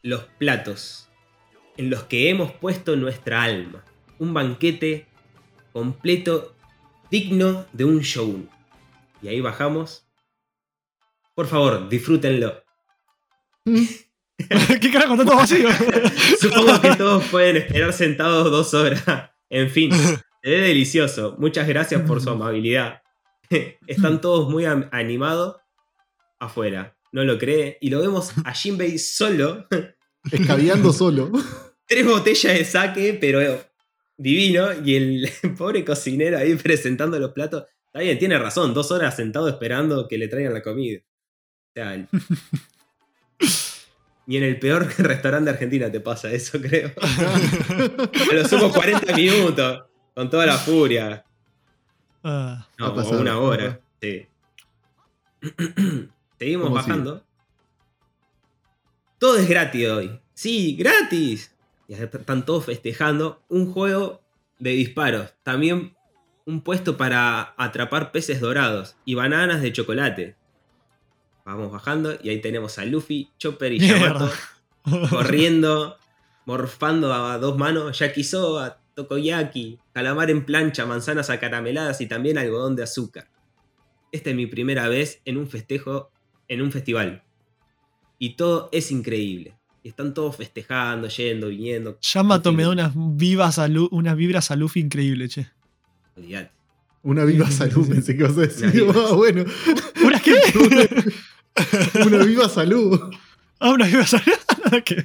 los 0.02 0.24
platos 0.38 1.09
en 1.76 1.90
los 1.90 2.04
que 2.04 2.28
hemos 2.28 2.52
puesto 2.52 2.96
nuestra 2.96 3.42
alma. 3.42 3.83
Un 4.18 4.35
banquete 4.35 5.08
completo, 5.72 6.54
digno 7.11 7.66
de 7.72 7.85
un 7.85 8.00
shogun. 8.00 8.48
Y 9.22 9.28
ahí 9.28 9.40
bajamos. 9.40 10.07
Por 11.35 11.46
favor, 11.46 11.88
disfrútenlo. 11.88 12.62
¿Qué 14.81 14.90
carajo 14.92 15.16
tanto 15.16 15.35
vacío? 15.35 15.68
Supongo 16.40 16.81
que 16.81 16.96
todos 16.96 17.24
pueden 17.24 17.57
esperar 17.57 17.92
sentados 17.92 18.50
dos 18.50 18.72
horas. 18.74 19.02
En 19.50 19.68
fin, 19.68 19.90
ve 20.42 20.61
delicioso. 20.61 21.37
Muchas 21.38 21.66
gracias 21.66 22.02
por 22.02 22.20
su 22.20 22.31
amabilidad. 22.31 23.02
Están 23.87 24.20
todos 24.20 24.48
muy 24.48 24.64
animados 24.64 25.57
afuera. 26.38 26.96
No 27.11 27.24
lo 27.24 27.38
cree. 27.38 27.78
Y 27.81 27.90
lo 27.90 28.00
vemos 28.00 28.33
a 28.44 28.52
Jinbei 28.52 28.98
solo. 28.98 29.66
Escabeando 30.31 30.92
solo. 30.92 31.33
Tres 31.87 32.07
botellas 32.07 32.59
de 32.59 32.64
sake, 32.64 33.18
pero 33.20 33.40
divino. 34.18 34.68
Y 34.85 34.94
el 34.96 35.31
pobre 35.57 35.85
cocinero 35.85 36.37
ahí 36.37 36.54
presentando 36.57 37.18
los 37.18 37.33
platos. 37.33 37.64
Está 37.87 38.00
bien, 38.00 38.18
tiene 38.18 38.38
razón. 38.38 38.74
Dos 38.74 38.90
horas 38.90 39.16
sentado 39.16 39.48
esperando 39.48 40.07
que 40.07 40.18
le 40.18 40.28
traigan 40.28 40.52
la 40.52 40.62
comida. 40.62 41.00
O 41.00 41.72
sea, 41.74 41.94
el- 41.94 42.07
Y 44.31 44.37
en 44.37 44.42
el 44.42 44.59
peor 44.59 44.87
restaurante 44.98 45.46
de 45.46 45.50
Argentina 45.52 45.90
te 45.90 46.00
pasa 46.00 46.31
eso, 46.31 46.61
creo. 46.61 46.92
A 47.00 48.35
los 48.35 48.46
sumo 48.50 48.70
40 48.70 49.14
minutos. 49.16 49.85
Con 50.14 50.28
toda 50.28 50.44
la 50.44 50.59
furia. 50.59 51.24
Ah, 52.22 52.68
No, 52.78 52.85
Va 52.87 52.90
a 52.90 52.92
o 52.92 52.96
pasar, 52.96 53.20
una 53.20 53.38
hora. 53.38 53.81
Sí. 54.02 54.26
Seguimos 56.38 56.64
¿Cómo 56.64 56.74
bajando. 56.74 57.24
Todo 59.18 59.38
es 59.38 59.48
gratis 59.48 59.88
hoy. 59.88 60.20
Sí, 60.35 60.76
gratis. 60.76 61.54
Y 61.88 61.94
están 61.94 62.44
todos 62.44 62.66
festejando. 62.66 63.42
Un 63.48 63.72
juego 63.72 64.22
de 64.61 64.70
disparos. 64.70 65.35
También 65.42 65.96
un 66.46 66.62
puesto 66.62 66.96
para 66.96 67.55
atrapar 67.57 68.12
peces 68.12 68.40
dorados. 68.40 68.96
Y 69.05 69.14
bananas 69.14 69.62
de 69.62 69.72
chocolate. 69.72 70.37
Vamos 71.44 71.72
bajando 71.72 72.16
y 72.22 72.29
ahí 72.29 72.40
tenemos 72.40 72.79
a 72.79 72.85
Luffy, 72.85 73.31
Chopper 73.38 73.72
y. 73.72 73.79
Yamato 73.81 74.31
corriendo, 75.11 75.96
morfando 76.44 77.12
a 77.12 77.38
dos 77.38 77.57
manos, 77.57 77.98
yakisoba, 77.98 78.81
tokoyaki, 78.94 79.79
calamar 79.92 80.31
en 80.31 80.44
plancha, 80.44 80.87
manzanas 80.87 81.31
acarameladas 81.31 82.01
y 82.01 82.07
también 82.07 82.38
algodón 82.38 82.77
de 82.77 82.83
azúcar. 82.83 83.31
Esta 84.12 84.31
es 84.31 84.37
mi 84.37 84.46
primera 84.46 84.88
vez 84.88 85.20
en 85.24 85.37
un 85.37 85.48
festejo, 85.48 86.11
en 86.48 86.62
un 86.62 86.72
festival. 86.72 87.22
Y 88.18 88.37
todo 88.37 88.68
es 88.72 88.90
increíble. 88.90 89.58
Y 89.83 89.88
están 89.91 90.12
todos 90.14 90.37
festejando, 90.37 91.09
yendo, 91.09 91.49
viniendo. 91.49 91.99
Yamato 92.01 92.53
me 92.53 92.64
da 92.64 92.71
unas 92.71 92.93
vivas 92.95 93.59
a 93.59 93.69
unas 93.91 94.17
vibras 94.17 94.51
a 94.51 94.57
Luffy 94.57 94.81
increíble, 94.81 95.29
che. 95.29 95.47
Olvidate. 96.17 96.51
Una 97.03 97.25
viva 97.25 97.49
salud, 97.51 97.88
pensé 97.88 98.17
que 98.17 98.25
ibas 98.25 98.37
a 98.37 98.41
decir. 98.43 98.64
Una 98.67 98.73
viva 98.73 98.95
Ah, 99.09 99.14
bueno, 99.14 99.45
¿Una 100.05 100.21
qué? 100.21 100.35
una 102.07 102.25
viva 102.25 102.49
salud. 102.49 103.01
Ah, 103.61 103.73
unas 103.73 103.91
vivas 103.91 104.14
a 104.14 104.23
Nada 104.64 104.81
que- 104.83 105.05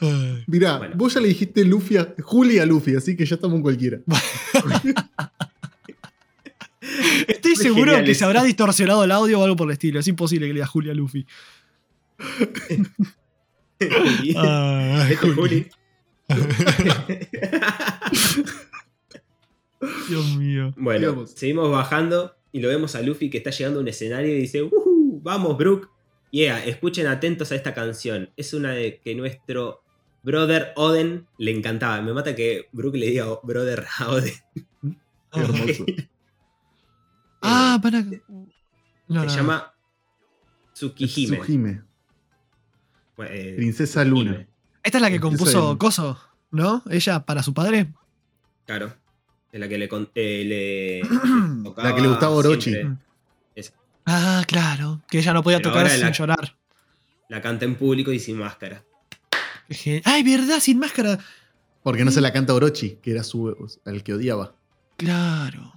Ay. 0.00 0.44
Mirá, 0.46 0.78
Bueno. 0.78 0.94
vos 0.96 1.14
ya 1.14 1.20
le 1.20 1.26
dijiste 1.28 1.64
Luffy 1.64 1.96
a, 1.96 2.14
Juli 2.22 2.60
a 2.60 2.66
Luffy, 2.66 2.94
así 2.94 3.16
que 3.16 3.26
ya 3.26 3.34
estamos 3.34 3.56
en 3.56 3.62
cualquiera. 3.62 3.98
Estoy 7.28 7.56
seguro 7.56 7.86
genial 7.92 8.04
que 8.04 8.10
eso. 8.12 8.20
se 8.20 8.24
habrá 8.24 8.42
distorsionado 8.44 9.04
el 9.04 9.10
audio 9.12 9.40
o 9.40 9.44
algo 9.44 9.56
por 9.56 9.68
el 9.68 9.72
estilo. 9.72 10.00
Es 10.00 10.06
imposible 10.08 10.46
que 10.46 10.52
le 10.52 10.58
diga 10.60 10.66
Julia 10.66 10.92
a 10.92 10.94
Luffy. 10.94 11.26
Ah, 14.36 15.08
Esto 15.10 15.26
es 15.28 15.34
Juli. 15.34 15.66
Dios 20.08 20.36
mío. 20.36 20.72
Bueno, 20.76 21.26
seguimos 21.26 21.70
bajando 21.70 22.36
y 22.52 22.60
lo 22.60 22.68
vemos 22.68 22.94
a 22.94 23.02
Luffy 23.02 23.30
que 23.30 23.38
está 23.38 23.50
llegando 23.50 23.80
a 23.80 23.82
un 23.82 23.88
escenario 23.88 24.32
y 24.32 24.36
dice, 24.42 24.62
"Ujú, 24.62 25.20
vamos, 25.22 25.56
Brook. 25.58 25.90
Yeah, 26.30 26.64
escuchen 26.64 27.06
atentos 27.08 27.52
a 27.52 27.56
esta 27.56 27.74
canción. 27.74 28.30
Es 28.36 28.54
una 28.54 28.72
de 28.72 29.00
que 29.00 29.14
nuestro 29.14 29.82
brother 30.22 30.72
Oden 30.76 31.26
le 31.38 31.50
encantaba. 31.50 32.00
Me 32.00 32.12
mata 32.14 32.34
que 32.34 32.68
Brook 32.72 32.94
le 32.94 33.06
diga 33.06 33.26
brother 33.42 33.84
a 33.98 34.08
Oden. 34.10 34.32
Qué 35.32 35.40
hermoso. 35.40 35.84
Ah, 37.44 37.80
para. 37.82 38.02
No, 38.02 38.10
Se 38.12 38.22
no, 39.08 39.24
no. 39.24 39.34
llama 39.34 39.74
Tsukihime. 40.74 41.38
Bueno, 41.38 41.84
eh, 43.18 43.54
Princesa 43.56 44.04
Luna. 44.04 44.46
Esta 44.82 44.98
es 44.98 45.02
la 45.02 45.10
que 45.10 45.20
compuso 45.20 45.78
Coso, 45.78 46.18
¿no? 46.50 46.82
Ella 46.90 47.24
para 47.24 47.42
su 47.42 47.54
padre. 47.54 47.92
Claro. 48.66 48.94
Es 49.52 49.60
la 49.60 49.68
que 49.68 49.78
le, 49.78 49.88
con- 49.88 50.10
eh, 50.14 51.02
le 51.02 51.08
tocaba 51.64 51.88
La 51.90 51.94
que 51.94 52.00
le 52.02 52.08
gustaba 52.08 52.34
Orochi. 52.34 52.74
Esa. 53.54 53.72
Ah, 54.06 54.42
claro. 54.46 55.02
Que 55.08 55.18
ella 55.18 55.32
no 55.32 55.42
podía 55.42 55.58
Pero 55.58 55.70
tocar 55.70 55.90
sin 55.90 56.00
la- 56.00 56.10
llorar. 56.12 56.56
La 57.28 57.40
canta 57.40 57.64
en 57.64 57.76
público 57.76 58.12
y 58.12 58.18
sin 58.18 58.36
máscara. 58.38 58.82
Ay, 60.04 60.22
verdad, 60.22 60.58
sin 60.60 60.78
máscara. 60.78 61.18
Porque 61.82 62.04
no 62.04 62.10
se 62.10 62.20
la 62.20 62.32
canta 62.32 62.54
Orochi, 62.54 62.98
que 63.02 63.10
era 63.12 63.22
su, 63.24 63.70
el 63.86 64.02
que 64.02 64.14
odiaba. 64.14 64.54
Claro. 64.96 65.72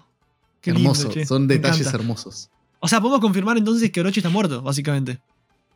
Qué 0.61 0.71
Hermoso, 0.71 1.11
son 1.27 1.47
detalles 1.47 1.93
hermosos. 1.93 2.49
O 2.79 2.87
sea, 2.87 2.99
podemos 2.99 3.21
confirmar 3.21 3.57
entonces 3.57 3.89
que 3.91 3.99
Orochi 4.01 4.19
está 4.19 4.29
muerto, 4.29 4.61
básicamente. 4.61 5.19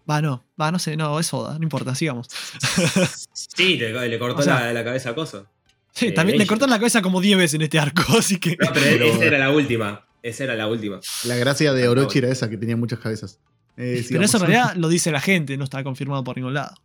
Va, 0.10 0.22
no. 0.22 0.44
Va, 0.60 0.72
no 0.72 0.80
sé, 0.80 0.98
no, 0.98 1.20
es 1.20 1.32
Oda, 1.34 1.58
no 1.60 1.64
importa, 1.64 1.94
sigamos. 1.96 2.28
Sí, 3.34 3.78
le, 3.78 4.08
le 4.08 4.20
cortó 4.20 4.40
O 4.40 4.42
sea- 4.42 4.60
la, 4.66 4.74
la 4.74 4.84
cabeza 4.84 5.12
a 5.12 5.16
Coso. 5.16 5.46
Sí, 5.92 6.08
Eh, 6.08 6.12
también 6.12 6.38
le 6.38 6.46
cortan 6.48 6.70
la 6.70 6.78
cabeza 6.78 7.02
como 7.02 7.20
10 7.22 7.38
veces 7.38 7.54
en 7.56 7.62
este 7.64 7.80
arco, 7.80 8.04
así 8.18 8.40
que. 8.40 8.52
No, 8.52 8.72
pero, 8.74 8.86
Pero- 8.86 9.06
esa 9.06 9.26
era 9.26 9.38
la 9.40 9.52
última. 9.52 10.06
Esa 10.22 10.44
era 10.46 10.56
la 10.56 10.68
última. 10.68 11.00
La 11.26 11.36
gracia 11.36 11.72
de 11.74 11.88
Orochi 11.88 12.20
era 12.20 12.30
esa, 12.30 12.50
que 12.50 12.58
tenía 12.58 12.76
muchas 12.76 13.00
cabezas. 13.00 13.40
Eh, 13.78 14.06
Pero 14.10 14.24
eso 14.24 14.38
en 14.38 14.44
realidad 14.48 14.76
lo 14.76 14.90
dice 14.90 15.12
la 15.12 15.22
gente, 15.22 15.56
no 15.58 15.64
está 15.64 15.84
confirmado 15.84 16.24
por 16.24 16.36
ningún 16.36 16.54
lado. 16.54 16.76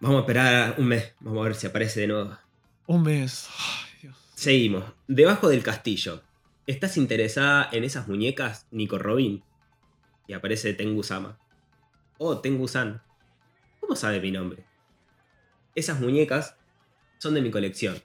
Vamos 0.00 0.18
a 0.18 0.20
esperar 0.20 0.74
un 0.78 0.86
mes. 0.88 1.14
Vamos 1.20 1.40
a 1.40 1.44
ver 1.48 1.54
si 1.54 1.66
aparece 1.66 2.00
de 2.00 2.06
nuevo. 2.08 2.36
Un 2.86 3.02
mes. 3.02 3.48
Ay, 3.58 3.90
Dios. 4.02 4.16
Seguimos. 4.34 4.84
Debajo 5.08 5.48
del 5.48 5.62
castillo. 5.62 6.22
¿Estás 6.66 6.96
interesada 6.98 7.68
en 7.72 7.84
esas 7.84 8.06
muñecas, 8.08 8.66
Nico 8.70 8.98
Robin? 8.98 9.42
Y 10.28 10.34
aparece 10.34 10.74
Tengu-sama. 10.74 11.38
Oh, 12.18 12.38
Tengu-san. 12.40 13.02
¿Cómo 13.80 13.96
sabe 13.96 14.20
mi 14.20 14.30
nombre? 14.30 14.64
Esas 15.74 16.00
muñecas 16.00 16.56
son 17.18 17.34
de 17.34 17.42
mi 17.42 17.50
colección. 17.50 17.96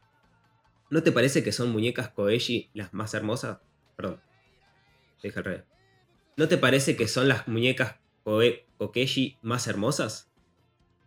¿No 0.89 1.03
te 1.03 1.11
parece 1.11 1.43
que 1.43 1.51
son 1.51 1.71
muñecas 1.71 2.09
Koeshi 2.09 2.69
las 2.73 2.93
más 2.93 3.13
hermosas? 3.13 3.59
Perdón. 3.95 4.19
Dije 5.23 5.39
al 5.39 5.45
revés. 5.45 5.63
¿No 6.37 6.47
te 6.47 6.57
parece 6.57 6.95
que 6.95 7.07
son 7.07 7.27
las 7.27 7.47
muñecas 7.47 7.95
Koe- 8.25 8.65
Kokeshi 8.77 9.37
más 9.41 9.67
hermosas? 9.67 10.29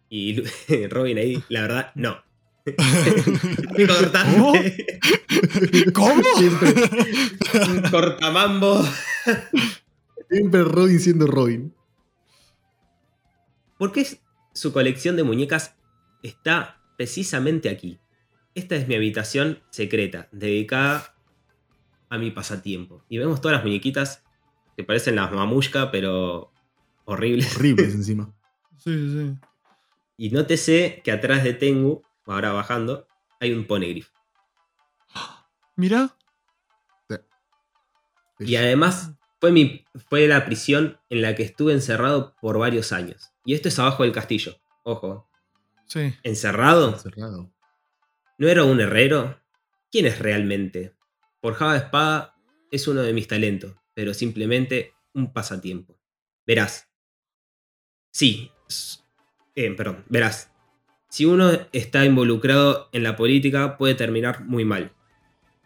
Y 0.08 0.42
Robin 0.90 1.18
ahí, 1.18 1.42
la 1.48 1.62
verdad, 1.62 1.92
no. 1.94 2.22
Cortante. 3.86 4.86
¿Cómo? 5.92 6.22
Siempre, 6.38 6.74
cortamambo. 7.90 8.82
siempre 10.30 10.64
Robin 10.64 10.98
siendo 11.00 11.26
Robin. 11.26 11.74
¿Por 13.78 13.92
qué 13.92 14.06
su 14.52 14.72
colección 14.72 15.16
de 15.16 15.24
muñecas 15.24 15.76
está 16.22 16.80
precisamente 16.96 17.68
aquí? 17.68 17.98
Esta 18.54 18.76
es 18.76 18.86
mi 18.86 18.94
habitación 18.94 19.62
secreta, 19.70 20.28
dedicada 20.30 21.14
a 22.08 22.18
mi 22.18 22.30
pasatiempo. 22.30 23.04
Y 23.08 23.18
vemos 23.18 23.40
todas 23.40 23.56
las 23.56 23.64
muñequitas 23.64 24.22
que 24.76 24.84
parecen 24.84 25.16
las 25.16 25.32
mamushka, 25.32 25.90
pero 25.90 26.52
horribles. 27.04 27.56
Horribles 27.56 27.94
encima. 27.94 28.32
Sí, 28.78 28.92
sí. 28.92 29.34
Y 30.16 30.30
nótese 30.30 31.00
que 31.02 31.10
atrás 31.10 31.42
de 31.42 31.54
Tengu, 31.54 32.02
ahora 32.26 32.52
bajando, 32.52 33.08
hay 33.40 33.52
un 33.52 33.66
poneglyph. 33.66 34.08
Mira. 35.76 36.16
Y 38.38 38.56
además 38.56 39.12
fue, 39.40 39.52
mi, 39.52 39.84
fue 40.08 40.26
la 40.26 40.44
prisión 40.44 40.98
en 41.08 41.22
la 41.22 41.34
que 41.34 41.44
estuve 41.44 41.72
encerrado 41.72 42.34
por 42.40 42.58
varios 42.58 42.92
años. 42.92 43.33
Y 43.44 43.54
esto 43.54 43.68
es 43.68 43.78
abajo 43.78 44.02
del 44.02 44.12
castillo. 44.12 44.56
Ojo. 44.82 45.28
Sí. 45.86 46.14
¿Encerrado? 46.22 46.98
Cerrado. 46.98 47.52
¿No 48.38 48.48
era 48.48 48.64
un 48.64 48.80
herrero? 48.80 49.40
¿Quién 49.90 50.06
es 50.06 50.18
realmente? 50.18 50.94
Forjaba 51.40 51.76
espada 51.76 52.34
es 52.70 52.88
uno 52.88 53.02
de 53.02 53.12
mis 53.12 53.28
talentos, 53.28 53.74
pero 53.94 54.14
simplemente 54.14 54.94
un 55.12 55.32
pasatiempo. 55.32 55.98
Verás. 56.46 56.88
Sí. 58.10 58.50
eh, 59.54 59.70
perdón, 59.72 60.04
verás. 60.08 60.50
Si 61.08 61.24
uno 61.24 61.50
está 61.72 62.04
involucrado 62.04 62.88
en 62.92 63.04
la 63.04 63.14
política 63.14 63.76
puede 63.76 63.94
terminar 63.94 64.44
muy 64.44 64.64
mal. 64.64 64.92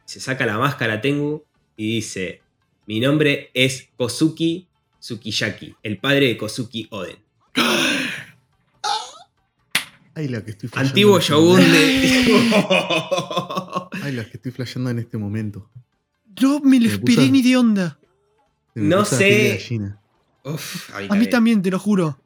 Se 0.04 0.20
saca 0.20 0.44
la 0.44 0.58
máscara 0.58 1.00
Tengu 1.00 1.46
y 1.76 1.94
dice, 1.94 2.42
mi 2.86 3.00
nombre 3.00 3.50
es 3.54 3.88
Kozuki 3.96 4.68
Tsukiyaki, 5.00 5.76
el 5.82 5.98
padre 5.98 6.26
de 6.26 6.36
Kozuki 6.36 6.88
Oden. 6.90 7.27
Ay, 10.14 10.28
la 10.28 10.42
que 10.44 10.50
estoy 10.50 10.68
Antiguo 10.74 11.18
este 11.18 11.32
shogun 11.32 11.60
momento. 11.60 11.78
de... 13.92 13.98
Ay, 14.02 14.12
la 14.12 14.24
que 14.24 14.36
estoy 14.36 14.50
flasheando 14.52 14.90
en 14.90 14.98
este 14.98 15.16
momento. 15.16 15.70
No 16.40 16.60
me 16.60 16.80
lo 16.80 16.88
esperé 16.88 17.30
ni 17.30 17.40
de 17.42 17.56
onda. 17.56 17.98
No 18.74 19.04
sé. 19.04 19.60
Uf, 20.44 20.90
A 21.10 21.14
mí 21.14 21.28
también, 21.28 21.62
te 21.62 21.70
lo 21.70 21.78
juro. 21.78 22.18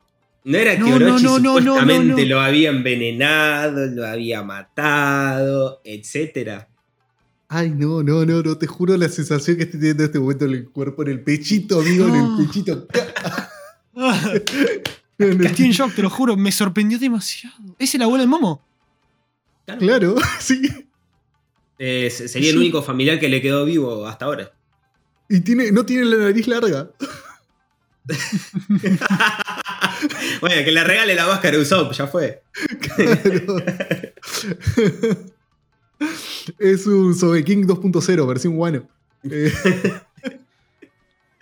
No 0.44 0.58
era 0.58 0.72
que 0.74 0.80
No, 0.80 0.98
no, 0.98 1.06
Orochi 1.06 1.22
no, 1.24 1.38
no, 1.38 1.60
no, 1.60 1.72
supuestamente 1.72 2.12
no, 2.12 2.18
no. 2.18 2.24
lo 2.24 2.40
había 2.40 2.70
envenenado, 2.70 3.86
lo 3.86 4.06
había 4.06 4.42
matado, 4.42 5.80
etc. 5.84 6.64
Ay, 7.48 7.70
no, 7.70 8.02
no, 8.02 8.24
no, 8.24 8.42
no, 8.42 8.56
te 8.58 8.66
juro 8.66 8.96
la 8.96 9.08
sensación 9.08 9.56
que 9.58 9.64
estoy 9.64 9.78
teniendo 9.80 10.02
en 10.04 10.06
este 10.08 10.18
momento 10.18 10.44
en 10.46 10.52
el 10.52 10.68
cuerpo, 10.70 11.02
en 11.02 11.08
el 11.10 11.20
pechito, 11.20 11.80
amigo, 11.80 12.06
en 12.06 12.12
No. 12.12 12.40
el 12.40 12.46
pechito. 12.46 12.86
En 15.32 15.40
el- 15.40 15.46
Estoy 15.46 15.66
en 15.66 15.72
shock, 15.72 15.94
te 15.94 16.02
lo 16.02 16.10
juro, 16.10 16.36
me 16.36 16.50
sorprendió 16.52 16.98
demasiado. 16.98 17.56
¿Es 17.78 17.94
el 17.94 18.02
abuelo 18.02 18.22
de 18.22 18.28
Momo? 18.28 18.62
Claro, 19.78 20.16
sí. 20.40 20.62
Eh, 21.78 22.10
se- 22.10 22.28
sería 22.28 22.50
el 22.50 22.58
único 22.58 22.82
familiar 22.82 23.18
que 23.18 23.28
le 23.28 23.40
quedó 23.42 23.64
vivo 23.64 24.06
hasta 24.06 24.24
ahora. 24.26 24.52
Y 25.28 25.40
tiene, 25.40 25.72
no 25.72 25.84
tiene 25.86 26.04
la 26.04 26.16
nariz 26.16 26.46
larga. 26.46 26.90
bueno, 30.40 30.64
que 30.64 30.72
le 30.72 30.84
regale 30.84 31.14
la 31.14 31.26
máscara 31.26 31.56
de 31.56 31.62
Usopp, 31.62 31.92
ya 31.92 32.06
fue. 32.06 32.42
Claro. 32.80 33.56
es 36.58 36.86
un 36.86 37.14
Sogeking 37.14 37.66
2.0, 37.66 38.26
versión 38.26 38.56
guano. 38.56 38.88
Eh, 39.24 39.52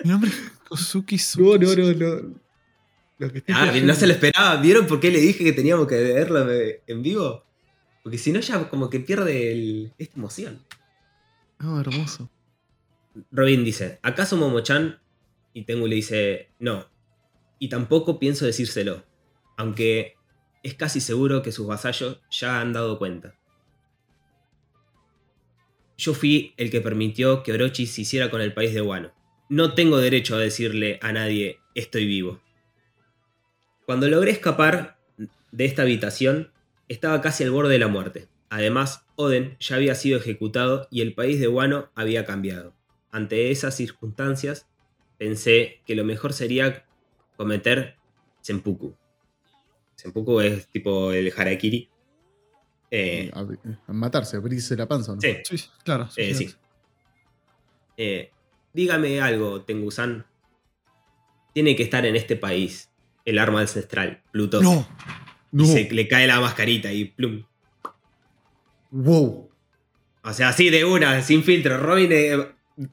Mi 0.05 0.11
nombre 0.11 0.31
es 0.31 0.37
Kosuki 0.69 1.17
no, 1.17 1.23
Suki. 1.23 1.65
no, 1.65 1.75
no, 1.75 1.93
no. 1.95 2.35
Ah, 3.49 3.73
no 3.83 3.95
se 3.95 4.07
lo 4.07 4.13
esperaba. 4.15 4.57
¿Vieron 4.61 4.87
por 4.87 5.01
qué 5.01 5.11
le 5.11 5.21
dije 5.21 5.45
que 5.45 5.53
teníamos 5.53 5.87
que 5.87 5.97
verlo 6.03 6.51
en 6.51 7.03
vivo? 7.03 7.45
Porque 8.03 8.19
si 8.19 8.33
no, 8.33 8.41
ya 8.41 8.69
como 8.71 8.89
que 8.89 9.01
pierde 9.01 9.53
el- 9.53 9.93
esta 9.99 10.17
emoción. 10.19 10.65
Ah, 11.59 11.83
hermoso. 11.87 12.31
Robin 13.31 13.65
dice: 13.65 13.99
¿Acaso 14.03 14.37
Momo-chan? 14.37 14.99
Y 15.53 15.65
Tengu 15.65 15.87
le 15.87 15.97
dice: 15.97 16.49
No. 16.59 16.87
Y 17.59 17.69
tampoco 17.69 18.19
pienso 18.19 18.47
decírselo. 18.47 19.05
Aunque 19.57 20.15
es 20.63 20.75
casi 20.75 21.01
seguro 21.01 21.43
que 21.43 21.53
sus 21.53 21.67
vasallos 21.67 22.21
ya 22.31 22.61
han 22.61 22.73
dado 22.73 22.99
cuenta. 22.99 23.35
Yo 25.99 26.15
fui 26.15 26.55
el 26.57 26.71
que 26.71 26.81
permitió 26.81 27.43
que 27.43 27.53
Orochi 27.53 27.87
se 27.87 28.03
hiciera 28.03 28.31
con 28.31 28.41
el 28.41 28.55
país 28.55 28.73
de 28.73 28.81
Wano. 28.81 29.13
No 29.51 29.75
tengo 29.75 29.99
derecho 29.99 30.35
a 30.37 30.39
decirle 30.39 30.99
a 31.03 31.13
nadie 31.13 31.59
estoy 31.75 32.07
vivo. 32.07 32.41
Cuando 33.91 34.07
logré 34.09 34.31
escapar 34.31 35.01
de 35.51 35.65
esta 35.65 35.83
habitación, 35.83 36.53
estaba 36.87 37.21
casi 37.21 37.43
al 37.43 37.51
borde 37.51 37.73
de 37.73 37.81
la 37.81 37.89
muerte. 37.89 38.29
Además, 38.49 39.05
Oden 39.17 39.57
ya 39.59 39.75
había 39.75 39.97
sido 39.97 40.17
ejecutado 40.17 40.87
y 40.93 41.01
el 41.01 41.13
país 41.13 41.41
de 41.41 41.49
Wano 41.49 41.91
había 41.97 42.25
cambiado. 42.25 42.73
Ante 43.11 43.51
esas 43.51 43.75
circunstancias, 43.77 44.69
pensé 45.19 45.81
que 45.87 45.97
lo 45.97 46.05
mejor 46.05 46.33
sería 46.35 46.87
cometer 47.37 47.97
Senpuku. 48.43 48.95
Senpuku 49.97 50.41
es 50.41 50.69
tipo 50.69 51.11
el 51.11 51.33
harakiri. 51.37 51.91
Eh, 52.93 53.29
A- 53.35 53.45
a 53.89 53.93
matarse, 53.93 54.37
abrirse 54.37 54.77
la 54.77 54.87
panza, 54.87 55.17
¿no? 55.17 55.21
sí, 55.21 55.39
Sí, 55.45 55.59
sí, 55.59 55.69
claro. 55.83 56.09
eh, 56.17 56.33
sí. 56.33 56.55
Eh, 57.97 58.31
dígame 58.73 59.21
algo, 59.21 59.63
Tengusan. 59.63 60.27
Tiene 61.53 61.75
que 61.75 61.83
estar 61.83 62.07
en 62.07 62.15
este 62.15 62.37
país 62.37 62.90
el 63.31 63.39
arma 63.39 63.61
ancestral, 63.61 64.23
Plutón. 64.33 64.63
No, 64.65 64.87
No. 65.53 65.65
Y 65.65 65.67
se 65.67 65.91
le 65.93 66.07
cae 66.09 66.27
la 66.27 66.41
mascarita 66.41 66.93
y 66.93 67.07
plum. 67.07 67.43
Wow. 68.91 69.49
O 70.23 70.33
sea, 70.33 70.49
así 70.51 70.69
de 70.71 70.85
una, 70.85 71.23
sin 71.23 71.43
filtro. 71.43 71.79
Robin, 71.79 72.11
eh, 72.13 72.37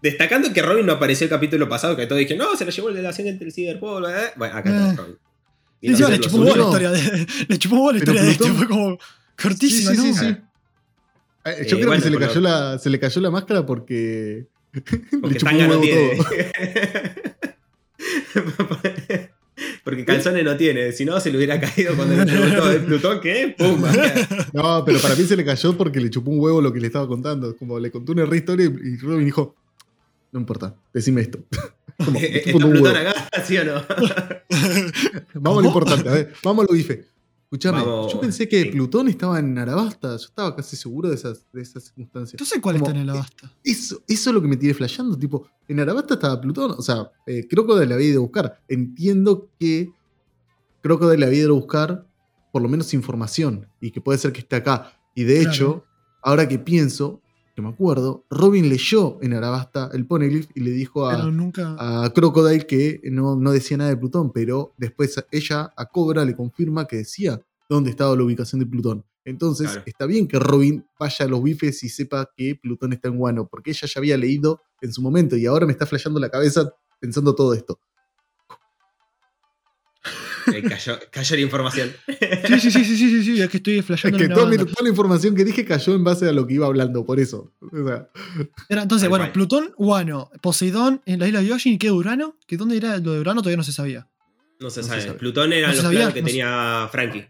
destacando 0.02 0.52
que 0.54 0.62
Robin 0.62 0.86
no 0.86 0.94
apareció 0.94 1.26
el 1.26 1.30
capítulo 1.30 1.68
pasado, 1.68 1.96
que 1.98 2.06
todos 2.08 2.20
dijeron, 2.20 2.46
no, 2.48 2.56
se 2.58 2.66
lo 2.66 2.72
llevó 2.72 2.90
el 2.90 2.96
de 2.96 3.02
la 3.02 3.12
sangre 3.14 3.32
entre 3.34 3.48
el 3.48 3.54
ciberpolo. 3.54 4.10
¿eh? 4.10 4.32
Bueno, 4.38 4.56
acá 4.56 4.70
está 4.70 4.92
Eh. 4.92 4.96
Robin. 4.96 5.18
Le 5.82 6.20
chupó 6.20 6.44
la 6.44 6.64
historia 6.64 6.90
de. 6.92 7.28
Le 7.48 7.58
chupó 7.60 7.92
la 7.92 7.98
historia 8.00 8.24
de 8.24 8.32
este. 8.32 8.44
Plutón- 8.46 8.56
Fue 8.58 8.68
como 8.68 8.98
cortísima, 9.42 9.92
Sí, 9.92 9.98
sí, 9.98 10.08
¿no? 10.08 10.14
sí, 10.14 10.20
sí. 10.20 10.26
Eh, 10.26 10.38
Eh, 11.46 11.66
yo 11.70 11.78
creo 11.78 11.88
bueno, 11.88 12.02
que 12.04 12.10
se 12.10 12.10
le, 12.10 12.18
cayó 12.28 12.42
la, 12.42 12.78
se 12.80 12.90
le 12.90 13.00
cayó 13.00 13.22
la 13.22 13.30
máscara 13.32 13.66
porque. 13.66 14.48
Porque 14.74 15.34
le 15.34 15.36
chupó 15.38 15.52
un 15.52 15.58
no 15.60 15.68
huevo 15.70 15.82
tiene. 15.82 16.18
todo. 16.18 16.26
Porque 19.88 20.04
calzones 20.04 20.44
no 20.44 20.58
tiene. 20.58 20.92
Si 20.92 21.06
no, 21.06 21.18
se 21.22 21.32
le 21.32 21.38
hubiera 21.38 21.62
caído 21.62 21.96
cuando 21.96 22.14
le 22.14 22.26
preguntó 22.26 22.68
de 22.68 22.80
Plutón, 22.86 23.22
¿qué? 23.22 23.56
¡Pum! 23.58 23.82
No, 24.52 24.84
pero 24.84 25.00
para 25.00 25.16
mí 25.16 25.24
se 25.24 25.38
le 25.38 25.46
cayó 25.46 25.78
porque 25.78 26.02
le 26.02 26.10
chupó 26.10 26.30
un 26.30 26.42
huevo 26.42 26.60
lo 26.60 26.74
que 26.74 26.82
le 26.82 26.88
estaba 26.88 27.08
contando. 27.08 27.56
Como 27.56 27.80
le 27.80 27.90
contó 27.90 28.12
una 28.12 28.26
re 28.26 28.36
historia 28.36 28.66
y 28.66 28.98
Robin 28.98 29.24
dijo: 29.24 29.56
No 30.34 30.42
importa, 30.42 30.76
decime 30.94 31.22
esto. 31.22 31.40
Como, 32.04 32.20
¿Está 32.20 32.52
chupo 32.52 32.66
un 32.68 32.74
Plutón 32.74 32.98
acá? 32.98 33.30
¿Sí 33.46 33.58
o 33.60 33.64
no? 33.64 33.76
Vamos 35.36 35.60
a 35.60 35.62
lo 35.62 35.68
importante, 35.68 36.10
a 36.10 36.12
ver, 36.12 36.34
vamos 36.44 36.66
a 36.66 36.68
lo 36.70 36.74
bife. 36.76 37.06
Escuchame, 37.50 37.80
Vamos, 37.80 38.12
yo 38.12 38.20
pensé 38.20 38.48
que. 38.50 38.66
Plutón 38.66 39.08
estaba 39.08 39.40
en 39.40 39.58
Arabasta, 39.58 40.10
yo 40.10 40.16
estaba 40.26 40.54
casi 40.54 40.76
seguro 40.76 41.08
de 41.08 41.16
esas, 41.16 41.46
de 41.54 41.62
esas 41.62 41.86
circunstancias. 41.86 42.34
Entonces, 42.34 42.60
¿cuál 42.62 42.76
Como- 42.76 42.88
está 42.88 42.98
en 42.98 43.04
el 43.04 43.10
abasta? 43.10 43.50
Eso, 43.64 44.02
eso 44.06 44.30
es 44.30 44.34
lo 44.34 44.42
que 44.42 44.50
me 44.50 44.58
tiene 44.58 44.74
flasheando, 44.74 45.18
tipo, 45.18 45.48
en 45.68 45.80
Arabasta 45.80 46.16
estaba 46.16 46.42
Plutón, 46.42 46.72
o 46.78 46.82
sea, 46.82 47.10
eh, 47.26 47.48
Crocodile 47.48 47.86
la 47.86 47.96
había 47.96 48.08
ido 48.10 48.20
a 48.20 48.24
buscar. 48.24 48.62
Entiendo 48.68 49.50
que 49.58 49.94
Crocodile 50.82 51.20
la 51.22 51.28
había 51.28 51.40
ido 51.40 51.52
a 51.52 51.56
buscar 51.60 52.06
por 52.52 52.62
lo 52.62 52.68
menos 52.68 52.94
información 52.94 53.68
y 53.80 53.92
que 53.92 54.02
puede 54.02 54.18
ser 54.20 54.34
que 54.34 54.40
esté 54.42 54.58
acá. 54.58 55.00
Y 55.16 55.24
de 55.24 55.36
Claro. 55.40 55.50
hecho, 55.52 55.86
ahora 56.24 56.48
que 56.50 56.60
pienso, 56.60 57.22
que 57.58 57.64
me 57.64 57.70
acuerdo, 57.70 58.24
Robin 58.30 58.70
leyó 58.70 59.18
en 59.20 59.34
Arabasta 59.34 59.90
el 59.92 60.06
Poneglyph 60.06 60.48
y 60.54 60.60
le 60.60 60.70
dijo 60.70 61.08
a, 61.08 61.24
nunca. 61.32 61.76
a 61.80 62.08
Crocodile 62.14 62.68
que 62.68 63.02
no, 63.06 63.36
no 63.36 63.52
decía 63.52 63.78
nada 63.78 63.90
de 63.90 63.98
Plutón, 63.98 64.32
pero 64.32 64.76
después 64.78 65.16
ella 65.32 65.74
a 65.76 65.86
Cobra 65.88 66.24
le 66.24 66.36
confirma 66.36 66.86
que 66.86 66.98
decía 66.98 67.42
dónde 67.68 67.90
estaba 67.90 68.16
la 68.16 68.22
ubicación 68.24 68.60
de 68.60 68.68
Plutón. 68.68 69.06
Entonces 69.26 69.72
Claro. 69.72 69.84
está 69.88 70.06
bien 70.06 70.28
que 70.28 70.38
Robin 70.38 70.86
vaya 71.00 71.26
a 71.26 71.28
los 71.28 71.42
bifes 71.42 71.84
y 71.84 71.90
sepa 71.90 72.30
que 72.38 72.54
Plutón 72.62 72.94
está 72.94 73.08
en 73.08 73.18
Guano, 73.18 73.48
porque 73.48 73.72
ella 73.72 73.88
ya 73.92 74.00
había 74.00 74.18
leído 74.18 74.62
en 74.80 74.94
su 74.94 75.02
momento 75.02 75.36
y 75.36 75.48
ahora 75.48 75.66
me 75.66 75.72
está 75.72 75.88
flasheando 75.88 76.20
la 76.20 76.30
cabeza 76.30 76.72
pensando 77.00 77.34
todo 77.34 77.56
esto. 77.56 77.80
Eh, 80.54 80.64
cayó, 80.64 80.98
cayó 81.12 81.36
la 81.36 81.42
información. 81.42 81.92
Sí, 82.08 82.60
sí, 82.60 82.72
sí, 82.72 82.86
sí, 82.86 82.98
sí, 82.98 83.10
sí, 83.10 83.24
sí, 83.24 83.42
es 83.42 83.50
que 83.50 83.58
estoy 83.58 83.80
Es 83.80 83.86
flasheando 83.86 84.18
que 84.18 84.26
en 84.26 84.32
una 84.32 84.36
toda, 84.36 84.50
mi- 84.50 84.58
banda. 84.58 84.72
toda 84.72 84.84
la 84.84 84.90
información 84.90 85.36
que 85.36 85.44
dije 85.46 85.66
cayó 85.66 85.94
en 85.96 86.04
base 86.04 86.28
a 86.28 86.32
lo 86.32 86.48
que 86.48 86.54
iba 86.56 86.66
hablando, 86.68 87.06
por 87.06 87.20
eso. 87.20 87.54
O 87.60 87.86
sea, 87.88 88.10
Era, 88.70 88.84
entonces, 88.84 89.10
bueno. 89.10 89.32
Plutón, 89.34 89.74
Wano, 89.78 90.30
Poseidón 90.42 91.02
en 91.06 91.20
la 91.20 91.28
isla 91.28 91.42
de 91.42 91.48
Yoshin 91.48 91.74
y 91.74 91.78
qué 91.78 91.92
Urano, 91.92 92.38
que 92.48 92.58
dónde 92.58 92.78
era 92.78 92.98
lo 92.98 93.14
de 93.14 93.20
Urano 93.20 93.42
todavía 93.42 93.58
no 93.58 93.64
se 93.64 93.74
sabía. 93.74 94.08
No 94.60 94.70
se 94.70 94.80
No 94.82 94.84
se 94.86 94.90
sabe. 94.90 95.02
sabe. 95.04 95.14
Plutón 95.20 95.54
eran 95.54 95.70
No 95.72 95.76
se 95.76 95.84
los 95.84 95.84
sabía, 95.86 96.00
planos 96.00 96.14
que 96.16 96.22
no 96.22 96.28
se- 96.28 96.32
tenía 96.34 96.90
Frankie. 96.92 97.26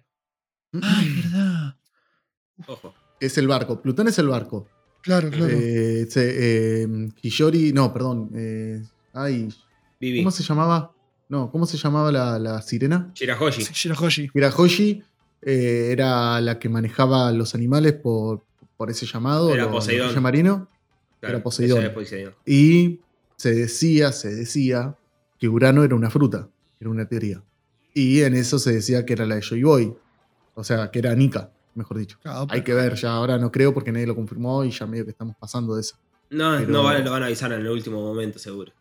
Ay, 0.81 1.21
verdad. 1.23 1.75
Ojo. 2.67 2.93
es 3.19 3.37
el 3.37 3.47
barco, 3.47 3.81
Plutón 3.81 4.07
es 4.07 4.17
el 4.19 4.27
barco. 4.27 4.67
Claro, 5.01 5.29
claro. 5.29 5.47
Eh, 5.49 6.05
se- 6.09 6.83
eh, 6.83 6.87
Hiyori, 7.21 7.71
no, 7.73 7.93
perdón. 7.93 8.29
eh, 8.35 8.83
ay, 9.13 9.47
Vivi. 9.99 10.19
¿Cómo 10.19 10.31
se 10.31 10.43
llamaba? 10.43 10.93
No, 11.29 11.51
¿cómo 11.51 11.65
se 11.65 11.77
llamaba 11.77 12.11
la, 12.11 12.39
la 12.39 12.61
sirena? 12.61 13.11
Shirahoshi. 13.13 13.61
Sí, 13.63 13.73
Shirahoshi. 13.73 14.29
Hirahoshi 14.33 15.03
eh, 15.41 15.89
era 15.91 16.39
la 16.41 16.57
que 16.59 16.69
manejaba 16.69 17.31
los 17.31 17.53
animales 17.55 17.93
por, 17.93 18.43
por 18.77 18.89
ese 18.89 19.05
llamado. 19.05 19.53
Era 19.53 19.63
lo- 19.65 19.71
Poseidón. 19.71 20.21
marinos. 20.21 20.67
Claro, 21.19 21.35
Era 21.35 21.43
Poseidón. 21.43 21.79
era 21.83 21.93
Poseidón. 21.93 22.33
Y 22.45 22.99
se 23.35 23.53
decía, 23.53 24.11
se 24.11 24.33
decía 24.33 24.95
que 25.39 25.49
Urano 25.49 25.83
era 25.83 25.95
una 25.95 26.09
fruta, 26.09 26.47
era 26.79 26.89
una 26.89 27.05
teoría. 27.07 27.43
Y 27.93 28.21
en 28.21 28.35
eso 28.35 28.57
se 28.59 28.71
decía 28.73 29.05
que 29.05 29.13
era 29.13 29.25
la 29.25 29.35
de 29.35 29.41
Joy 29.41 29.63
Boy. 29.63 29.93
O 30.55 30.63
sea, 30.63 30.89
que 30.91 30.99
era 30.99 31.13
Nika, 31.15 31.51
mejor 31.75 31.97
dicho. 31.97 32.17
Claro, 32.21 32.47
Hay 32.49 32.63
que 32.63 32.73
ver, 32.73 32.95
ya 32.95 33.11
ahora 33.11 33.37
no 33.37 33.51
creo 33.51 33.73
porque 33.73 33.91
nadie 33.91 34.07
lo 34.07 34.15
confirmó 34.15 34.63
y 34.63 34.71
ya 34.71 34.85
medio 34.87 35.03
que 35.05 35.11
estamos 35.11 35.35
pasando 35.39 35.75
de 35.75 35.81
eso. 35.81 35.95
No, 36.29 36.57
Pero- 36.57 36.69
no 36.71 36.83
van- 36.83 37.03
lo 37.03 37.11
van 37.11 37.23
a 37.23 37.25
avisar 37.27 37.51
en 37.51 37.61
el 37.61 37.67
último 37.69 38.01
momento, 38.01 38.39
seguro. 38.39 38.71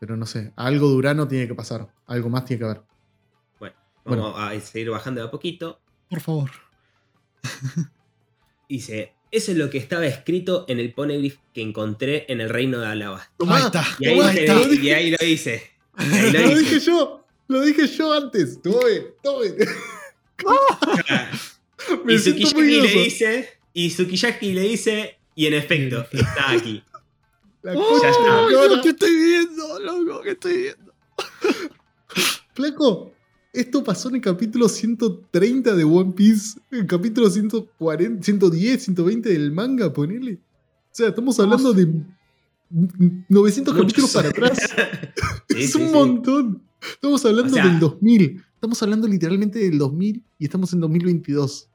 Pero 0.00 0.16
no 0.16 0.26
sé, 0.26 0.52
algo 0.56 0.88
de 0.90 0.96
Urano 0.96 1.26
tiene 1.26 1.48
que 1.48 1.54
pasar, 1.54 1.88
algo 2.06 2.28
más 2.28 2.44
tiene 2.44 2.58
que 2.58 2.64
haber. 2.64 2.82
Bueno, 3.58 3.76
Bueno. 4.04 4.22
vamos 4.32 4.40
a 4.40 4.60
seguir 4.60 4.90
bajando 4.90 5.20
de 5.20 5.26
a 5.28 5.30
poquito. 5.30 5.80
Por 6.08 6.20
favor. 6.20 6.50
Dice, 8.68 9.14
eso 9.30 9.52
es 9.52 9.58
lo 9.58 9.70
que 9.70 9.78
estaba 9.78 10.06
escrito 10.06 10.64
en 10.68 10.78
el 10.78 10.92
poneglyph 10.92 11.38
que 11.52 11.62
encontré 11.62 12.26
en 12.28 12.40
el 12.40 12.48
reino 12.48 12.80
de. 12.80 12.86
Ahí 12.86 13.26
está. 13.64 13.84
Y 13.98 14.06
ahí, 14.06 14.78
y 14.82 14.90
ahí 14.90 15.10
lo 15.10 15.18
dice. 15.20 15.70
Y 15.98 16.02
ahí 16.36 16.50
lo 16.50 16.58
dije 16.58 16.80
yo, 16.80 17.24
lo 17.48 17.60
dije 17.62 17.86
yo 17.88 18.12
antes. 18.12 18.60
Tome, 18.62 19.14
tome. 19.22 19.54
Me 22.04 22.14
y 22.14 22.54
muy 22.54 22.80
le 22.80 22.88
dice, 23.04 23.48
y 23.72 23.88
Tsukiyaki 23.88 24.52
le 24.52 24.62
dice, 24.62 25.18
y 25.34 25.46
en 25.46 25.54
efecto, 25.54 26.06
está 26.12 26.50
aquí. 26.52 26.82
La 27.62 27.74
¡Oh, 27.76 28.02
Ya 28.02 28.10
está. 28.10 28.82
¿Qué 28.82 28.88
estoy 28.90 29.14
viendo? 29.16 29.80
Loco, 29.80 30.20
¿qué 30.22 30.30
estoy 30.30 30.56
viendo? 30.58 30.92
Flaco, 32.54 33.12
esto 33.52 33.84
pasó 33.84 34.08
en 34.08 34.16
el 34.16 34.20
capítulo 34.20 34.68
130 34.68 35.74
de 35.74 35.84
One 35.84 36.12
Piece, 36.12 36.58
en 36.70 36.80
el 36.80 36.86
capítulo 36.86 37.30
140, 37.30 38.22
110, 38.22 38.82
120 38.84 39.28
del 39.28 39.52
manga, 39.52 39.92
ponele. 39.92 40.34
O 40.34 40.38
sea, 40.98 41.08
estamos 41.08 41.38
hablando 41.38 41.72
de 41.72 41.88
900 43.28 43.74
capítulos 43.74 44.14
Muchos. 44.14 44.14
para 44.14 44.28
atrás. 44.30 44.58
Sí, 45.50 45.62
es 45.64 45.72
sí, 45.72 45.78
un 45.80 45.88
sí. 45.88 45.92
montón. 45.94 46.62
Estamos 46.92 47.24
hablando 47.24 47.52
O 47.52 47.54
sea- 47.54 47.64
del 47.66 47.80
2000. 47.80 48.44
Estamos 48.54 48.82
hablando 48.82 49.08
literalmente 49.08 49.58
del 49.58 49.78
2000 49.78 50.22
y 50.38 50.44
estamos 50.44 50.72
en 50.72 50.80
2022. 50.80 51.68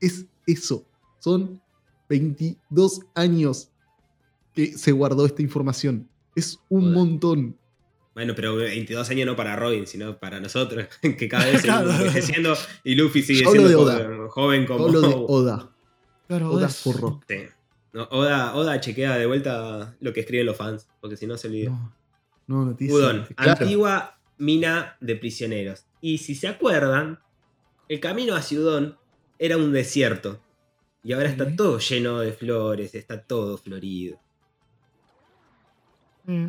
Es 0.00 0.26
eso. 0.46 0.84
Son 1.20 1.60
22 2.08 3.00
años 3.14 3.70
que 4.54 4.76
se 4.78 4.92
guardó 4.92 5.26
esta 5.26 5.42
información. 5.42 6.08
Es 6.34 6.58
un 6.68 6.80
Joder. 6.82 6.94
montón. 6.96 7.56
Bueno, 8.14 8.34
pero 8.34 8.56
22 8.56 9.08
años 9.10 9.26
no 9.26 9.36
para 9.36 9.56
Robin, 9.56 9.86
sino 9.86 10.18
para 10.18 10.40
nosotros, 10.40 10.86
que 11.18 11.28
cada 11.28 11.46
vez 11.46 11.62
Claro. 11.62 11.86
seguimos 11.90 12.06
envejeciendo 12.08 12.54
y 12.84 12.94
Luffy 12.96 13.22
sigue 13.22 13.42
Yo 13.44 13.52
siendo 13.52 13.68
de 13.68 13.74
joven, 13.74 14.28
joven 14.28 14.66
como... 14.66 14.86
Hablo 14.86 15.00
de 15.00 15.14
Oda. 15.28 15.70
Claro, 16.28 16.50
Oda 16.52 16.66
es- 16.66 16.76
forro. 16.76 17.20
Sí. 17.28 17.36
No, 17.92 18.04
Oda, 18.10 18.54
Oda 18.54 18.80
chequea 18.80 19.16
de 19.16 19.26
vuelta 19.26 19.96
lo 20.00 20.12
que 20.12 20.20
escriben 20.20 20.46
los 20.46 20.56
fans, 20.56 20.88
porque 21.00 21.16
si 21.16 21.26
no 21.26 21.36
se 21.36 21.48
olvida. 21.48 21.70
No, 21.70 21.94
no, 22.46 22.64
noticia. 22.66 22.94
Udon, 22.94 23.26
Claro. 23.36 23.52
antigua 23.62 24.18
mina 24.38 24.96
de 25.00 25.16
prisioneros. 25.16 25.86
Y 26.00 26.18
si 26.18 26.34
se 26.34 26.46
acuerdan, 26.48 27.18
el 27.88 27.98
camino 28.00 28.34
hacia 28.36 28.58
Udon 28.60 28.96
era 29.38 29.56
un 29.56 29.72
desierto. 29.72 30.40
Y 31.02 31.12
ahora 31.14 31.28
está 31.30 31.54
todo 31.56 31.78
lleno 31.78 32.20
de 32.20 32.32
flores, 32.32 32.94
está 32.94 33.22
todo 33.22 33.56
florido. 33.56 34.18
Mm. 36.24 36.46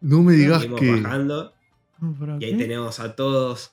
No 0.00 0.22
me 0.22 0.32
digas 0.34 0.64
que. 0.78 1.00
bajando 1.02 1.52
No, 2.00 2.38
y 2.40 2.44
ahí 2.44 2.52
¿qué? 2.52 2.58
tenemos 2.58 3.00
a 3.00 3.14
todos 3.16 3.72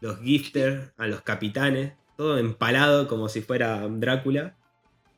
los 0.00 0.18
gifters, 0.20 0.92
a 0.96 1.06
los 1.06 1.22
capitanes, 1.22 1.92
todo 2.16 2.38
empalado 2.38 3.06
como 3.08 3.28
si 3.28 3.40
fuera 3.40 3.86
Drácula. 3.88 4.56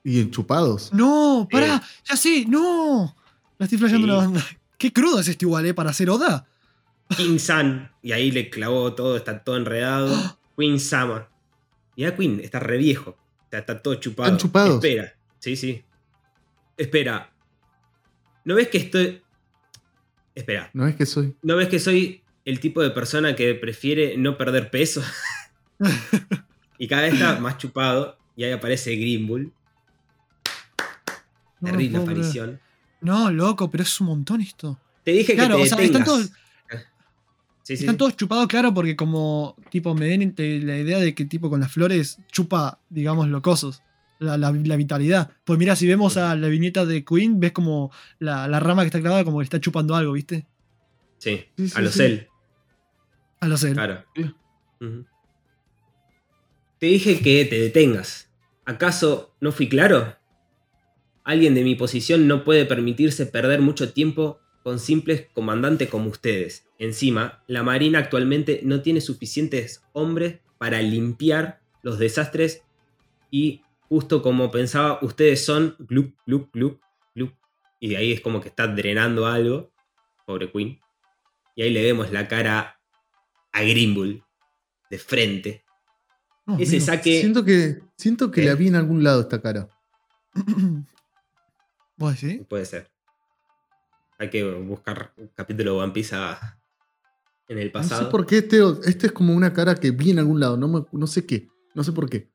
Y 0.04 0.20
enchupados. 0.20 0.92
No, 0.92 1.46
pará, 1.50 1.76
Eh. 1.76 1.80
ya 2.04 2.16
sé, 2.16 2.44
no. 2.48 3.14
La 3.58 3.66
estoy 3.66 3.78
flasheando 3.78 4.06
Sí. 4.06 4.10
la 4.12 4.16
banda. 4.18 4.44
Qué 4.78 4.92
crudo 4.92 5.20
es 5.20 5.28
este 5.28 5.44
igual, 5.44 5.64
¿eh? 5.66 5.74
Para 5.74 5.90
hacer 5.90 6.10
Oda. 6.10 6.46
King 7.16 7.38
San, 7.38 7.92
y 8.02 8.12
ahí 8.12 8.30
le 8.30 8.50
clavó 8.50 8.94
todo, 8.94 9.16
está 9.16 9.42
todo 9.44 9.56
enredado. 9.56 10.08
Queen 10.58 10.78
Sama. 10.80 11.28
Y 11.96 12.04
a 12.04 12.16
Queen 12.16 12.40
está 12.40 12.58
re 12.58 12.78
viejo. 12.78 13.16
Sea, 13.50 13.60
está 13.60 13.80
todo 13.82 13.94
chupado. 13.96 14.28
¿Están 14.28 14.38
chupados? 14.38 14.74
Espera, 14.84 15.14
sí, 15.38 15.56
sí. 15.56 15.84
Espera. 16.76 17.32
¿No 18.44 18.54
ves 18.56 18.68
que 18.68 18.78
estoy. 18.78 19.21
Espera. 20.34 20.70
No 20.72 20.86
es 20.86 20.96
que 20.96 21.06
soy. 21.06 21.36
¿No 21.42 21.56
ves 21.56 21.68
que 21.68 21.78
soy 21.78 22.22
el 22.44 22.60
tipo 22.60 22.82
de 22.82 22.90
persona 22.90 23.36
que 23.36 23.54
prefiere 23.54 24.16
no 24.16 24.36
perder 24.38 24.70
peso? 24.70 25.02
y 26.78 26.88
cada 26.88 27.02
vez 27.02 27.14
está 27.14 27.38
más 27.40 27.58
chupado. 27.58 28.18
Y 28.36 28.44
ahí 28.44 28.52
aparece 28.52 28.96
Green 28.96 29.26
Bull. 29.26 29.52
No, 31.60 31.70
Terrible 31.70 31.98
aparición. 31.98 32.60
No, 33.00 33.30
loco, 33.30 33.70
pero 33.70 33.82
es 33.84 34.00
un 34.00 34.06
montón 34.08 34.40
esto. 34.40 34.78
Te 35.04 35.12
dije 35.12 35.34
Claro, 35.34 35.56
que 35.56 35.62
o 35.62 35.64
te 35.64 35.68
sea, 35.70 35.78
están 35.82 36.04
todos- 36.04 36.30
Sí, 37.64 37.76
sí. 37.76 37.84
Están 37.84 37.96
todos 37.96 38.16
chupados, 38.16 38.48
claro, 38.48 38.74
porque 38.74 38.96
como 38.96 39.54
tipo 39.70 39.94
me 39.94 40.06
den 40.06 40.34
la 40.66 40.78
idea 40.78 40.98
de 40.98 41.14
que 41.14 41.24
tipo 41.26 41.48
con 41.48 41.60
las 41.60 41.70
flores 41.70 42.18
chupa, 42.32 42.80
digamos, 42.90 43.28
locosos. 43.28 43.82
La, 44.22 44.36
la- 44.38 44.52
la 44.52 44.76
vitalidad. 44.76 45.30
Pues 45.44 45.58
mira, 45.58 45.74
si 45.76 45.86
vemos 45.86 46.16
a 46.16 46.34
la 46.36 46.48
viñeta 46.48 46.86
de 46.86 47.04
Queen, 47.04 47.40
ves 47.40 47.52
como 47.52 47.90
la, 48.18 48.46
la 48.48 48.60
rama 48.60 48.82
que 48.82 48.86
está 48.86 49.00
clavada 49.00 49.24
como 49.24 49.38
que 49.38 49.44
está 49.44 49.60
chupando 49.60 49.94
algo, 49.96 50.12
¿viste? 50.12 50.46
Sí, 51.18 51.44
Sí, 51.56 51.68
sí, 51.68 51.74
a 51.76 51.80
los 51.82 51.94
sí. 51.94 52.02
él. 52.02 52.28
A 53.40 53.48
los 53.48 53.64
él. 53.64 53.74
Claro. 53.74 54.04
Te 56.78 56.86
dije 56.86 57.20
que 57.20 57.44
te 57.44 57.58
detengas. 57.60 58.28
¿Acaso 58.64 59.34
no 59.40 59.52
fui 59.52 59.68
claro? 59.68 60.16
Alguien 61.24 61.54
de 61.54 61.62
mi 61.64 61.74
posición 61.74 62.26
no 62.26 62.44
puede 62.44 62.64
permitirse 62.64 63.26
perder 63.26 63.60
mucho 63.60 63.92
tiempo 63.92 64.40
con 64.62 64.78
simples 64.78 65.26
comandantes 65.34 65.88
como 65.88 66.08
ustedes. 66.10 66.66
Encima, 66.78 67.42
la 67.46 67.62
Marina 67.62 67.98
actualmente 68.00 68.60
no 68.64 68.82
tiene 68.82 69.00
suficientes 69.00 69.84
hombres 69.92 70.38
para 70.58 70.80
limpiar 70.82 71.60
los 71.82 71.98
desastres 71.98 72.62
y 73.30 73.62
justo 73.92 74.22
como 74.22 74.50
pensaba, 74.50 74.98
ustedes 75.02 75.44
son 75.44 75.76
glup, 75.80 76.14
glup, 76.26 76.50
glup, 76.54 76.80
glup. 77.14 77.34
Y 77.78 77.90
de 77.90 77.98
ahí 77.98 78.12
es 78.12 78.22
como 78.22 78.40
que 78.40 78.48
está 78.48 78.66
drenando 78.66 79.26
algo. 79.26 79.70
Pobre 80.24 80.50
Queen. 80.50 80.80
Y 81.54 81.60
ahí 81.62 81.68
le 81.70 81.82
vemos 81.82 82.10
la 82.10 82.26
cara 82.26 82.80
a 83.52 83.62
Grimbull 83.62 84.24
de 84.88 84.98
frente. 84.98 85.64
No, 86.46 86.58
Ese 86.58 86.80
saque. 86.80 87.20
Siento 87.20 87.44
que, 87.44 87.82
siento 87.98 88.30
que 88.30 88.42
la 88.46 88.54
vi 88.54 88.68
en 88.68 88.76
algún 88.76 89.04
lado 89.04 89.20
esta 89.20 89.42
cara. 89.42 89.68
¿Vos 91.98 92.18
decís? 92.18 92.46
Puede 92.48 92.64
ser. 92.64 92.90
Hay 94.18 94.30
que 94.30 94.42
buscar 94.54 95.12
un 95.18 95.28
capítulo 95.34 95.74
de 95.74 95.80
One 95.82 95.92
Piece 95.92 96.16
a- 96.16 96.58
en 97.46 97.58
el 97.58 97.66
No 97.66 97.72
pasado. 97.72 98.04
sé 98.06 98.10
por 98.10 98.24
qué 98.24 98.38
este, 98.38 98.58
este 98.86 99.08
es 99.08 99.12
como 99.12 99.34
una 99.34 99.52
cara 99.52 99.74
que 99.74 99.90
vi 99.90 100.12
en 100.12 100.18
algún 100.18 100.40
lado. 100.40 100.56
No, 100.56 100.66
me- 100.68 100.86
no 100.92 101.06
sé 101.06 101.26
qué. 101.26 101.50
No 101.74 101.84
sé 101.84 101.92
por 101.92 102.08
qué. 102.08 102.31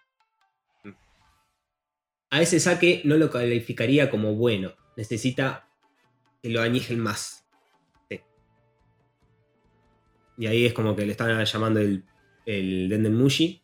A 2.30 2.42
ese 2.42 2.60
saque 2.60 3.02
no 3.06 3.18
lo 3.18 3.30
calificaría 3.30 4.10
como 4.10 4.36
bueno. 4.36 4.74
Necesita 4.96 5.70
que 6.42 6.50
lo 6.50 6.62
añejen 6.62 7.00
más. 7.00 7.46
Sí. 8.10 8.22
Y 10.38 10.48
ahí 10.48 10.66
es 10.66 10.74
como 10.74 10.96
que 10.96 11.06
le 11.06 11.12
están 11.12 11.44
llamando 11.44 11.80
el, 11.80 12.04
el 12.46 12.90
Denden 12.90 13.16
Mushi. 13.16 13.62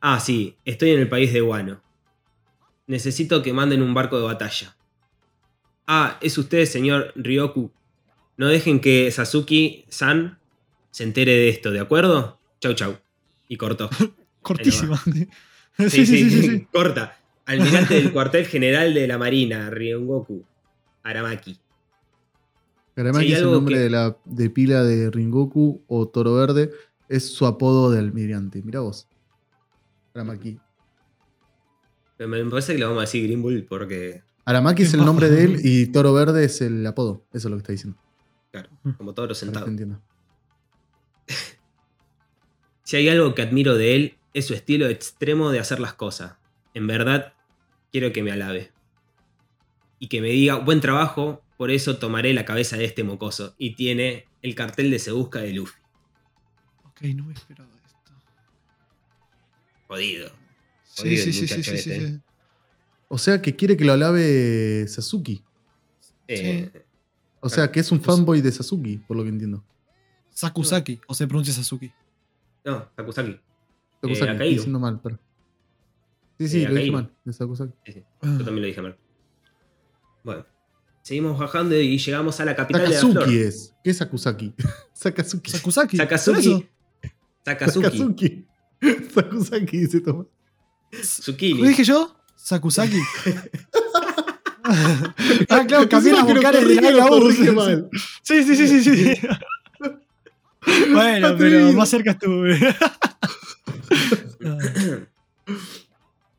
Ah, 0.00 0.20
sí, 0.20 0.56
estoy 0.64 0.90
en 0.90 1.00
el 1.00 1.08
país 1.08 1.32
de 1.32 1.42
Wano. 1.42 1.82
Necesito 2.86 3.42
que 3.42 3.52
manden 3.52 3.82
un 3.82 3.94
barco 3.94 4.18
de 4.18 4.24
batalla. 4.24 4.76
Ah, 5.86 6.18
es 6.20 6.38
usted, 6.38 6.66
señor 6.66 7.12
Ryoku. 7.16 7.72
No 8.36 8.46
dejen 8.46 8.80
que 8.80 9.10
Sasuke-san 9.10 10.38
se 10.90 11.04
entere 11.04 11.32
de 11.32 11.48
esto, 11.48 11.70
¿de 11.70 11.80
acuerdo? 11.80 12.40
Chau, 12.60 12.74
chau. 12.74 12.98
Y 13.48 13.56
cortó. 13.56 13.90
Cortísima. 14.42 15.02
Sí, 15.78 16.04
sí, 16.06 16.28
sí, 16.30 16.66
corta. 16.72 17.16
Almirante 17.46 17.94
del 17.94 18.12
cuartel 18.12 18.46
general 18.46 18.92
de 18.94 19.06
la 19.06 19.16
Marina, 19.16 19.70
Ryongoku. 19.70 20.44
Aramaki. 21.02 21.58
Aramaki 22.96 23.32
es 23.32 23.38
el 23.38 23.44
nombre 23.50 23.76
que- 23.76 23.80
de 23.82 23.90
la 23.90 24.16
de 24.24 24.50
pila 24.50 24.82
de 24.82 25.10
Ringoku 25.10 25.82
o 25.86 26.08
Toro 26.08 26.34
Verde. 26.34 26.70
Es 27.08 27.32
su 27.32 27.46
apodo 27.46 27.90
de 27.90 28.00
almirante. 28.00 28.60
Mira 28.62 28.80
vos. 28.80 29.08
Aramaki. 30.14 30.58
Me 32.18 32.44
parece 32.50 32.72
que 32.72 32.80
le 32.80 32.84
vamos 32.84 32.98
a 32.98 33.02
decir 33.02 33.22
Green 33.24 33.40
Bull 33.40 33.64
porque, 33.68 34.22
Aramaki 34.44 34.82
es 34.82 34.92
el 34.94 35.04
nombre 35.04 35.30
de 35.30 35.44
él 35.44 35.60
y 35.62 35.86
Toro 35.86 36.12
Verde 36.12 36.44
es 36.44 36.60
el 36.60 36.84
apodo. 36.86 37.22
Eso 37.32 37.46
es 37.46 37.50
lo 37.52 37.56
que 37.56 37.60
está 37.62 37.72
diciendo. 37.72 37.96
claro, 38.50 38.68
como 38.98 39.14
todos 39.14 39.28
los 39.28 39.38
sentados. 39.38 39.68
entienda. 39.68 40.00
Si 42.82 42.96
hay 42.96 43.08
algo 43.10 43.34
que 43.34 43.42
admiro 43.42 43.76
de 43.76 43.94
él, 43.96 44.17
es 44.34 44.46
su 44.46 44.54
estilo 44.54 44.86
extremo 44.88 45.50
de 45.50 45.58
hacer 45.60 45.80
las 45.80 45.94
cosas. 45.94 46.34
En 46.74 46.86
verdad, 46.86 47.32
quiero 47.92 48.12
que 48.12 48.22
me 48.22 48.32
alabe. 48.32 48.72
Y 49.98 50.08
que 50.08 50.20
me 50.20 50.28
diga, 50.28 50.56
buen 50.56 50.80
trabajo, 50.80 51.42
por 51.56 51.70
eso 51.70 51.98
tomaré 51.98 52.32
la 52.34 52.44
cabeza 52.44 52.76
de 52.76 52.84
este 52.84 53.02
mocoso. 53.04 53.54
Y 53.58 53.74
tiene 53.74 54.26
el 54.42 54.54
cartel 54.54 54.90
de 54.90 54.98
Se 54.98 55.10
Busca 55.12 55.40
de 55.40 55.52
Luffy. 55.52 55.80
Ok, 56.84 57.02
no 57.16 57.24
me 57.24 57.34
esperaba 57.34 57.70
esto. 57.84 58.12
Jodido. 59.88 60.28
Sí, 60.84 61.02
Jodido 61.02 61.24
sí, 61.24 61.32
sí, 61.32 61.48
sí, 61.48 61.54
sí, 61.54 61.62
sí, 61.62 61.74
este. 61.76 62.06
sí. 62.08 62.20
O 63.08 63.18
sea 63.18 63.40
que 63.40 63.56
quiere 63.56 63.76
que 63.76 63.84
lo 63.84 63.92
alabe 63.94 64.86
Sasuke. 64.86 65.42
Eh, 66.28 66.70
O 67.40 67.48
sea 67.48 67.72
que 67.72 67.80
es 67.80 67.90
un 67.90 68.00
fanboy 68.02 68.40
de 68.42 68.52
Sasuke, 68.52 69.00
por 69.06 69.16
lo 69.16 69.22
que 69.22 69.30
entiendo. 69.30 69.64
Sakusaki, 70.30 71.00
o 71.06 71.14
se 71.14 71.26
pronuncia 71.26 71.52
Sasuke. 71.54 71.92
no, 72.64 72.88
Takusaki. 74.00 74.10
Sakusaki, 74.10 74.10
Eh, 74.10 74.12
estoy 74.12 74.28
Akaido. 74.28 74.54
diciendo 74.54 74.78
mal, 74.78 75.00
pero. 75.02 75.18
Sí, 76.38 76.48
sí, 76.48 76.62
Eh, 76.62 76.68
lo 76.68 76.74
dije 76.74 76.90
mal. 76.92 77.12
De 77.24 77.32
Sakusaki. 77.32 77.72
Sí, 77.86 77.92
sí. 77.92 78.04
Yo 78.22 78.28
también 78.44 78.60
lo 78.60 78.66
dije 78.66 78.82
mal. 78.82 78.96
Bueno. 80.24 80.46
Seguimos 81.02 81.38
bajando 81.38 81.74
y 81.80 81.96
llegamos 81.98 82.38
a 82.40 82.44
la 82.44 82.54
capital 82.54 82.82
de 82.82 82.88
la 82.90 83.00
flor. 83.00 83.12
Sakazuki 83.14 83.38
es. 83.38 83.74
¿Qué 83.82 83.90
es 83.90 83.96
Sakusaki? 83.96 84.54
Sakazuki. 84.92 85.50
Sakusaki. 85.50 85.96
¿por 85.96 86.06
Sakazuki. 86.06 86.68
Sakazuki. 87.44 87.82
Sakazuki. 87.86 88.46
Sakusaki 89.14 89.78
dice 89.78 90.00
Tomás. 90.00 90.26
Tsukili. 91.02 91.62
¿Qué 91.62 91.68
dije 91.68 91.84
yo? 91.84 92.14
Sakusaki. 92.36 92.98
ah, 94.64 95.64
claro, 95.66 95.88
cambié 95.88 96.12
las 96.12 96.28
lo 96.28 96.34
vocales 96.34 96.68
de 96.68 96.74
la 96.80 96.90
lo 97.08 97.52
mal. 97.54 97.88
Sí, 98.22 98.42
sí, 98.44 98.54
sí, 98.56 98.68
sí, 98.68 98.82
sí. 98.82 99.14
bueno, 100.92 101.34
pero 101.38 101.72
más 101.72 101.88
cerca 101.88 102.10
estuve. 102.10 102.58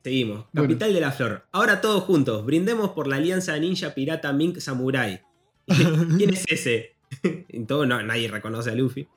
Seguimos. 0.04 0.46
Bueno. 0.54 0.68
Capital 0.70 0.94
de 0.94 1.02
la 1.02 1.12
Flor. 1.12 1.46
Ahora 1.52 1.82
todos 1.82 2.04
juntos. 2.04 2.46
Brindemos 2.46 2.92
por 2.92 3.08
la 3.08 3.18
alianza 3.18 3.58
ninja 3.58 3.94
pirata 3.94 4.32
Mink 4.34 4.60
Samurai. 4.60 5.22
¿Quién 5.68 6.34
es 6.34 6.46
ese? 6.48 6.96
En 7.50 7.66
todo, 7.66 7.86
no, 7.86 8.02
nadie 8.04 8.28
reconoce 8.28 8.70
a 8.70 8.76
Luffy. 8.76 9.08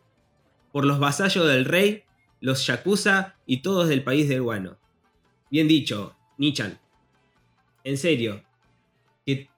Por 0.73 0.87
los 0.87 0.99
vasallos 0.99 1.47
del 1.47 1.67
rey, 1.67 2.05
los 2.41 2.67
Yakuza 2.67 3.37
y 3.47 3.59
todos 3.59 3.89
del 3.89 4.03
país 4.03 4.29
del 4.29 4.43
Guano. 4.43 4.79
Bien 5.51 5.69
dicho, 5.69 6.17
Nichan. 6.39 6.81
En 7.85 7.99
serio, 7.99 8.43
que 9.27 9.51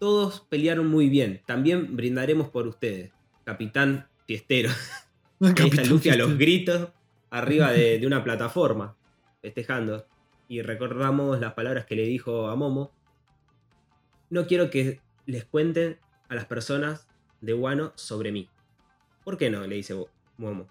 todos 0.00 0.40
pelearon 0.48 0.88
muy 0.88 1.08
bien. 1.08 1.40
También 1.46 1.96
brindaremos 1.96 2.48
por 2.48 2.66
ustedes. 2.66 3.12
Capitán 3.44 4.08
Fiestero. 4.26 4.70
Ahí 5.40 5.68
está 5.68 5.84
Luffy 5.84 6.10
a 6.10 6.16
los 6.16 6.36
gritos 6.36 6.88
arriba 7.30 7.70
de, 7.72 7.98
de 8.00 8.06
una 8.06 8.24
plataforma, 8.24 8.96
festejando. 9.42 10.06
y 10.48 10.62
recordamos 10.62 11.38
las 11.40 11.52
palabras 11.54 11.84
que 11.86 11.94
le 11.96 12.04
dijo 12.06 12.48
a 12.48 12.56
Momo. 12.56 12.90
No 14.30 14.46
quiero 14.46 14.70
que 14.70 15.00
les 15.26 15.44
cuenten 15.44 15.98
a 16.28 16.34
las 16.34 16.46
personas 16.46 17.06
de 17.40 17.54
Wano 17.54 17.92
sobre 17.96 18.32
mí. 18.32 18.48
¿Por 19.24 19.36
qué 19.36 19.50
no? 19.50 19.66
Le 19.66 19.76
dice 19.76 19.94
Momo. 20.38 20.66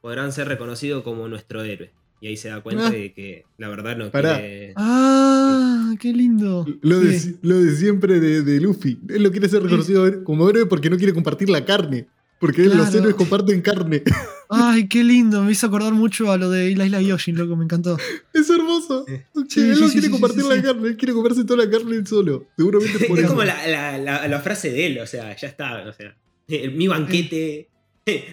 Podrán 0.00 0.32
ser 0.32 0.48
reconocidos 0.48 1.02
como 1.04 1.28
nuestro 1.28 1.62
héroe. 1.62 1.92
Y 2.20 2.28
ahí 2.28 2.36
se 2.36 2.48
da 2.48 2.60
cuenta 2.60 2.88
Ah. 2.88 2.90
de 2.90 3.12
que 3.12 3.44
la 3.58 3.68
verdad 3.68 3.96
no 3.96 4.10
Pará. 4.10 4.38
quiere. 4.38 4.74
Ah, 4.76 5.92
qué 6.00 6.12
lindo. 6.12 6.64
Lo 6.82 7.00
de, 7.00 7.18
Sí. 7.18 7.38
lo 7.42 7.58
de 7.58 7.72
siempre 7.76 8.20
de, 8.20 8.42
de 8.42 8.60
Luffy. 8.60 9.00
Él 9.08 9.22
lo 9.24 9.30
quiere 9.32 9.48
ser 9.48 9.62
reconocido 9.62 10.22
como 10.24 10.48
héroe 10.48 10.66
porque 10.66 10.90
no 10.90 10.96
quiere 10.96 11.14
compartir 11.14 11.48
la 11.50 11.64
carne. 11.64 12.06
Porque 12.42 12.62
los 12.64 12.74
Claro. 12.74 12.98
héroes 12.98 13.14
comparten 13.14 13.62
carne. 13.62 14.02
Ay, 14.50 14.88
qué 14.88 15.04
lindo. 15.04 15.42
Me 15.44 15.52
hizo 15.52 15.68
acordar 15.68 15.92
mucho 15.92 16.30
a 16.32 16.36
lo 16.36 16.50
de 16.50 16.74
la 16.74 16.84
isla 16.86 17.00
Yoshin, 17.00 17.38
loco, 17.38 17.54
me 17.54 17.62
encantó. 17.64 17.96
Es 18.34 18.50
hermoso. 18.50 19.06
Sí. 19.48 19.60
Él 19.60 19.80
no 19.80 19.86
sí, 19.86 19.92
quiere 19.92 20.06
sí, 20.08 20.10
compartir 20.10 20.42
sí, 20.42 20.48
la 20.48 20.56
sí. 20.56 20.62
carne, 20.62 20.88
él 20.88 20.96
quiere 20.96 21.14
comerse 21.14 21.44
toda 21.44 21.64
la 21.64 21.70
carne 21.70 21.94
él 21.94 22.04
solo. 22.06 22.48
Seguramente 22.56 23.06
por 23.06 23.16
Es 23.18 23.24
eso. 23.24 23.32
como 23.32 23.44
la, 23.44 23.64
la- 23.68 23.96
la- 23.96 24.26
la 24.26 24.40
frase 24.40 24.72
de 24.72 24.86
él, 24.86 24.98
o 24.98 25.06
sea, 25.06 25.34
ya 25.36 25.46
está. 25.46 25.88
O 25.88 25.92
sea, 25.92 26.16
eh, 26.48 26.68
mi 26.68 26.88
banquete, 26.88 27.68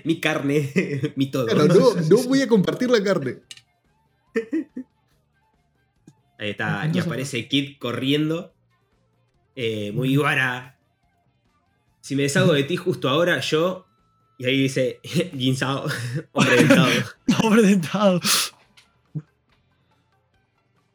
mi 0.06 0.20
carne, 0.20 0.72
mi 1.16 1.30
todo. 1.30 1.46
Claro, 1.46 1.68
no, 1.68 1.94
no 2.02 2.18
voy 2.24 2.42
a 2.42 2.48
compartir 2.48 2.90
la 2.90 3.04
carne. 3.04 3.38
Ahí 6.38 6.52
está, 6.52 6.90
y 6.94 7.00
aparece 7.00 7.48
Kid 7.48 7.78
corriendo. 7.80 8.54
Eh, 9.56 9.92
muy 9.94 10.16
guara. 10.16 10.78
Si 12.02 12.16
me 12.16 12.24
deshago 12.24 12.54
de 12.54 12.64
ti 12.64 12.78
justo 12.78 13.10
ahora, 13.10 13.40
yo. 13.42 13.86
Y 14.40 14.46
ahí 14.46 14.62
dice, 14.62 15.00
Ginsao, 15.38 15.86
hombre 16.32 16.56
dentado. 16.56 16.90
Pobre 17.42 17.62
dentado. 17.62 18.22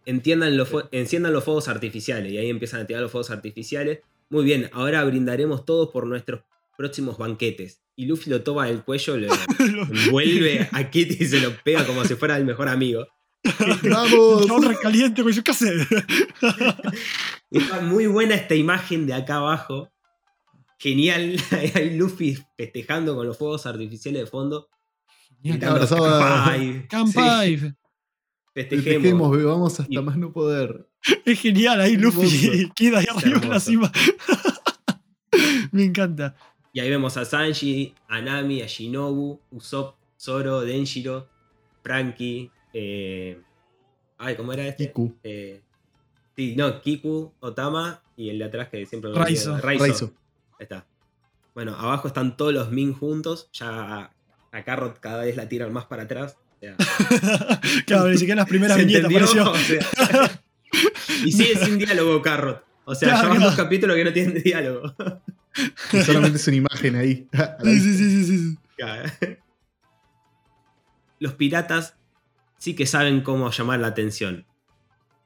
Entiendan 0.07 0.57
los 0.57 0.69
enciendan 0.91 1.33
los 1.33 1.45
fuegos 1.45 1.69
artificiales. 1.69 2.33
Y 2.33 2.39
ahí 2.39 2.49
empiezan 2.49 2.81
a 2.81 2.87
tirar 2.87 3.03
los 3.03 3.13
fuegos 3.13 3.31
artificiales. 3.31 4.01
Muy 4.31 4.45
bien, 4.45 4.71
ahora 4.73 5.05
brindaremos 5.05 5.65
todos 5.67 5.91
por 5.91 6.07
nuestros 6.07 6.41
próximos 6.77 7.19
banquetes. 7.19 7.83
Y 7.97 8.07
Luffy 8.07 8.31
lo 8.31 8.43
toma 8.43 8.67
del 8.67 8.83
cuello, 8.83 9.17
lo 9.17 9.29
envuelve 9.59 10.69
a 10.73 10.91
Kid 10.91 11.21
y 11.21 11.27
se 11.27 11.41
lo 11.41 11.55
pega 11.63 11.87
como 11.87 12.05
si 12.05 12.15
fuera 12.17 12.37
el 12.37 12.45
mejor 12.45 12.69
amigo. 12.69 13.07
¡Vamos! 13.83 14.67
Recaliente, 14.67 15.23
güey, 15.23 15.35
yo 15.35 15.45
qué 15.45 15.53
sé. 15.53 15.87
Está 17.51 17.81
muy 17.83 18.07
buena 18.07 18.35
esta 18.35 18.55
imagen 18.55 19.07
de 19.07 19.15
acá 19.15 19.37
abajo. 19.37 19.94
Genial. 20.79 21.37
Hay 21.75 21.97
Luffy 21.97 22.37
festejando 22.57 23.15
con 23.15 23.27
los 23.27 23.37
fuegos 23.39 23.67
artificiales 23.67 24.23
de 24.23 24.27
fondo. 24.27 24.69
Gritando, 25.43 25.87
"Campai". 25.87 26.89
Campai. 26.89 27.59
Sí, 27.59 27.73
Festejemos, 28.55 28.85
festejemos. 28.85 29.37
bebamos 29.37 29.81
hasta 29.81 29.93
Y- 29.93 29.99
más 30.03 30.17
no 30.17 30.33
poder. 30.33 30.89
Es 31.27 31.41
genial, 31.41 31.81
ahí 31.81 31.97
Luffy 31.97 32.71
queda 32.77 32.99
ahí 33.01 33.07
arriba 33.15 33.41
en 33.43 33.51
la 33.51 33.61
cima. 33.61 33.93
Me 35.73 35.85
encanta. 35.85 36.35
Y 36.73 36.81
ahí 36.81 36.89
vemos 36.91 37.17
a 37.17 37.25
Sanji, 37.25 37.95
a 38.09 38.21
Nami, 38.21 38.63
a 38.63 38.67
Shinobu, 38.67 39.41
Usopp, 39.51 39.97
Zoro, 40.19 40.61
Denjiro, 40.63 41.29
Frankie. 41.83 42.51
Eh... 42.73 43.41
Ay, 44.19 44.37
¿cómo 44.37 44.53
era 44.53 44.67
este? 44.67 44.87
Kiku. 44.89 45.15
Eh, 45.23 45.61
sí, 46.37 46.55
no, 46.57 46.81
Kiku, 46.81 47.33
Otama 47.41 48.03
y 48.17 48.31
el 48.31 48.39
de 48.39 48.45
atrás 48.45 48.69
que 48.69 48.87
siempre 48.87 49.11
lo 49.11 49.17
Raizo. 49.17 49.59
Raizo. 49.59 49.85
Raizo. 49.85 50.13
Ahí 50.59 50.65
está. 50.65 50.87
Bueno, 51.55 51.75
abajo 51.77 52.09
están 52.09 52.37
todos 52.37 52.53
los 52.53 52.71
Min 52.71 52.93
juntos. 52.95 53.49
Ya 53.53 54.11
a 54.53 54.63
Carrot 54.65 54.99
cada 55.01 55.25
vez 55.25 55.37
la 55.37 55.49
tiran 55.49 55.73
más 55.73 55.87
para 55.87 56.05
atrás. 56.05 56.37
O 56.57 56.59
sea, 56.61 56.77
Claro, 57.87 58.09
ni 58.09 58.15
siquiera 58.19 58.33
en 58.35 58.39
las 58.39 58.49
primeras 58.49 58.77
¿se 58.79 58.85
viñetas 58.85 59.11
apareció. 59.11 59.51
O 59.53 59.57
sea, 59.57 60.41
y 61.25 61.33
sigue 61.33 61.57
sin 61.65 61.79
diálogo 61.79 62.21
Carrot. 62.23 62.65
O 62.85 62.95
sea, 62.95 63.09
Claro, 63.11 63.23
ya 63.23 63.29
van 63.29 63.37
claro. 63.39 63.51
dos 63.53 63.61
capítulos 63.61 63.97
que 63.97 64.05
no 64.05 64.13
tienen 64.13 64.43
diálogo. 64.43 64.95
Y 65.93 66.03
solamente 66.03 66.37
es 66.39 66.47
una 66.49 66.57
imagen 66.57 66.97
ahí. 66.97 67.29
sí, 67.63 67.81
sí, 67.81 67.97
sí, 67.97 68.25
sí. 68.25 68.59
Los 71.21 71.35
piratas 71.35 71.97
sí 72.59 72.75
que 72.75 72.87
saben 72.87 73.23
cómo 73.23 73.51
llamar 73.51 73.81
la 73.81 73.89
atención. 73.89 74.47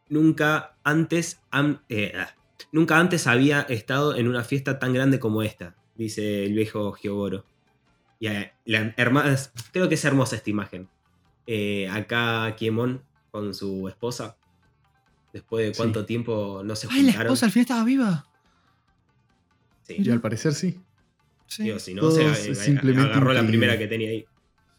Nunca 0.08 0.76
antes, 0.84 1.40
han- 1.50 1.82
eh, 1.88 2.12
ah, 2.16 2.34
nunca 2.72 2.98
antes 2.98 3.26
había 3.26 3.62
estado 3.62 4.16
en 4.16 4.28
una 4.28 4.44
fiesta 4.44 4.78
tan 4.78 4.92
grande 4.92 5.18
como 5.18 5.42
esta, 5.42 5.74
dice 5.96 6.44
el 6.44 6.54
viejo 6.54 6.92
Gioboro. 6.92 7.44
Y 8.20 8.26
eh, 8.26 8.52
la 8.64 8.94
herma- 8.96 9.24
creo 9.72 9.88
que 9.88 9.94
es 9.94 10.04
hermosa 10.04 10.36
esta 10.36 10.50
imagen. 10.50 10.88
Eh, 11.46 11.88
acá 11.88 12.54
Kiemon 12.56 13.02
con 13.30 13.54
su 13.54 13.88
esposa. 13.88 14.36
Después 15.32 15.66
de 15.66 15.74
Sí. 15.74 15.78
cuánto 15.78 16.04
tiempo 16.04 16.62
no 16.64 16.74
se 16.74 16.88
Ay, 16.90 17.02
la 17.02 17.10
esposa 17.12 17.46
al 17.46 17.52
final 17.52 17.62
estaba 17.62 17.84
viva. 17.84 18.26
Sí. 19.82 19.96
Y 19.98 20.10
al 20.10 20.20
parecer 20.20 20.52
sí. 20.54 20.80
Sí, 21.46 21.62
Digo, 21.62 21.78
si 21.78 21.94
no, 21.94 22.02
Todo 22.02 22.10
se 22.12 22.26
es 22.30 22.46
eh, 22.48 22.54
simplemente 22.54 23.10
agarró 23.10 23.32
la 23.32 23.40
increíble. 23.40 23.48
primera 23.66 23.78
que 23.78 23.86
tenía 23.86 24.10
ahí. 24.10 24.26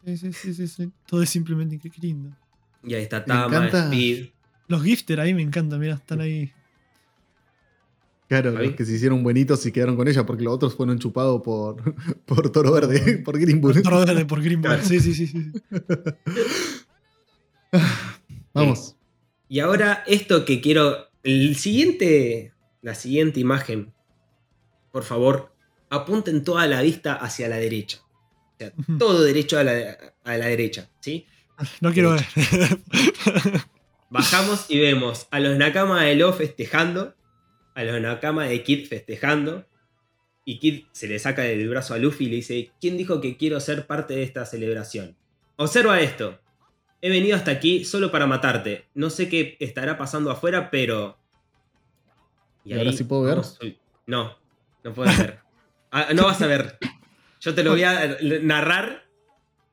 sí, 0.05 0.17
sí, 0.17 0.33
sí, 0.33 0.53
sí, 0.53 0.67
sí. 0.67 0.91
Todo 1.07 1.23
es 1.23 1.29
simplemente 1.29 1.75
incre- 1.79 1.91
qué 1.91 2.01
lindo. 2.01 2.35
Y 2.83 2.93
ahí 2.93 3.03
está 3.03 3.25
Tama. 3.25 3.67
Speed. 3.67 4.29
Los 4.67 4.83
gifter 4.83 5.19
ahí 5.19 5.33
me 5.33 5.41
encantan, 5.41 5.79
mira, 5.79 5.95
están 5.95 6.21
ahí. 6.21 6.53
Claro, 8.29 8.51
los 8.51 8.75
que 8.75 8.85
se 8.85 8.93
hicieron 8.93 9.23
buenitos 9.23 9.65
y 9.65 9.71
quedaron 9.71 9.95
con 9.95 10.07
ella, 10.07 10.23
porque 10.23 10.43
los 10.43 10.53
otros 10.53 10.75
fueron 10.75 10.99
chupados 10.99 11.41
por, 11.41 11.95
por 12.25 12.51
Toro 12.51 12.71
Verde, 12.71 13.17
por 13.25 13.39
Green 13.39 13.59
Bull. 13.59 13.81
Toro 13.81 14.05
verde 14.05 14.23
por 14.25 14.41
Greenberg. 14.43 14.75
Claro. 14.75 14.87
Sí, 14.87 14.99
sí, 14.99 15.15
sí, 15.15 15.25
sí. 15.25 15.51
Vamos. 18.53 18.95
Y 19.47 19.59
ahora 19.59 20.03
esto 20.05 20.45
que 20.45 20.61
quiero. 20.61 21.09
El 21.23 21.55
siguiente. 21.55 22.53
La 22.83 22.93
siguiente 22.93 23.39
imagen. 23.39 23.91
Por 24.91 25.03
favor. 25.03 25.51
Apunten 25.89 26.43
toda 26.43 26.67
la 26.67 26.83
vista 26.83 27.15
hacia 27.15 27.49
la 27.49 27.55
derecha. 27.55 27.99
O 28.03 28.57
sea, 28.59 28.71
todo 28.99 29.23
derecho 29.23 29.57
a 29.57 29.63
la, 29.63 29.97
a 30.23 30.37
la 30.37 30.45
derecha. 30.45 30.87
¿Sí? 30.99 31.25
No 31.81 31.91
quiero 31.91 32.11
ver. 32.11 32.25
Bajamos 34.11 34.67
y 34.69 34.79
vemos 34.79 35.25
a 35.31 35.39
los 35.39 35.57
Nakama 35.57 36.03
de 36.03 36.13
Lo 36.13 36.31
festejando. 36.31 37.15
A 37.79 37.83
los 37.85 38.01
Nakama 38.01 38.43
de 38.43 38.61
Kid 38.61 38.89
festejando. 38.89 39.65
Y 40.43 40.59
Kid 40.59 40.83
se 40.91 41.07
le 41.07 41.17
saca 41.17 41.43
del 41.43 41.69
brazo 41.69 41.93
a 41.93 41.97
Luffy 41.97 42.25
y 42.25 42.29
le 42.29 42.35
dice: 42.35 42.71
¿Quién 42.81 42.97
dijo 42.97 43.21
que 43.21 43.37
quiero 43.37 43.57
ser 43.61 43.87
parte 43.87 44.15
de 44.15 44.23
esta 44.23 44.45
celebración? 44.45 45.15
Observa 45.55 46.01
esto. 46.01 46.41
He 47.01 47.09
venido 47.09 47.37
hasta 47.37 47.51
aquí 47.51 47.85
solo 47.85 48.11
para 48.11 48.27
matarte. 48.27 48.89
No 48.95 49.09
sé 49.09 49.29
qué 49.29 49.55
estará 49.61 49.97
pasando 49.97 50.29
afuera, 50.29 50.69
pero. 50.69 51.17
¿Y 52.65 52.73
ahora 52.73 52.91
sí 52.91 53.05
puedo 53.05 53.21
ver? 53.21 53.37
No, 54.05 54.37
no 54.83 54.93
puedes 54.93 55.17
ver. 55.17 55.39
Ah, 55.91 56.09
no 56.13 56.25
vas 56.25 56.39
a 56.43 56.45
ver. 56.45 56.77
Yo 57.39 57.55
te 57.55 57.63
lo 57.63 57.71
voy 57.71 57.81
a 57.81 58.17
narrar 58.43 59.07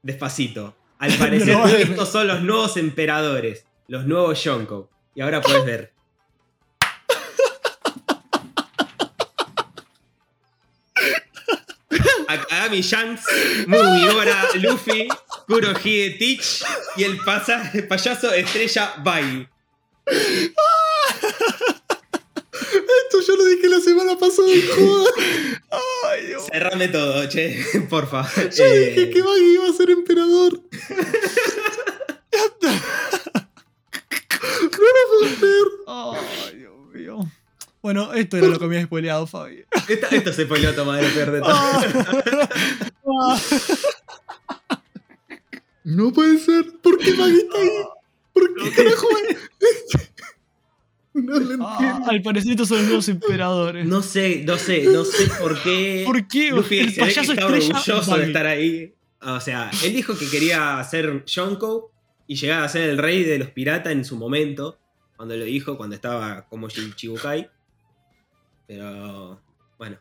despacito. 0.03 0.75
Al 0.99 1.13
parecer, 1.19 1.55
no. 1.55 1.67
estos 1.67 2.09
son 2.09 2.27
los 2.27 2.41
nuevos 2.43 2.79
emperadores. 2.79 3.67
Los 3.87 4.07
nuevos 4.07 4.43
Yonko. 4.43 4.89
Y 5.15 5.21
ahora 5.21 5.43
puedes 5.43 5.67
ver. 5.67 5.96
Akagami 12.67 12.83
Shanks, 12.83 13.23
Mugiwara, 13.67 14.49
Luffy, 14.63 15.09
Kurohige 15.49 16.19
Teach 16.19 16.63
y 16.97 17.05
el, 17.05 17.19
pasa- 17.25 17.71
payaso 17.89 18.33
estrella 18.33 18.95
Bai. 19.05 19.49
Esto 23.07 23.21
yo 23.27 23.37
lo 23.37 23.45
dije 23.45 23.69
la 23.69 23.81
semana 23.81 24.17
pasada. 24.19 24.49
Ay, 26.11 26.27
Dios. 26.27 26.47
Cerrame 26.51 26.89
todo, 26.89 27.29
che, 27.29 27.65
porfa. 27.91 28.27
Yo 28.51 28.65
Eh, 28.65 28.91
dije 28.91 29.11
que 29.11 29.23
Baggy 29.23 29.55
iba 29.55 29.69
a 29.69 29.73
ser 29.73 29.91
emperador. 29.91 30.53
no 32.33 32.69
lo 34.71 35.03
puedo 35.09 35.37
creer. 35.39 35.69
Ay, 35.87 36.57
Dios 36.59 36.75
mío. 36.93 37.31
Bueno, 37.87 38.13
esto 38.15 38.37
era 38.37 38.49
lo 38.49 38.59
que 38.59 38.67
me 38.67 38.75
había 38.75 38.87
spoileado, 38.87 39.29
Fabi. 39.29 39.65
esto, 39.89 40.07
esto 40.11 40.33
se 40.33 40.45
peleó 40.47 40.71
a 40.71 40.75
tomar 40.75 41.05
el 41.05 41.09
peor 41.13 41.31
de 41.31 41.41
todo. 41.41 41.55
No 45.85 46.13
puede 46.13 46.37
ser. 46.39 46.65
¿Por 46.83 46.99
qué 46.99 47.13
Baggy 47.13 47.37
está 47.37 47.59
ahí? 47.59 47.69
¿Por 48.33 48.55
qué 48.57 48.71
carajo? 48.73 49.07
No 51.15 51.39
lo 51.39 51.65
Ah, 51.65 51.79
entiendo. 51.79 52.11
al 52.11 52.23
parecer 52.23 52.51
estos 52.51 52.67
son 52.69 52.79
los 52.79 52.87
nuevos 52.89 53.09
emperadores. 53.09 53.87
No 53.87 54.03
sé, 54.03 54.43
no 54.45 54.59
sé, 54.59 54.83
no 54.83 55.05
sé 55.05 55.29
por 55.41 55.63
qué. 55.63 56.03
¿Por 56.05 56.27
qué? 56.27 56.51
Luffy 56.51 56.79
el 56.81 56.93
que 56.93 57.01
payaso 57.01 57.33
está 57.33 57.47
estrella. 57.47 57.79
orgulloso 57.79 58.17
de 58.19 58.27
estar 58.27 58.47
ahí. 58.47 58.95
O 59.23 59.41
sea, 59.41 59.71
él 59.85 59.95
dijo 59.95 60.19
que 60.19 60.29
quería 60.29 60.83
ser 60.83 61.25
Yonko 61.25 61.93
y 62.27 62.35
llegar 62.35 62.65
a 62.65 62.69
ser 62.69 62.91
el 62.91 62.99
rey 62.99 63.23
de 63.23 63.39
los 63.39 63.49
piratas 63.51 63.93
en 63.93 64.05
su 64.05 64.17
momento. 64.17 64.77
Cuando 65.17 65.37
lo 65.37 65.45
dijo, 65.45 65.77
cuando 65.79 65.95
estaba 65.95 66.47
como 66.49 66.69
Chibukai. 66.69 67.49
Pero. 68.67 69.41
Bueno. 69.79 69.97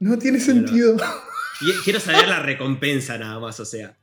No 0.00 0.18
tiene 0.18 0.40
sentido. 0.40 0.96
Quiero 1.84 2.00
saber 2.00 2.28
la 2.28 2.40
recompensa 2.42 3.16
nada 3.18 3.38
más, 3.38 3.58
o 3.60 3.64
sea. 3.64 3.96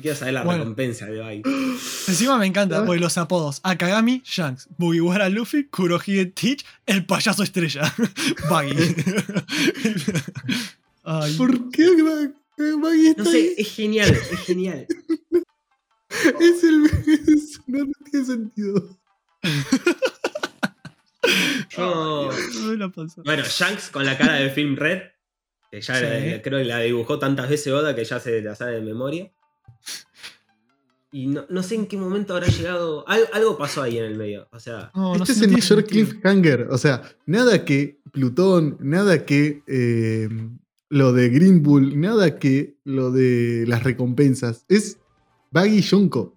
Quiero 0.00 0.16
saber 0.16 0.34
la 0.34 0.42
Bueno. 0.42 0.60
recompensa 0.60 1.06
de 1.06 1.18
Baggy. 1.20 1.42
Encima 2.08 2.36
me 2.38 2.46
encanta, 2.46 2.78
¿Ah? 2.78 2.84
porque 2.84 3.00
los 3.00 3.16
apodos. 3.16 3.60
Akagami, 3.62 4.22
Shanks. 4.24 4.68
Mugiwara 4.78 5.28
Luffy, 5.28 5.64
Kurohige 5.68 6.26
Teach, 6.26 6.64
el 6.86 7.06
payaso 7.06 7.42
estrella. 7.44 7.94
Baggy. 8.50 8.74
Ay, 11.04 11.34
¿Por 11.36 11.70
qué 11.70 12.02
Ba- 12.02 12.32
Baggy 12.80 13.06
está 13.08 13.22
No 13.24 13.30
sé, 13.30 13.36
ahí? 13.36 13.54
es 13.58 13.70
genial, 13.72 14.10
es 14.10 14.40
genial. 14.40 14.86
Es 16.40 16.64
el. 16.64 16.84
es- 17.26 17.60
no, 17.66 17.84
no 17.84 17.92
tiene 18.10 18.26
sentido. 18.26 18.98
Yo- 21.70 22.30
no. 22.76 22.94
Bueno, 23.24 23.42
Shanks 23.44 23.90
con 23.90 24.04
la 24.04 24.16
cara 24.18 24.34
del 24.34 24.50
film 24.50 24.76
Red, 24.76 25.02
que 25.70 25.80
ya 25.80 25.94
Sí. 25.96 26.02
la- 26.04 26.42
creo 26.42 26.58
que 26.58 26.64
la 26.64 26.80
dibujó 26.80 27.18
tantas 27.18 27.48
veces 27.48 27.72
Oda 27.72 27.94
que 27.94 28.04
ya 28.04 28.20
se 28.20 28.40
la 28.42 28.54
sabe 28.54 28.72
de 28.76 28.80
memoria. 28.82 29.30
Y 31.12 31.28
no, 31.28 31.46
no 31.48 31.62
sé 31.62 31.76
en 31.76 31.86
qué 31.86 31.96
momento 31.96 32.34
habrá 32.34 32.48
llegado. 32.48 33.08
Al- 33.08 33.28
algo 33.32 33.56
pasó 33.56 33.82
ahí 33.82 33.98
en 33.98 34.04
el 34.04 34.16
medio. 34.16 34.48
O 34.50 34.58
sea, 34.58 34.90
No, 34.96 35.14
este 35.14 35.30
es 35.32 35.40
el 35.42 35.50
mayor 35.52 35.62
sentido. 35.62 35.86
cliffhanger. 36.08 36.66
O 36.70 36.78
sea, 36.78 37.02
nada 37.26 37.64
que 37.64 38.00
Plutón, 38.10 38.76
nada 38.80 39.24
que 39.24 39.62
eh, 39.66 40.28
lo 40.88 41.12
de 41.12 41.28
Green 41.30 41.62
Bull, 41.62 42.00
nada 42.00 42.38
que 42.38 42.76
lo 42.84 43.10
de 43.12 43.64
las 43.68 43.82
recompensas. 43.84 44.64
Es 44.68 44.98
Baggy 45.52 45.80
Yonko. 45.82 46.36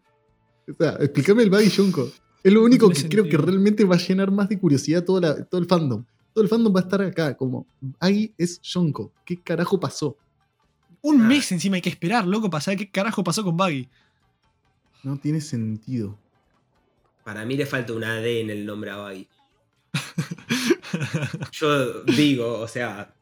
O 0.70 0.74
sea, 0.80 0.98
explícame 1.00 1.42
el 1.44 1.50
Baggy 1.50 1.70
Yonko. 1.70 2.12
Es 2.44 2.54
lo 2.54 2.64
único 2.64 2.90
que 2.90 3.08
creo 3.10 3.24
que 3.28 3.38
realmente 3.38 3.84
va 3.84 3.96
a 3.96 4.00
llenar 4.00 4.32
más 4.32 4.48
de 4.50 4.60
curiosidad 4.60 5.04
todo, 5.04 5.20
la- 5.20 5.44
todo 5.46 5.60
el 5.62 5.68
fandom. 5.68 6.04
Todo 6.34 6.44
el 6.44 6.50
fandom 6.50 6.74
va 6.76 6.80
a 6.82 6.84
estar 6.84 7.02
acá, 7.02 7.36
como 7.36 7.66
Baggy 8.00 8.34
es 8.38 8.62
Yonko. 8.62 9.12
¿Qué 9.26 9.42
carajo 9.42 9.80
pasó? 9.80 10.16
Un 11.02 11.22
Ah. 11.22 11.28
mes 11.28 11.52
encima 11.52 11.76
hay 11.78 11.82
que 11.82 11.90
esperar, 11.90 12.26
loco, 12.28 12.50
para 12.50 12.62
saber 12.62 12.78
qué 12.80 12.90
carajo 12.92 13.24
pasó 13.24 13.44
con 13.44 13.58
Baggy. 13.58 13.88
No 15.04 15.18
tiene 15.18 15.42
sentido. 15.42 16.18
para 17.24 17.44
mí 17.44 17.58
le 17.58 17.66
falta 17.66 17.92
una 17.92 18.16
D 18.22 18.40
en 18.40 18.50
el 18.50 18.66
nombre 18.66 18.90
a 18.90 18.96
Baggy. 18.96 19.28
Yo 21.52 22.04
digo, 22.04 22.60
o 22.60 22.68
sea, 22.68 23.14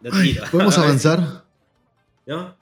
lo 0.00 0.10
Ay, 0.14 0.32
tiro. 0.32 0.44
¿Podemos 0.50 0.78
avanzar? 0.78 1.44
¿No? 2.26 2.56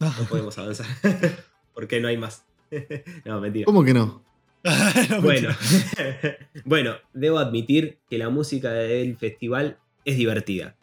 No 0.00 0.12
podemos 0.28 0.56
avanzar. 0.58 0.86
Porque 1.74 2.00
no 2.00 2.08
hay 2.08 2.16
más. 2.16 2.42
no, 3.24 3.40
mentira. 3.40 3.66
¿Cómo 3.66 3.84
que 3.84 3.94
no? 3.94 4.22
No, 5.10 5.22
Bueno, 5.22 5.50
bueno, 6.64 6.94
debo 7.12 7.38
admitir 7.38 7.98
que 8.10 8.18
la 8.18 8.28
música 8.28 8.70
del 8.72 9.16
festival 9.16 9.78
es 10.04 10.16
divertida, 10.16 10.76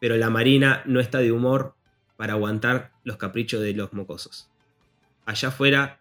pero 0.00 0.16
la 0.16 0.30
Marina 0.30 0.82
no 0.86 1.00
está 1.00 1.18
de 1.18 1.32
humor 1.32 1.74
para 2.16 2.34
aguantar 2.34 2.92
los 3.04 3.16
caprichos 3.16 3.60
de 3.60 3.74
los 3.74 3.92
mocosos. 3.92 4.50
Allá 5.26 5.48
afuera, 5.48 6.00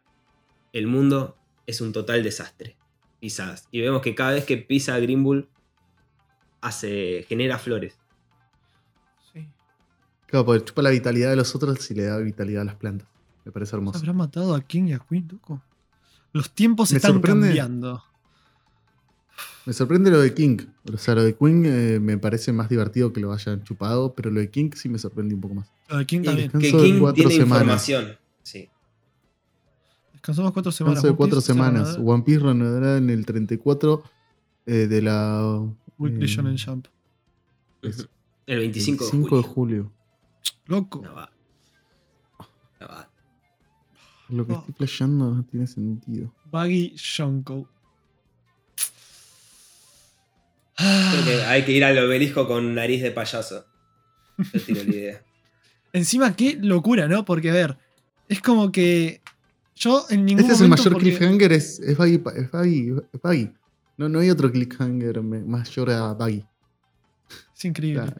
el 0.74 0.88
mundo 0.88 1.38
es 1.66 1.82
un 1.82 1.92
total 1.92 2.24
desastre. 2.24 2.76
Pisadas. 3.20 3.68
Y 3.72 3.82
vemos 3.82 4.02
que 4.02 4.16
cada 4.16 4.32
vez 4.32 4.46
que 4.46 4.58
pisa 4.58 4.98
Green 5.00 5.24
Bull, 5.24 5.50
hace, 6.62 7.26
genera 7.28 7.58
flores. 7.58 7.98
Sí. 9.34 9.48
Claro, 10.28 10.46
porque 10.46 10.66
chupa 10.66 10.82
la 10.82 10.92
vitalidad 10.92 11.32
de 11.32 11.36
los 11.36 11.54
otros 11.56 11.90
y 11.92 11.96
le 11.96 12.04
da 12.04 12.18
vitalidad 12.20 12.62
a 12.62 12.66
las 12.66 12.76
plantas. 12.76 13.08
Me 13.44 13.52
parece 13.52 13.76
hermoso. 13.76 13.98
¿Habrá 14.00 14.14
matado 14.14 14.54
a 14.54 14.62
King 14.62 14.88
y 14.88 14.94
a 14.94 15.00
Queen, 15.00 15.28
loco? 15.32 15.62
Los 16.38 16.52
tiempos 16.52 16.92
Me 16.92 16.98
están 16.98 17.14
sorprende- 17.14 17.48
cambiando. 17.48 18.04
Me 19.66 19.74
sorprende 19.74 20.12
lo 20.12 20.22
de 20.22 20.34
King. 20.34 20.60
O 20.94 20.98
sea, 20.98 21.16
lo 21.16 21.24
de 21.24 21.36
Queen 21.36 21.66
eh, 21.66 22.00
me 22.00 22.18
parece 22.18 22.54
más 22.54 22.70
divertido 22.70 23.12
que 23.12 23.20
lo 23.20 23.34
hayan 23.34 23.64
chupado, 23.64 24.14
pero 24.16 24.32
lo 24.32 24.40
de 24.40 24.50
King 24.50 24.70
sí 24.76 24.88
me 24.88 24.98
sorprende 24.98 25.36
un 25.36 25.42
poco 25.42 25.56
más. 25.56 25.70
Lo 25.90 25.98
de 25.98 26.06
King 26.06 26.22
también. 26.24 26.50
Que 26.52 26.58
de 26.60 26.72
King 26.72 27.14
tiene 27.14 27.32
semanas. 27.32 27.62
información. 27.90 28.18
Sí. 28.44 28.70
Descansamos 30.14 30.54
cuatro 30.54 30.72
semanas. 30.72 31.02
Descanso 31.04 31.08
de 31.08 31.10
One 31.12 31.18
cuatro 31.18 31.42
semanas. 31.42 31.98
One 32.02 32.24
Piece 32.24 32.40
reanudará 32.40 32.98
en 32.98 33.10
el 33.10 33.26
34 33.26 34.04
eh, 34.68 34.72
de 34.88 35.02
la. 35.02 35.62
Weekly 35.98 36.26
eh, 36.26 36.28
Shonen 36.28 36.58
Jump. 36.58 36.88
Es 37.82 38.08
El 38.46 38.60
25, 38.60 39.04
25 39.04 39.38
de 39.38 39.44
julio. 39.44 39.54
julio. 39.54 39.92
Loco. 40.68 41.02
No 41.04 41.14
va. 41.14 41.30
No 42.80 42.88
va. 42.88 43.10
Lo 44.30 44.46
que 44.46 44.54
Oh. 44.54 44.60
estoy 44.60 44.74
flasheando 44.76 45.32
no 45.34 45.44
tiene 45.46 45.68
sentido. 45.68 46.34
Baggy 46.52 46.94
Shonko. 46.96 47.70
Creo 50.78 51.26
que 51.26 51.44
hay 51.46 51.66
que 51.66 51.72
ir 51.72 51.84
al 51.84 51.98
obelisco 51.98 52.48
con 52.48 52.76
nariz 52.76 53.02
de 53.02 53.12
payaso. 53.12 53.66
Yo 54.54 54.62
tiro 54.62 54.84
la 54.84 54.90
idea. 54.96 55.22
Encima, 55.94 56.36
qué 56.36 56.58
locura, 56.62 57.08
¿no? 57.08 57.26
Porque, 57.26 57.50
a 57.50 57.54
ver, 57.54 57.78
es 58.30 58.42
como 58.42 58.72
que 58.72 59.22
yo 59.76 60.06
en 60.10 60.26
ningún 60.26 60.42
Este 60.42 60.54
es 60.54 60.62
el 60.62 60.70
mayor 60.70 60.94
porque- 60.94 61.10
cliffhanger, 61.10 61.52
es, 61.54 61.80
es 61.80 61.98
Baggy. 61.98 62.22
Es 62.36 62.52
Baggy, 62.52 62.90
es 63.14 63.22
Baggy. 63.22 63.52
No, 63.98 64.08
no 64.10 64.20
hay 64.20 64.30
otro 64.30 64.52
cliffhanger 64.52 65.22
mayor 65.24 65.90
a 65.90 66.14
Baggy. 66.14 66.46
Es 67.56 67.66
increíble. 67.66 68.02
O 68.02 68.06
sea, 68.06 68.16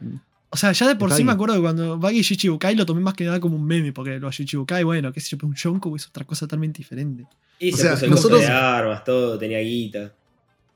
O 0.50 0.56
sea, 0.56 0.72
ya 0.72 0.88
de 0.88 0.96
por 0.96 1.12
sí 1.12 1.24
me 1.24 1.32
acuerdo 1.32 1.54
que 1.56 1.60
cuando 1.60 1.98
Baggy 1.98 2.18
y 2.20 2.22
Shichibukai 2.22 2.74
lo 2.74 2.86
tomé 2.86 3.00
más 3.02 3.12
que 3.14 3.24
nada 3.24 3.38
como 3.38 3.56
un 3.56 3.64
meme, 3.66 3.92
porque 3.92 4.18
los 4.18 4.34
Shichibukai, 4.34 4.82
bueno, 4.82 5.12
qué 5.12 5.20
sé 5.20 5.28
yo, 5.30 5.36
pero 5.36 5.48
un 5.48 5.54
Shonko 5.54 5.94
es 5.94 6.06
otra 6.08 6.24
cosa 6.24 6.46
totalmente 6.46 6.78
diferente. 6.78 7.26
Y 7.58 7.72
O 7.72 7.76
se 7.76 7.82
sea, 7.82 7.92
puso 7.92 8.04
el 8.06 8.10
nosotros- 8.12 8.40
de 8.40 8.46
armas, 8.46 9.04
todo, 9.04 9.38
tenía 9.38 9.58
guita. 9.60 10.14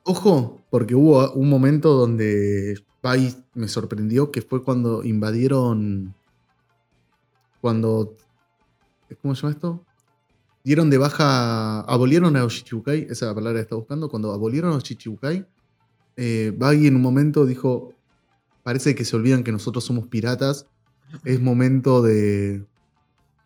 Ojo, 0.04 0.60
porque 0.68 0.94
hubo 0.94 1.32
un 1.32 1.48
momento 1.48 1.94
donde 1.94 2.82
Baggy 3.02 3.34
me 3.54 3.68
sorprendió 3.68 4.30
que 4.30 4.42
fue 4.42 4.62
cuando 4.62 5.04
invadieron. 5.04 6.14
Cuando. 7.60 8.16
¿Cómo 9.20 9.34
se 9.34 9.42
llama 9.42 9.54
esto? 9.54 9.84
Dieron 10.64 10.90
de 10.90 10.98
baja. 10.98 11.80
Abolieron 11.82 12.36
a 12.36 12.40
los 12.40 12.52
Shichibukai, 12.54 13.02
esa 13.04 13.12
es 13.12 13.22
la 13.22 13.34
palabra 13.34 13.58
que 13.60 13.62
estaba 13.62 13.78
buscando. 13.78 14.08
Cuando 14.08 14.32
abolieron 14.32 14.72
a 14.72 14.74
los 14.74 14.84
Shichibukai, 14.84 15.46
eh, 16.16 16.52
Baggy 16.56 16.88
en 16.88 16.96
un 16.96 17.02
momento 17.02 17.46
dijo: 17.46 17.94
Parece 18.62 18.94
que 18.94 19.04
se 19.04 19.16
olvidan 19.16 19.44
que 19.44 19.52
nosotros 19.52 19.84
somos 19.84 20.08
piratas. 20.08 20.66
Es 21.24 21.40
momento 21.40 22.02
de, 22.02 22.64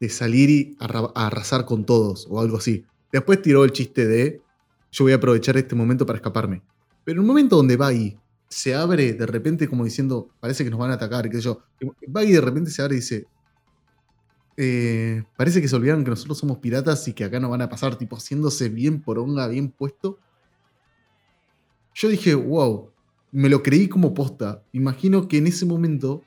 de 0.01 0.09
salir 0.09 0.51
y 0.51 0.77
arrasar 0.81 1.65
con 1.65 1.85
todos, 1.85 2.27
o 2.31 2.41
algo 2.41 2.59
así. 2.59 2.85
Después 3.13 3.43
tiró 3.43 3.65
el 3.65 3.73
chiste 3.73 4.07
de: 4.07 4.43
Yo 4.93 5.05
voy 5.05 5.13
a 5.13 5.17
aprovechar 5.17 5.57
este 5.57 5.75
momento 5.75 6.07
para 6.07 6.19
escaparme. 6.19 6.63
Pero 7.05 7.17
en 7.17 7.21
un 7.21 7.27
momento 7.27 7.57
donde 7.57 7.77
Baggy 7.77 8.19
se 8.49 8.75
abre 8.75 9.13
de 9.15 9.27
repente 9.27 9.69
como 9.69 9.85
diciendo, 9.85 10.29
parece 10.41 10.65
que 10.65 10.71
nos 10.71 10.79
van 10.79 10.91
a 10.91 10.95
atacar, 10.95 11.29
qué 11.29 11.37
sé 11.37 11.43
yo. 11.43 11.63
Baggy 12.09 12.33
de 12.33 12.41
repente 12.41 12.71
se 12.71 12.83
abre 12.83 12.95
y 12.95 12.99
dice, 12.99 13.27
"Eh, 14.57 15.25
parece 15.37 15.61
que 15.61 15.69
se 15.69 15.77
olvidaron 15.77 16.05
que 16.05 16.11
nosotros 16.11 16.39
somos 16.39 16.59
piratas 16.59 17.07
y 17.09 17.13
que 17.13 17.25
acá 17.25 17.41
no 17.41 17.51
van 17.51 17.63
a 17.63 17.69
pasar, 17.69 17.97
tipo 17.97 18.17
haciéndose 18.17 18.69
bien 18.69 19.03
poronga, 19.03 19.49
bien 19.49 19.71
puesto. 19.71 20.19
Yo 21.95 22.09
dije, 22.09 22.35
wow, 22.35 22.91
me 23.33 23.49
lo 23.49 23.63
creí 23.63 23.89
como 23.89 24.15
posta. 24.15 24.63
Imagino 24.73 25.29
que 25.29 25.39
en 25.39 25.47
ese 25.47 25.67
momento 25.67 26.23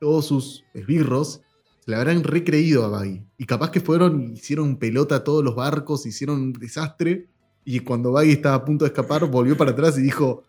todos 0.00 0.26
sus 0.26 0.64
esbirros 0.74 1.40
se 1.84 1.90
le 1.90 1.96
habrán 1.96 2.22
recreído 2.24 2.84
a 2.84 2.88
Baggy. 2.88 3.22
Y 3.38 3.44
capaz 3.46 3.70
que 3.70 3.80
fueron 3.80 4.20
y 4.22 4.32
hicieron 4.34 4.76
pelota 4.78 5.16
a 5.16 5.24
todos 5.24 5.44
los 5.44 5.54
barcos, 5.54 6.06
hicieron 6.06 6.40
un 6.40 6.52
desastre. 6.52 7.28
Y 7.64 7.80
cuando 7.80 8.12
Baggy 8.12 8.32
estaba 8.32 8.56
a 8.56 8.64
punto 8.64 8.84
de 8.84 8.88
escapar, 8.90 9.26
volvió 9.26 9.56
para 9.56 9.72
atrás 9.72 9.98
y 9.98 10.02
dijo: 10.02 10.44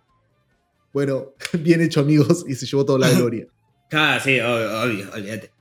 Bueno, 0.94 1.34
bien 1.60 1.82
hecho, 1.82 2.00
amigos, 2.02 2.46
y 2.48 2.56
se 2.56 2.66
llevó 2.66 2.86
toda 2.86 3.00
la 3.00 3.10
gloria. 3.18 3.48
Ah, 3.92 4.20
sí, 4.24 4.40
obvio, 4.40 4.82
obvio, 4.84 5.08
olvídate. 5.14 5.52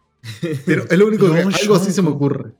Pero 0.66 0.84
es 0.88 0.98
lo 0.98 1.06
único 1.06 1.26
que. 1.32 1.44
No, 1.44 1.50
Algo 1.56 1.74
así 1.76 1.92
se 1.92 2.02
me 2.02 2.08
ocurre. 2.10 2.52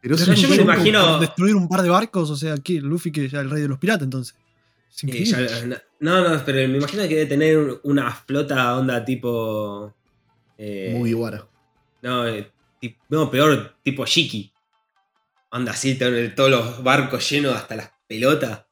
Pero 0.00 0.14
es 0.14 0.22
Pero 0.24 0.34
yo 0.34 0.48
me 0.48 0.56
imagino- 0.56 1.18
Destruir 1.18 1.56
un 1.56 1.68
par 1.68 1.82
de 1.82 1.88
barcos, 1.88 2.30
o 2.30 2.36
sea, 2.36 2.54
aquí 2.54 2.78
Luffy 2.78 3.10
que 3.10 3.28
ya 3.28 3.40
el 3.40 3.50
rey 3.50 3.62
de 3.62 3.68
los 3.68 3.78
piratas, 3.78 4.04
entonces. 4.04 4.36
Ya- 5.24 5.80
no, 6.00 6.28
no, 6.28 6.42
pero 6.44 6.68
me 6.68 6.78
imagino 6.78 7.02
que 7.04 7.08
debe 7.16 7.26
tener 7.26 7.80
una 7.84 8.10
flota 8.12 8.76
onda 8.76 9.04
tipo. 9.04 9.94
eh, 10.58 10.94
Muy 10.96 11.12
guara. 11.12 11.46
No, 12.02 12.26
eh, 12.26 12.50
tip- 12.80 12.98
no, 13.08 13.30
peor, 13.30 13.76
tipo 13.82 14.04
Shiki. 14.06 14.52
Onda 15.50 15.72
así, 15.72 15.96
to- 15.98 16.34
todos 16.34 16.50
los 16.50 16.82
barcos 16.82 17.28
llenos 17.30 17.54
hasta 17.54 17.76
las 17.76 17.90
pelotas. 18.06 18.64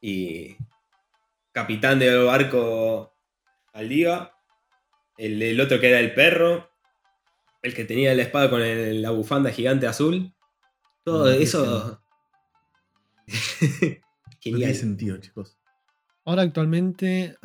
Y. 0.00 0.56
Capitán 1.52 1.98
del 1.98 2.24
barco 2.24 3.14
Aldiva. 3.72 4.36
El, 5.16 5.40
el 5.42 5.60
otro 5.60 5.78
que 5.80 5.88
era 5.90 6.00
el 6.00 6.12
perro. 6.14 6.70
El 7.62 7.74
que 7.74 7.84
tenía 7.84 8.14
la 8.14 8.22
espada 8.22 8.50
con 8.50 8.60
el- 8.62 9.00
la 9.02 9.10
bufanda 9.10 9.50
gigante 9.50 9.86
azul. 9.86 10.34
Todo 11.04 11.30
No, 11.30 11.38
qué 11.38 11.46
eso. 14.50 14.56
No 14.56 14.58
tiene 14.58 14.72
Genial. 14.72 14.74
sentido, 14.74 15.16
chicos. 15.18 15.58
Ahora 16.24 16.42
actualmente 16.42 17.36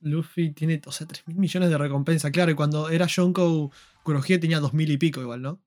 Luffy 0.00 0.50
tiene, 0.52 0.80
o 0.86 0.92
sea, 0.92 1.06
3 1.06 1.28
mil 1.28 1.36
millones 1.38 1.70
de 1.70 1.78
recompensa. 1.78 2.30
Claro, 2.30 2.50
y 2.50 2.54
cuando 2.54 2.88
era 2.88 3.06
Shonko, 3.08 3.70
Kurohige 4.02 4.38
tenía 4.38 4.58
2000 4.60 4.90
y 4.90 4.96
pico 4.98 5.20
igual, 5.20 5.42
¿no? 5.42 5.60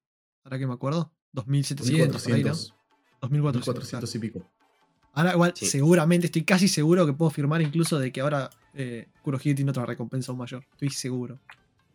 Ahora 0.43 0.59
que 0.59 0.67
me 0.67 0.73
acuerdo. 0.73 1.11
2700, 1.33 2.23
por 2.23 2.33
ahí, 2.33 2.43
¿no? 2.43 2.51
1400. 2.51 2.73
2400. 3.21 3.75
1400 3.75 4.15
y 4.15 4.19
pico. 4.19 4.51
Ahora 5.13 5.33
igual, 5.33 5.53
Sí. 5.55 5.65
seguramente, 5.67 6.25
estoy 6.27 6.43
casi 6.43 6.67
seguro 6.67 7.05
que 7.05 7.13
puedo 7.13 7.31
firmar 7.31 7.61
incluso 7.61 7.97
de 7.99 8.11
que 8.11 8.19
ahora 8.21 8.49
eh, 8.73 9.07
Kurohige 9.21 9.53
tiene 9.55 9.71
otra 9.71 9.85
recompensa 9.85 10.31
aún 10.33 10.39
mayor. 10.39 10.65
Estoy 10.73 10.89
seguro. 10.89 11.39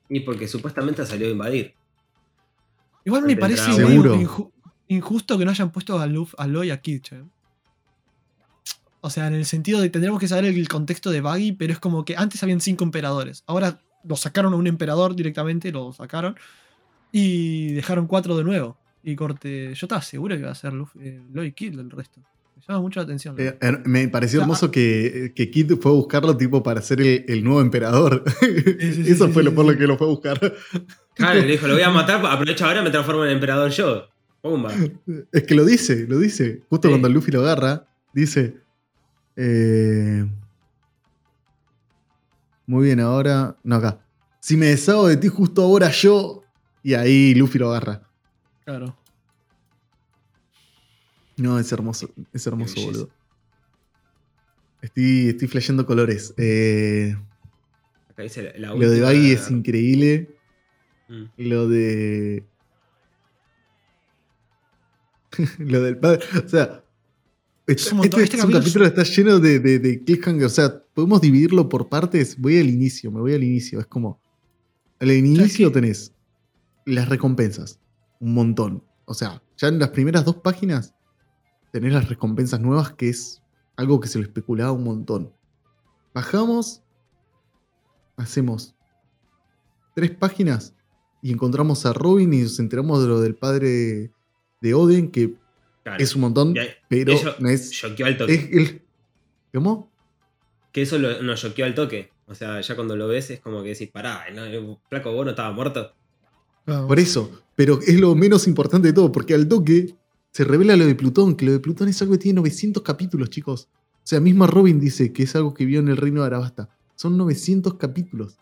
Y 0.08 0.20
porque 0.20 0.48
supuestamente 0.48 1.04
salió 1.04 1.26
a 1.26 1.30
invadir. 1.30 1.74
Igual 3.04 3.24
me 3.24 3.36
parece 3.36 3.70
injusto 4.88 5.38
que 5.38 5.44
no 5.44 5.50
hayan 5.50 5.70
puesto 5.70 5.98
a 6.00 6.06
Luffy, 6.06 6.34
a 6.38 6.46
Lo 6.46 6.64
y 6.64 6.70
a 6.70 6.80
Kid, 6.80 7.02
che. 7.02 7.22
O 9.02 9.10
sea, 9.10 9.26
en 9.28 9.34
el 9.34 9.44
sentido 9.46 9.80
de 9.80 9.88
tendremos 9.90 10.20
que 10.20 10.28
saber 10.28 10.44
el 10.44 10.68
contexto 10.68 11.10
de 11.10 11.20
Baggy, 11.20 11.52
pero 11.52 11.72
es 11.72 11.78
como 11.78 12.04
que 12.04 12.16
antes 12.16 12.42
habían 12.42 12.60
cinco 12.60 12.84
emperadores. 12.84 13.44
Ahora 13.46 13.80
lo 14.04 14.16
sacaron 14.16 14.52
a 14.52 14.56
un 14.56 14.66
emperador 14.66 15.14
directamente, 15.16 15.72
lo 15.72 15.92
sacaron. 15.92 16.36
Y 17.12 17.72
dejaron 17.72 18.06
cuatro 18.06 18.36
de 18.36 18.44
nuevo. 18.44 18.76
Y 19.02 19.16
corte. 19.16 19.74
Yo 19.74 19.86
estaba 19.86 20.02
seguro 20.02 20.34
que 20.36 20.42
iba 20.42 20.50
a 20.50 20.54
ser 20.54 20.72
Luffy, 20.74 20.98
eh, 21.02 21.20
Lo 21.32 21.42
y 21.44 21.52
Kid 21.52 21.78
el 21.78 21.90
resto. 21.90 22.20
Me 22.56 22.62
llama 22.68 22.80
mucho 22.82 23.00
la 23.00 23.04
atención. 23.04 23.34
Eh, 23.38 23.56
er- 23.60 23.82
me 23.86 24.06
pareció 24.08 24.38
O 24.38 24.40
sea, 24.40 24.44
hermoso 24.44 24.70
que, 24.70 25.32
que 25.34 25.50
Kid 25.50 25.72
fue 25.80 25.92
a 25.92 25.94
buscarlo 25.94 26.36
tipo 26.36 26.62
para 26.62 26.82
ser 26.82 27.00
el, 27.00 27.24
el 27.26 27.42
nuevo 27.42 27.62
emperador. 27.62 28.22
sí, 28.40 28.92
sí, 28.92 29.10
Eso 29.10 29.26
sí, 29.26 29.32
fue 29.32 29.42
sí, 29.42 29.48
lo 29.48 29.54
por 29.54 29.64
lo 29.64 29.76
que 29.78 29.86
lo 29.86 29.96
fue 29.96 30.06
a 30.06 30.10
buscar. 30.10 30.38
Claro, 31.14 31.40
le 31.40 31.46
dijo, 31.46 31.66
lo 31.66 31.74
voy 31.74 31.82
a 31.82 31.90
matar, 31.90 32.24
aprovecho 32.26 32.66
ahora 32.66 32.82
y 32.82 32.84
me 32.84 32.90
transformo 32.90 33.24
en 33.24 33.30
emperador 33.32 33.70
yo. 33.70 34.08
Pumba. 34.42 34.72
Es 35.32 35.42
que 35.44 35.54
lo 35.54 35.64
dice, 35.64 36.06
lo 36.08 36.18
dice. 36.18 36.62
Justo 36.68 36.88
Sí. 36.88 36.92
cuando 36.92 37.08
Luffy 37.08 37.32
lo 37.32 37.40
agarra, 37.40 37.86
dice. 38.12 38.58
Eh, 39.42 40.26
muy 42.66 42.84
bien, 42.84 43.00
ahora. 43.00 43.56
No, 43.64 43.76
acá. 43.76 43.98
Si 44.40 44.56
me 44.56 44.66
deshago 44.66 45.08
de 45.08 45.16
ti 45.16 45.28
justo 45.28 45.62
ahora 45.62 45.90
yo. 45.90 46.44
Y 46.82 46.94
ahí 46.94 47.34
Luffy 47.34 47.58
lo 47.58 47.70
agarra. 47.70 48.02
Claro. 48.64 48.96
No, 51.36 51.58
es 51.58 51.70
hermoso. 51.72 52.10
Es 52.32 52.46
hermoso, 52.46 52.74
belleza. 52.74 52.90
boludo. 52.98 53.10
Estoy, 54.82 55.28
estoy 55.30 55.48
flasheando 55.48 55.84
colores. 55.84 56.32
Eh, 56.36 57.16
Acá 58.10 58.22
dice 58.22 58.42
la, 58.42 58.68
la 58.68 58.74
lo 58.74 58.78
de 58.78 58.88
última- 58.88 59.06
Baggy 59.06 59.32
es 59.32 59.50
increíble. 59.50 60.34
Mm. 61.08 61.24
Lo 61.38 61.68
de. 61.68 62.44
lo 65.58 65.82
del 65.82 65.98
padre. 65.98 66.24
O 66.44 66.48
sea. 66.48 66.82
Este, 67.70 67.94
un 67.94 68.04
este 68.04 68.22
Este 68.22 68.36
es 68.36 68.44
un 68.44 68.50
capítulo 68.50 68.60
capítulo 68.60 68.84
que 68.84 69.00
está 69.00 69.02
lleno 69.04 69.38
de, 69.38 69.60
de, 69.60 69.78
de 69.78 70.02
cliffhanger. 70.02 70.46
O 70.46 70.48
sea, 70.48 70.82
podemos 70.92 71.20
dividirlo 71.20 71.68
por 71.68 71.88
partes. 71.88 72.36
Voy 72.36 72.58
al 72.58 72.68
inicio, 72.68 73.12
me 73.12 73.20
voy 73.20 73.34
al 73.34 73.44
inicio. 73.44 73.78
Es 73.78 73.86
como. 73.86 74.20
Al 74.98 75.12
inicio 75.12 75.70
tenés 75.70 76.12
las 76.84 77.08
recompensas. 77.08 77.78
Un 78.18 78.34
montón. 78.34 78.84
O 79.04 79.14
sea, 79.14 79.40
ya 79.56 79.68
en 79.68 79.78
las 79.78 79.90
primeras 79.90 80.24
dos 80.24 80.36
páginas 80.36 80.94
tenés 81.72 81.92
las 81.92 82.08
recompensas 82.08 82.60
nuevas, 82.60 82.92
que 82.92 83.08
es 83.08 83.40
algo 83.76 84.00
que 84.00 84.08
se 84.08 84.18
lo 84.18 84.24
especulaba 84.24 84.72
un 84.72 84.84
montón. 84.84 85.32
Bajamos. 86.12 86.82
Hacemos 88.16 88.74
tres 89.94 90.10
páginas 90.10 90.74
y 91.22 91.32
encontramos 91.32 91.86
a 91.86 91.92
Robin 91.92 92.34
y 92.34 92.42
nos 92.42 92.58
enteramos 92.58 93.00
de 93.00 93.08
lo 93.08 93.20
del 93.20 93.36
padre 93.36 94.12
de 94.60 94.74
Oden, 94.74 95.10
que 95.10 95.38
Claro. 95.82 96.02
es 96.02 96.14
un 96.14 96.20
montón, 96.20 96.54
Y 96.56 96.60
pero 96.88 97.12
eso 97.12 97.34
no 97.38 97.48
es. 97.48 97.70
Choqueó 97.70 98.06
al 98.06 98.16
toque. 98.18 98.34
es 98.34 98.50
el- 98.52 98.82
¿Cómo? 99.54 99.90
Que 100.72 100.82
eso 100.82 100.98
lo- 100.98 101.22
nos 101.22 101.40
choqueó 101.40 101.64
al 101.64 101.74
toque. 101.74 102.10
O 102.26 102.34
sea, 102.34 102.60
ya 102.60 102.74
cuando 102.76 102.94
lo 102.96 103.08
ves 103.08 103.30
es 103.30 103.40
como 103.40 103.62
que 103.62 103.70
decís, 103.70 103.88
pará, 103.90 104.24
¿no? 104.34 104.44
el 104.44 104.76
flaco 104.88 105.12
vos 105.12 105.24
no 105.24 105.30
estaba 105.30 105.52
muerto. 105.52 105.92
Por 106.64 106.98
eso. 107.00 107.42
Pero 107.56 107.80
es 107.84 107.98
lo 107.98 108.14
menos 108.14 108.46
importante 108.46 108.88
de 108.88 108.94
todo, 108.94 109.10
porque 109.10 109.34
al 109.34 109.48
toque 109.48 109.96
se 110.30 110.44
revela 110.44 110.76
lo 110.76 110.86
de 110.86 110.94
Plutón, 110.94 111.34
que 111.34 111.44
lo 111.46 111.52
de 111.52 111.58
Plutón 111.58 111.88
es 111.88 112.00
algo 112.02 112.12
que 112.12 112.18
tiene 112.18 112.36
900 112.36 112.82
capítulos, 112.84 113.30
chicos. 113.30 113.68
O 113.94 114.06
sea, 114.10 114.20
misma 114.20 114.46
Robin 114.46 114.78
dice 114.78 115.12
que 115.12 115.24
es 115.24 115.34
algo 115.34 115.52
que 115.54 115.64
vio 115.64 115.80
en 115.80 115.88
el 115.88 115.96
reino 115.96 116.20
de 116.20 116.28
Arabasta. 116.28 116.68
Son 116.94 117.16
900 117.18 117.74
capítulos. 117.74 118.38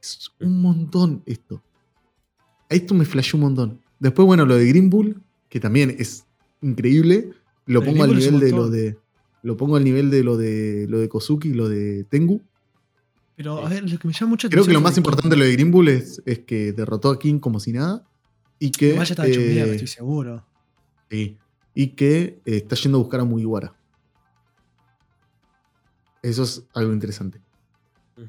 Es 0.00 0.30
un 0.40 0.60
montón 0.60 1.22
esto. 1.26 1.62
A 2.68 2.74
esto 2.74 2.92
me 2.94 3.04
flashó 3.04 3.36
un 3.38 3.42
montón. 3.44 3.80
Después, 3.98 4.26
bueno, 4.26 4.44
lo 4.44 4.56
de 4.56 4.66
Green 4.66 4.90
Bull, 4.90 5.22
que 5.48 5.60
también 5.60 5.94
es 5.98 6.26
increíble. 6.62 7.32
Lo 7.66 7.82
pongo 7.84 8.04
al 8.04 8.14
nivel 8.16 8.40
de 8.40 8.50
lo 8.50 8.68
de. 8.70 8.98
Lo 9.42 9.56
pongo 9.56 9.76
al 9.76 9.84
nivel 9.84 10.10
de 10.10 10.22
lo 10.24 10.36
de 10.36 10.86
lo 10.88 10.98
de 11.00 11.08
Kozuki 11.08 11.48
y 11.50 11.54
lo 11.54 11.68
de 11.68 12.04
Tengu. 12.04 12.40
Pero 13.36 13.64
a 13.64 13.68
ver, 13.68 13.88
lo 13.90 13.98
que 13.98 14.06
me 14.08 14.14
llama 14.14 14.30
mucho 14.30 14.48
Creo 14.48 14.64
que 14.64 14.72
lo 14.72 14.80
más 14.80 14.96
importante 14.96 15.30
de 15.30 15.36
lo 15.36 15.44
de 15.44 15.52
Green 15.52 15.70
Bull 15.70 15.88
es, 15.88 16.22
es 16.26 16.40
que 16.40 16.72
derrotó 16.72 17.10
a 17.10 17.18
King 17.18 17.38
como 17.40 17.58
si 17.60 17.72
nada. 17.72 18.06
Y 18.58 18.70
que. 18.70 18.92
Vaya 18.96 19.12
estaba 19.12 19.26
hecho 19.28 19.40
eh, 19.40 19.48
mierda, 19.48 19.72
estoy 19.72 19.88
seguro. 19.88 20.44
sí, 21.10 21.36
y 21.74 21.88
que 21.88 22.40
eh, 22.44 22.56
está 22.56 22.76
yendo 22.76 22.98
a 22.98 23.00
buscar 23.00 23.20
a 23.20 23.24
Mugiwara. 23.24 23.74
Eso 26.22 26.42
es 26.44 26.64
algo 26.74 26.92
interesante. 26.92 27.40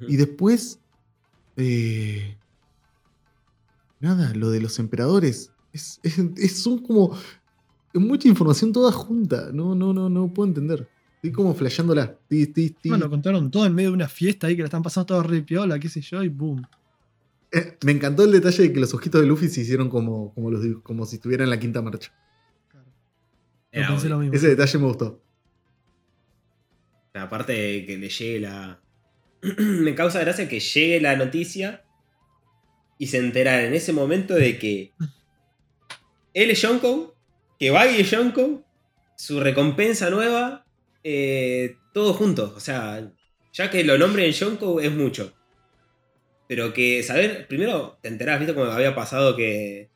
Y 0.08 0.16
después. 0.16 0.80
eh, 1.58 2.36
nada, 4.00 4.34
lo 4.34 4.50
de 4.50 4.62
los 4.62 4.80
emperadores. 4.80 5.52
Es, 5.74 6.00
es- 6.04 6.18
es- 6.38 6.64
son 6.64 6.80
como. 6.80 7.16
Es 7.94 8.02
mucha 8.02 8.28
información 8.28 8.72
toda 8.74 8.92
junta. 8.92 9.50
No, 9.54 9.76
no, 9.76 9.94
no, 9.94 10.10
no 10.10 10.34
puedo 10.34 10.48
entender. 10.50 10.88
Estoy 11.16 11.32
como 11.32 11.54
flasheándola. 11.54 12.18
Estoy- 12.24 12.42
estoy- 12.44 12.66
estoy- 12.66 12.90
Bueno, 12.92 13.10
contaron 13.10 13.50
todo 13.52 13.66
en 13.66 13.74
medio 13.76 13.90
de 13.90 13.96
una 13.96 14.08
fiesta 14.10 14.48
ahí 14.48 14.56
que 14.56 14.62
la 14.64 14.68
están 14.68 14.84
pasando 14.84 15.06
todo 15.06 15.24
re 15.24 15.42
piola, 15.42 15.80
qué 15.80 15.88
sé 15.90 16.02
yo, 16.02 16.22
y 16.24 16.28
boom. 16.30 16.66
Eh, 17.52 17.78
me 17.86 17.92
encantó 17.92 18.24
el 18.24 18.32
detalle 18.32 18.64
de 18.64 18.74
que 18.74 18.80
los 18.80 18.94
ojitos 18.94 19.22
de 19.22 19.28
Luffy 19.28 19.48
se 19.48 19.62
hicieron 19.62 19.88
como, 19.90 20.34
como, 20.34 20.50
los, 20.52 20.66
como 20.82 21.06
si 21.06 21.16
estuvieran 21.18 21.46
en 21.46 21.50
la 21.52 21.60
quinta 21.60 21.82
marcha. 21.82 22.12
Pensé 23.72 24.10
lo 24.10 24.18
mismo. 24.20 24.34
Ese 24.36 24.50
detalle 24.50 24.80
me 24.80 24.86
gustó. 24.86 25.22
Aparte 27.14 27.54
de 27.54 27.86
que 27.86 27.98
le 27.98 28.10
llegue 28.10 28.40
la. 28.40 28.82
Me 29.60 29.94
causa 29.94 30.20
gracia 30.20 30.48
que 30.50 30.60
llegue 30.60 31.00
la 31.02 31.16
noticia 31.16 31.84
y 32.98 33.08
se 33.08 33.18
entera 33.20 33.64
en 33.66 33.74
ese 33.74 33.94
momento 33.94 34.34
de 34.34 34.58
que 34.58 34.94
él 36.34 36.50
es 36.52 36.62
Yonko, 36.62 37.13
que 37.64 37.72
Baggy 37.72 38.02
es 38.02 38.12
Yonko, 38.12 38.62
su 39.16 39.40
recompensa 39.40 40.10
nueva, 40.10 40.66
eh, 41.02 41.78
todos 41.94 42.18
juntos. 42.18 42.52
O 42.58 42.60
sea, 42.60 43.10
ya 43.54 43.70
que 43.72 43.86
lo 43.86 43.98
nombre 43.98 44.26
en 44.26 44.34
Yonko 44.34 44.82
es 44.82 44.92
mucho. 44.94 45.34
Pero 46.50 46.74
que 46.74 47.02
saber, 47.04 47.48
primero 47.48 47.98
te 48.02 48.10
enterás, 48.10 48.38
¿viste 48.42 48.54
cómo 48.54 48.66
había 48.66 48.94
pasado 48.94 49.38
que 49.38 49.90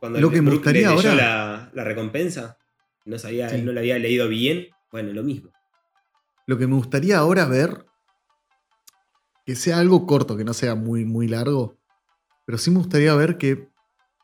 cuando 0.00 0.20
Lo 0.20 0.28
que 0.28 0.42
me 0.42 0.50
gustaría 0.50 0.90
leyó 0.90 1.10
ahora- 1.10 1.14
la, 1.14 1.70
la 1.72 1.84
recompensa, 1.84 2.58
no 3.04 3.16
sabía, 3.16 3.48
Sí. 3.48 3.54
él 3.54 3.64
no 3.64 3.70
la 3.70 3.78
había 3.78 3.96
leído 4.00 4.26
bien, 4.26 4.66
bueno, 4.90 5.12
lo 5.12 5.22
mismo. 5.22 5.52
Lo 6.46 6.58
que 6.58 6.66
me 6.66 6.74
gustaría 6.74 7.16
ahora 7.18 7.44
ver, 7.44 7.86
que 9.46 9.54
sea 9.54 9.78
algo 9.78 10.04
corto, 10.04 10.36
que 10.36 10.42
no 10.44 10.52
sea 10.52 10.74
muy, 10.74 11.04
muy 11.04 11.28
largo, 11.28 11.76
pero 12.44 12.58
sí 12.58 12.72
me 12.72 12.78
gustaría 12.78 13.14
ver 13.14 13.38
que 13.38 13.68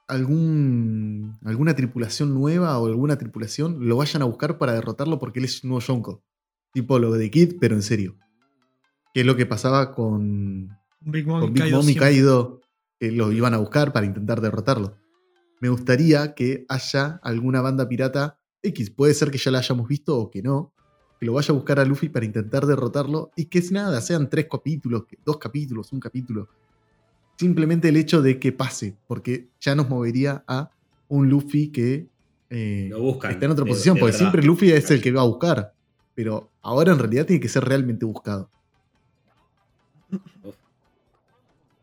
algún, 0.06 1.38
alguna 1.44 1.74
tripulación 1.74 2.34
nueva 2.34 2.78
o 2.78 2.86
alguna 2.86 3.16
tripulación 3.16 3.88
lo 3.88 3.96
vayan 3.96 4.22
a 4.22 4.26
buscar 4.26 4.58
para 4.58 4.74
derrotarlo 4.74 5.18
porque 5.18 5.38
él 5.38 5.46
es 5.46 5.62
un 5.64 5.70
nuevo 5.70 5.84
Yonko. 5.84 6.22
Tipo 6.72 6.98
lo 6.98 7.12
de 7.12 7.30
Kid, 7.30 7.54
pero 7.60 7.74
en 7.74 7.82
serio. 7.82 8.16
Que 9.12 9.20
es 9.20 9.26
lo 9.26 9.36
que 9.36 9.46
pasaba 9.46 9.92
con, 9.92 10.76
Big 11.00 11.26
Mom, 11.26 11.40
con 11.40 11.52
Big 11.52 11.62
Kaido 11.62 11.76
Mom 11.78 11.88
y. 11.88 11.94
Kaido, 11.94 12.60
que 12.98 13.12
lo 13.12 13.30
iban 13.32 13.54
a 13.54 13.58
buscar 13.58 13.92
para 13.92 14.06
intentar 14.06 14.40
derrotarlo. 14.40 14.96
Me 15.60 15.68
gustaría 15.68 16.34
que 16.34 16.66
haya 16.68 17.20
alguna 17.22 17.60
banda 17.60 17.88
pirata 17.88 18.38
X, 18.62 18.90
puede 18.90 19.14
ser 19.14 19.30
que 19.30 19.38
ya 19.38 19.50
la 19.50 19.58
hayamos 19.58 19.86
visto 19.86 20.18
o 20.18 20.30
que 20.30 20.42
no, 20.42 20.72
que 21.20 21.26
lo 21.26 21.34
vaya 21.34 21.52
a 21.52 21.54
buscar 21.54 21.78
a 21.78 21.84
Luffy 21.84 22.08
para 22.08 22.24
intentar 22.24 22.66
derrotarlo 22.66 23.30
y 23.36 23.46
que 23.46 23.58
es 23.58 23.70
nada, 23.70 24.00
sean 24.00 24.28
tres 24.28 24.46
capítulos, 24.50 25.04
dos 25.24 25.38
capítulos, 25.38 25.92
un 25.92 26.00
capítulo. 26.00 26.48
Simplemente 27.36 27.88
el 27.88 27.96
hecho 27.96 28.22
de 28.22 28.38
que 28.38 28.52
pase, 28.52 28.96
porque 29.06 29.48
ya 29.60 29.74
nos 29.74 29.88
movería 29.88 30.44
a 30.46 30.70
un 31.08 31.28
Luffy 31.28 31.72
que 31.72 32.08
eh, 32.50 32.86
Lo 32.90 33.00
buscan, 33.00 33.32
está 33.32 33.46
en 33.46 33.52
otra 33.52 33.64
posición, 33.64 33.98
porque 33.98 34.16
siempre 34.16 34.42
Luffy 34.42 34.70
es 34.70 34.90
el 34.90 35.02
que 35.02 35.10
va 35.10 35.22
a 35.22 35.26
buscar, 35.26 35.74
pero 36.14 36.52
ahora 36.62 36.92
en 36.92 36.98
realidad 36.98 37.26
tiene 37.26 37.40
que 37.40 37.48
ser 37.48 37.64
realmente 37.64 38.04
buscado. 38.04 38.50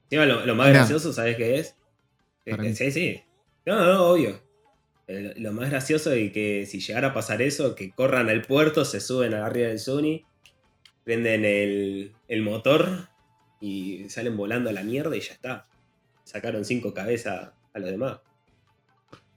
Lo, 0.09 0.45
lo 0.45 0.55
más 0.55 0.67
Mirá. 0.67 0.79
gracioso, 0.79 1.13
¿sabes 1.13 1.37
qué 1.37 1.59
es? 1.59 1.75
Mí. 2.45 2.73
sí, 2.75 2.91
sí. 2.91 3.21
No, 3.65 3.85
no, 3.85 4.05
obvio. 4.07 4.41
El- 5.07 5.41
lo 5.41 5.53
más 5.53 5.69
gracioso 5.69 6.11
es 6.11 6.31
que 6.31 6.65
si 6.65 6.79
llegara 6.79 7.09
a 7.09 7.13
pasar 7.13 7.41
eso, 7.41 7.75
que 7.75 7.91
corran 7.91 8.29
al 8.29 8.41
puerto, 8.41 8.83
se 8.85 8.99
suben 8.99 9.33
arriba 9.33 9.67
del 9.69 9.79
Sunny, 9.79 10.25
prenden 11.03 11.45
el, 11.45 12.13
el 12.27 12.41
motor 12.41 13.09
y 13.61 14.09
salen 14.09 14.35
volando 14.35 14.69
a 14.69 14.73
la 14.73 14.83
mierda 14.83 15.15
y 15.15 15.21
ya 15.21 15.33
está. 15.33 15.67
Sacaron 16.23 16.65
cinco 16.65 16.93
cabezas 16.93 17.51
a 17.73 17.79
los 17.79 17.89
demás. 17.89 18.19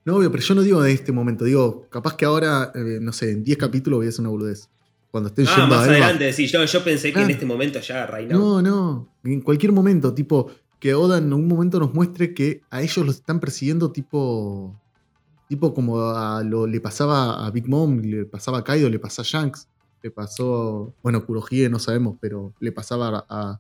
No, 0.05 0.17
obvio, 0.17 0.31
pero 0.31 0.43
yo 0.43 0.55
no 0.55 0.63
digo 0.63 0.83
de 0.83 0.93
este 0.93 1.13
momento, 1.13 1.45
digo, 1.45 1.87
capaz 1.91 2.17
que 2.17 2.25
ahora, 2.25 2.73
eh, 2.75 2.99
no 3.01 3.13
sé, 3.13 3.31
en 3.31 3.43
10 3.45 3.57
capítulos 3.57 3.99
voy 3.99 4.07
a 4.07 4.09
hacer 4.11 4.21
una 4.21 4.31
boludez. 4.31 4.69
Cuando 5.11 5.29
estén 5.29 5.47
Ah, 5.49 5.55
yendo 5.57 5.75
más 5.77 5.87
a 5.87 5.91
adelante, 5.91 6.33
sí. 6.33 6.47
Yo, 6.49 6.65
yo 6.65 6.83
pensé 6.85 7.05
que 7.13 7.21
en 7.21 7.27
Claro. 7.27 7.33
este 7.33 7.47
momento 7.47 7.79
ya 7.81 8.07
Reinao. 8.07 8.39
No, 8.39 8.63
no, 8.63 9.09
en 9.23 9.41
cualquier 9.41 9.73
momento, 9.73 10.13
tipo, 10.13 10.51
que 10.81 10.93
Oda 10.95 11.19
en 11.19 11.33
un 11.33 11.47
momento 11.49 11.79
nos 11.79 11.95
muestre 11.95 12.35
que 12.35 12.61
a 12.71 12.83
ellos 12.83 13.07
los 13.07 13.15
están 13.17 13.41
persiguiendo 13.41 13.93
tipo, 13.93 14.79
tipo 15.49 15.73
como 15.73 16.01
a 16.11 16.43
lo, 16.43 16.67
le 16.67 16.81
pasaba 16.81 17.47
a 17.47 17.51
Big 17.51 17.67
Mom, 17.69 18.01
le 18.01 18.25
pasaba 18.27 18.59
a 18.59 18.65
Kaido, 18.65 18.91
le 18.91 18.99
pasaba 18.99 19.25
a 19.25 19.31
Shanks, 19.31 19.69
le 20.03 20.11
pasó, 20.11 20.93
bueno, 21.03 21.25
Kurohige 21.25 21.71
no 21.71 21.79
sabemos, 21.79 22.17
pero 22.21 22.53
le 22.61 22.73
pasaba 22.73 23.25
a, 23.29 23.59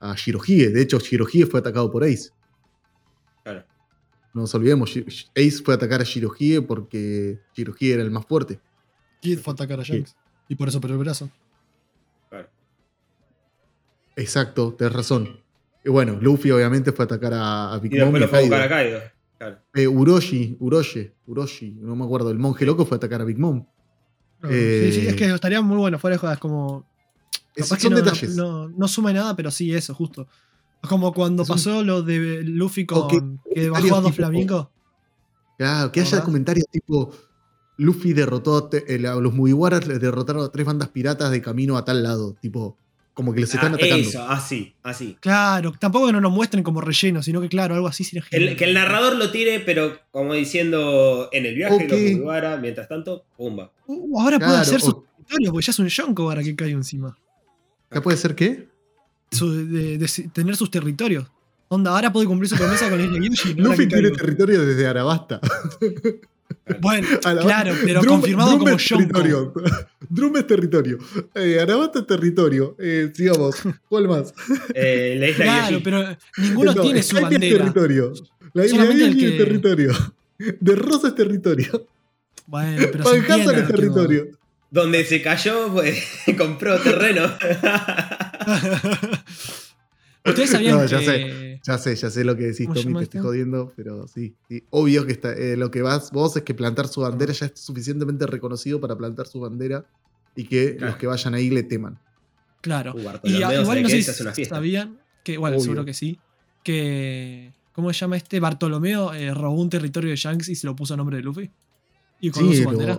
a 0.00 0.14
Shirohige. 0.14 0.70
De 0.70 0.82
hecho, 0.82 0.98
Shirohige 0.98 1.46
fue 1.46 1.60
atacado 1.60 1.90
por 1.90 2.02
Ace. 2.02 2.30
Claro. 3.44 3.64
No 4.34 4.42
nos 4.42 4.54
olvidemos, 4.54 4.90
Ace 5.36 5.62
fue 5.62 5.74
a 5.74 5.76
atacar 5.76 6.00
a 6.00 6.04
Shirohige 6.04 6.62
porque 6.62 7.38
Shirohige 7.54 7.94
era 7.94 8.02
el 8.02 8.10
más 8.10 8.26
fuerte. 8.26 8.60
Kid 9.20 9.38
fue 9.38 9.52
a 9.52 9.54
atacar 9.54 9.80
a 9.80 9.82
Shanks. 9.82 10.16
Y 10.48 10.56
por 10.56 10.68
eso 10.68 10.80
perdió 10.80 10.96
el 10.96 11.04
brazo. 11.04 11.30
Claro. 12.28 12.48
Exacto, 14.16 14.74
tenés 14.74 14.92
razón. 14.94 15.40
Y 15.84 15.90
bueno, 15.90 16.18
Luffy 16.20 16.50
obviamente 16.50 16.92
fue 16.92 17.04
a 17.04 17.06
atacar 17.06 17.32
a, 17.34 17.72
a 17.72 17.78
Big 17.78 17.94
Y 17.94 18.00
Mom 18.00 18.12
después 18.12 18.20
y 18.20 18.24
lo 18.24 18.28
fue 18.28 18.38
a 18.38 18.42
buscar 18.42 18.62
a 18.62 18.68
Kaido. 18.68 19.00
Claro. 19.38 19.58
Eh, 19.74 19.86
Uroshi, 19.86 20.56
Uroshi, 20.60 21.10
Uroshi, 21.26 21.78
no 21.80 21.96
me 21.96 22.04
acuerdo, 22.04 22.30
el 22.30 22.38
monje 22.38 22.66
loco 22.66 22.84
fue 22.84 22.96
a 22.96 22.98
atacar 22.98 23.22
a 23.22 23.24
Big 23.24 23.38
Mom. 23.38 23.64
Eh, 24.42 24.90
sí, 24.92 25.00
sí, 25.00 25.06
es 25.06 25.16
que 25.16 25.26
estaría 25.26 25.60
muy 25.62 25.76
bueno 25.76 25.98
fuera 25.98 26.16
de 26.16 26.18
jodas, 26.18 26.38
como. 26.38 26.89
Que 27.54 27.62
son 27.62 27.78
no, 27.92 27.96
detalles. 27.96 28.36
No, 28.36 28.68
no 28.68 28.88
suma 28.88 29.12
nada, 29.12 29.34
pero 29.36 29.50
sí, 29.50 29.74
eso, 29.74 29.94
justo. 29.94 30.26
Como 30.88 31.12
cuando 31.12 31.42
Es 31.42 31.50
un- 31.50 31.54
pasó 31.56 31.84
lo 31.84 32.02
de 32.02 32.42
Luffy 32.44 32.86
con. 32.86 33.40
Que- 33.54 33.68
bajó 33.68 33.86
a 33.86 34.00
dos 34.00 34.02
tipos- 34.04 34.16
flamingos. 34.16 34.68
Claro, 35.58 35.92
que 35.92 36.00
haya 36.00 36.10
¿Verdad? 36.12 36.24
comentarios 36.24 36.66
tipo 36.70 37.12
Luffy 37.76 38.12
derrotó 38.14 38.70
a 38.72 39.14
los 39.20 39.34
Mugiwaras, 39.34 39.86
les 39.86 40.00
derrotaron 40.00 40.44
a 40.44 40.48
tres 40.48 40.64
bandas 40.66 40.88
piratas 40.88 41.30
de 41.30 41.42
camino 41.42 41.76
a 41.76 41.84
tal 41.84 42.02
lado. 42.02 42.34
Tipo, 42.40 42.78
como 43.12 43.34
que 43.34 43.40
les 43.40 43.52
están 43.52 43.72
Ah, 43.72 43.76
atacando. 43.76 44.08
eso, 44.08 44.22
así, 44.28 44.74
así. 44.82 45.18
Claro, 45.20 45.72
tampoco 45.78 46.06
que 46.06 46.12
no 46.12 46.20
nos 46.22 46.32
muestren 46.32 46.62
como 46.62 46.80
relleno, 46.80 47.22
sino 47.22 47.40
que, 47.42 47.48
claro, 47.50 47.74
algo 47.74 47.88
así 47.88 48.04
sería 48.04 48.22
El- 48.30 48.38
genial. 48.38 48.56
que 48.56 48.64
el 48.64 48.72
narrador 48.74 49.16
lo 49.16 49.30
tire, 49.30 49.60
pero 49.60 49.98
como 50.10 50.32
diciendo 50.32 51.28
en 51.32 51.44
el 51.44 51.54
viaje, 51.54 51.74
Ok. 51.74 51.90
lo 51.90 51.96
Mugiwara, 51.96 52.56
mientras 52.56 52.88
tanto, 52.88 53.24
pumba. 53.36 53.70
Uh, 53.86 54.18
ahora 54.20 54.38
puede 54.38 54.56
hacer 54.56 54.80
su 54.80 54.90
o- 54.90 55.04
territorio, 55.18 55.52
porque 55.52 55.66
ya 55.66 55.70
es 55.72 55.78
un 55.78 55.88
Yonko 55.88 56.22
ahora 56.22 56.42
que 56.42 56.56
cae 56.56 56.70
encima. 56.70 57.18
¿Acá 57.90 58.00
puede 58.02 58.16
ser 58.16 58.34
qué? 58.34 58.68
Su- 59.30 59.66
de, 59.68 59.98
de 59.98 60.08
tener 60.32 60.56
sus 60.56 60.70
territorios. 60.70 61.26
Onda, 61.68 61.92
ahora 61.92 62.12
puede 62.12 62.26
cumplir 62.26 62.48
su 62.48 62.56
promesa 62.56 62.88
con 62.88 62.98
la 62.98 63.04
isla 63.04 63.18
Gyojin. 63.18 63.58
ahora 63.60 63.70
Luffy 63.70 63.86
tiene 63.86 64.02
caigo. 64.02 64.16
territorio 64.16 64.66
desde 64.66 64.86
Arabasta. 64.88 65.40
Bueno, 66.80 67.06
claro, 67.20 67.74
pero 67.84 68.00
Drum- 68.02 68.08
confirmado 68.08 68.50
Drum 68.50 68.58
como 68.60 68.70
es 68.76 68.84
territorio. 68.88 69.52
Drum 70.08 70.36
es 70.36 70.46
territorio. 70.46 70.98
Eh, 71.34 71.60
Arabasta 71.60 72.00
es 72.00 72.06
territorio. 72.06 72.76
Eh, 72.78 73.12
sigamos. 73.14 73.56
¿Cuál 73.88 74.08
más? 74.08 74.34
Eh, 74.74 75.16
la 75.18 75.28
isla 75.28 75.44
Claro, 75.44 75.70
Yoshi. 75.70 75.84
pero 75.84 76.16
ninguno 76.38 76.74
No, 76.74 76.82
tiene 76.82 77.02
su 77.02 77.10
Skype 77.16 77.26
es 77.26 77.30
bandera. 77.32 77.58
territorio. 77.58 78.12
La 78.52 78.66
isla 78.66 78.82
el 78.84 78.98
Yoshi 78.98 79.24
es 79.26 79.30
que- 79.32 79.38
territorio. 79.44 79.92
De 80.38 80.74
Rosa 80.74 81.08
es 81.08 81.14
territorio. 81.14 81.86
Bueno, 82.46 82.84
pero 82.90 83.04
Van 83.04 83.30
Hansen 83.30 83.58
es 83.60 83.66
territorio. 83.68 84.26
Donde 84.70 85.04
se 85.04 85.20
cayó, 85.22 85.72
pues 85.72 86.04
compró 86.38 86.78
terreno. 86.80 87.22
Ustedes 90.24 90.50
sabían 90.50 90.76
No, 90.76 90.86
ya 90.86 90.98
que. 91.00 91.60
Ya 91.62 91.78
sé, 91.78 91.96
ya 91.96 92.10
sé 92.10 92.24
lo 92.24 92.36
que 92.36 92.44
decís, 92.44 92.66
¿Cómo 92.66 92.80
Tommy, 92.80 92.94
te 92.98 93.02
estoy 93.04 93.20
jodiendo, 93.20 93.72
pero 93.76 94.06
sí. 94.06 94.34
sí. 94.48 94.64
Obvio 94.70 95.06
que 95.06 95.12
está, 95.12 95.32
eh, 95.32 95.56
lo 95.56 95.70
que 95.70 95.82
vas 95.82 96.10
vos 96.10 96.36
es 96.36 96.42
que 96.42 96.54
plantar 96.54 96.88
su 96.88 97.00
bandera 97.00 97.32
ya 97.32 97.46
es 97.46 97.52
suficientemente 97.60 98.26
reconocido 98.26 98.80
para 98.80 98.96
plantar 98.96 99.26
su 99.26 99.40
bandera 99.40 99.84
y 100.36 100.44
que 100.44 100.76
Claro. 100.76 100.92
los 100.92 100.96
que 101.00 101.06
vayan 101.06 101.34
ahí 101.34 101.50
le 101.50 101.62
teman. 101.62 101.98
Claro. 102.60 102.94
Y 103.24 103.42
a- 103.42 103.60
igual 103.60 103.82
no 103.82 103.88
sé 103.88 104.02
si 104.02 104.44
sabían 104.44 104.98
que, 105.24 105.38
bueno, 105.38 105.56
Obvio. 105.56 105.64
seguro 105.64 105.84
que 105.84 105.94
sí, 105.94 106.18
que. 106.62 107.52
¿Cómo 107.72 107.92
se 107.92 108.00
llama 108.00 108.16
este? 108.18 108.40
Bartolomeo 108.40 109.14
eh, 109.14 109.32
robó 109.32 109.60
un 109.60 109.70
territorio 109.70 110.10
de 110.10 110.16
Shanks 110.16 110.48
y 110.50 110.54
se 110.54 110.66
lo 110.66 110.76
puso 110.76 110.92
a 110.94 110.96
nombre 110.98 111.16
de 111.16 111.22
Luffy. 111.22 111.50
Y 112.20 112.30
con 112.30 112.48
Sí, 112.50 112.56
su 112.58 112.62
lo- 112.64 112.68
bandera. 112.70 112.98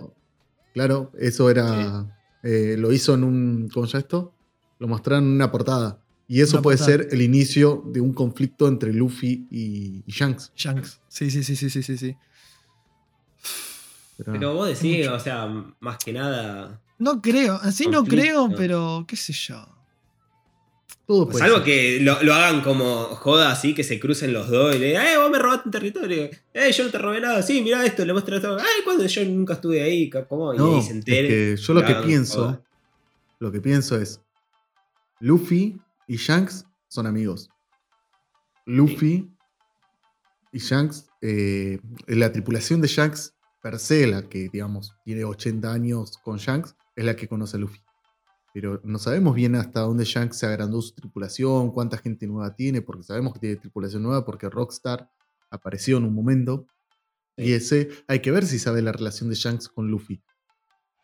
Claro, 0.72 1.12
eso 1.18 1.48
era. 1.50 2.06
eh, 2.42 2.76
lo 2.78 2.92
hizo 2.92 3.14
en 3.14 3.24
un. 3.24 3.68
¿Cómo 3.72 3.86
se 3.86 3.92
llama 3.92 4.00
esto? 4.00 4.34
Lo 4.78 4.88
mostraron 4.88 5.24
en 5.24 5.30
una 5.32 5.50
portada. 5.50 5.98
Y 6.28 6.40
eso 6.40 6.56
Una 6.56 6.62
puede 6.62 6.78
portada. 6.78 6.98
ser 7.04 7.08
el 7.12 7.20
inicio 7.22 7.82
de 7.86 8.00
un 8.00 8.12
conflicto 8.12 8.66
entre 8.68 8.92
Luffy 8.92 9.46
y, 9.50 10.02
y 10.06 10.12
Shanks. 10.12 10.52
Shanks. 10.56 11.00
Sí, 11.08 11.30
sí, 11.30 11.44
sí, 11.44 11.54
sí, 11.56 11.68
sí, 11.70 11.82
sí, 11.82 11.98
sí. 11.98 12.16
Pero- 14.16 14.32
Pero 14.32 14.54
vos 14.54 14.68
decís, 14.68 15.06
o 15.08 15.18
sea, 15.20 15.46
más 15.80 15.98
que 15.98 16.12
nada. 16.12 16.80
No 16.98 17.20
creo, 17.20 17.54
así 17.62 17.86
no 17.88 18.04
creo, 18.04 18.48
pero 18.56 19.04
qué 19.08 19.16
sé 19.16 19.32
yo. 19.32 19.66
Todo 21.06 21.26
puede 21.28 21.38
Salvo 21.40 21.56
ser. 21.56 21.64
que 21.64 22.00
lo, 22.00 22.22
lo 22.22 22.32
hagan 22.34 22.62
como 22.62 23.04
joda 23.16 23.50
así, 23.52 23.74
que 23.74 23.84
se 23.84 23.98
crucen 24.00 24.32
los 24.32 24.48
dos 24.48 24.74
y 24.74 24.78
le 24.78 24.86
digan, 24.88 25.06
¡eh, 25.06 25.16
vos 25.16 25.30
me 25.30 25.38
robaste 25.38 25.68
un 25.68 25.72
territorio! 25.72 26.30
¡eh, 26.54 26.72
yo 26.72 26.84
no 26.84 26.90
te 26.90 26.98
robé 26.98 27.20
nada! 27.20 27.42
Sí, 27.42 27.60
mira 27.62 27.84
esto, 27.84 28.04
le 28.04 28.12
muestro 28.12 28.36
esto. 28.36 28.56
¡ay, 28.58 28.82
cuando 28.84 29.04
yo 29.06 29.24
nunca 29.24 29.54
estuve 29.54 29.82
ahí! 29.82 30.08
¿Cómo? 30.28 30.54
Y 30.54 30.58
No, 30.58 30.76
ahí 30.76 30.82
se 30.82 30.92
entere. 30.92 31.52
es 31.54 31.60
que 31.60 31.66
yo 31.66 31.74
lo 31.74 31.80
y 31.80 31.84
que 31.86 31.94
pienso, 32.06 32.38
joda. 32.44 32.62
lo 33.40 33.52
que 33.52 33.60
pienso 33.60 33.98
es, 34.00 34.20
Luffy 35.20 35.80
y 36.08 36.16
Shanks 36.16 36.64
son 36.88 37.06
amigos. 37.06 37.48
Luffy 38.66 39.28
y 40.52 40.58
Shanks, 40.58 41.06
eh, 41.20 41.78
la 42.06 42.30
tripulación 42.32 42.80
de 42.80 42.88
Shanks, 42.88 43.34
per 43.62 43.78
se, 43.78 44.06
la 44.06 44.22
que 44.28 44.48
digamos 44.52 44.94
tiene 45.04 45.24
80 45.24 45.72
años 45.72 46.18
con 46.18 46.38
Shanks, 46.38 46.74
es 46.96 47.04
la 47.04 47.16
que 47.16 47.28
conoce 47.28 47.56
a 47.56 47.60
Luffy. 47.60 47.80
Pero 48.52 48.80
no 48.84 48.98
sabemos 48.98 49.34
bien 49.34 49.54
hasta 49.54 49.80
dónde 49.80 50.04
Shanks 50.04 50.36
se 50.36 50.46
agrandó 50.46 50.82
su 50.82 50.94
tripulación, 50.94 51.70
cuánta 51.70 51.96
gente 51.96 52.26
nueva 52.26 52.54
tiene, 52.54 52.82
porque 52.82 53.02
sabemos 53.02 53.32
que 53.32 53.40
tiene 53.40 53.56
tripulación 53.56 54.02
nueva, 54.02 54.24
porque 54.24 54.48
Rockstar 54.50 55.10
apareció 55.50 55.96
en 55.96 56.04
un 56.04 56.14
momento. 56.14 56.66
Sí. 57.36 57.44
Y 57.44 57.52
ese, 57.52 57.88
hay 58.08 58.20
que 58.20 58.30
ver 58.30 58.44
si 58.44 58.58
sabe 58.58 58.82
la 58.82 58.92
relación 58.92 59.30
de 59.30 59.36
Shanks 59.36 59.68
con 59.68 59.90
Luffy. 59.90 60.22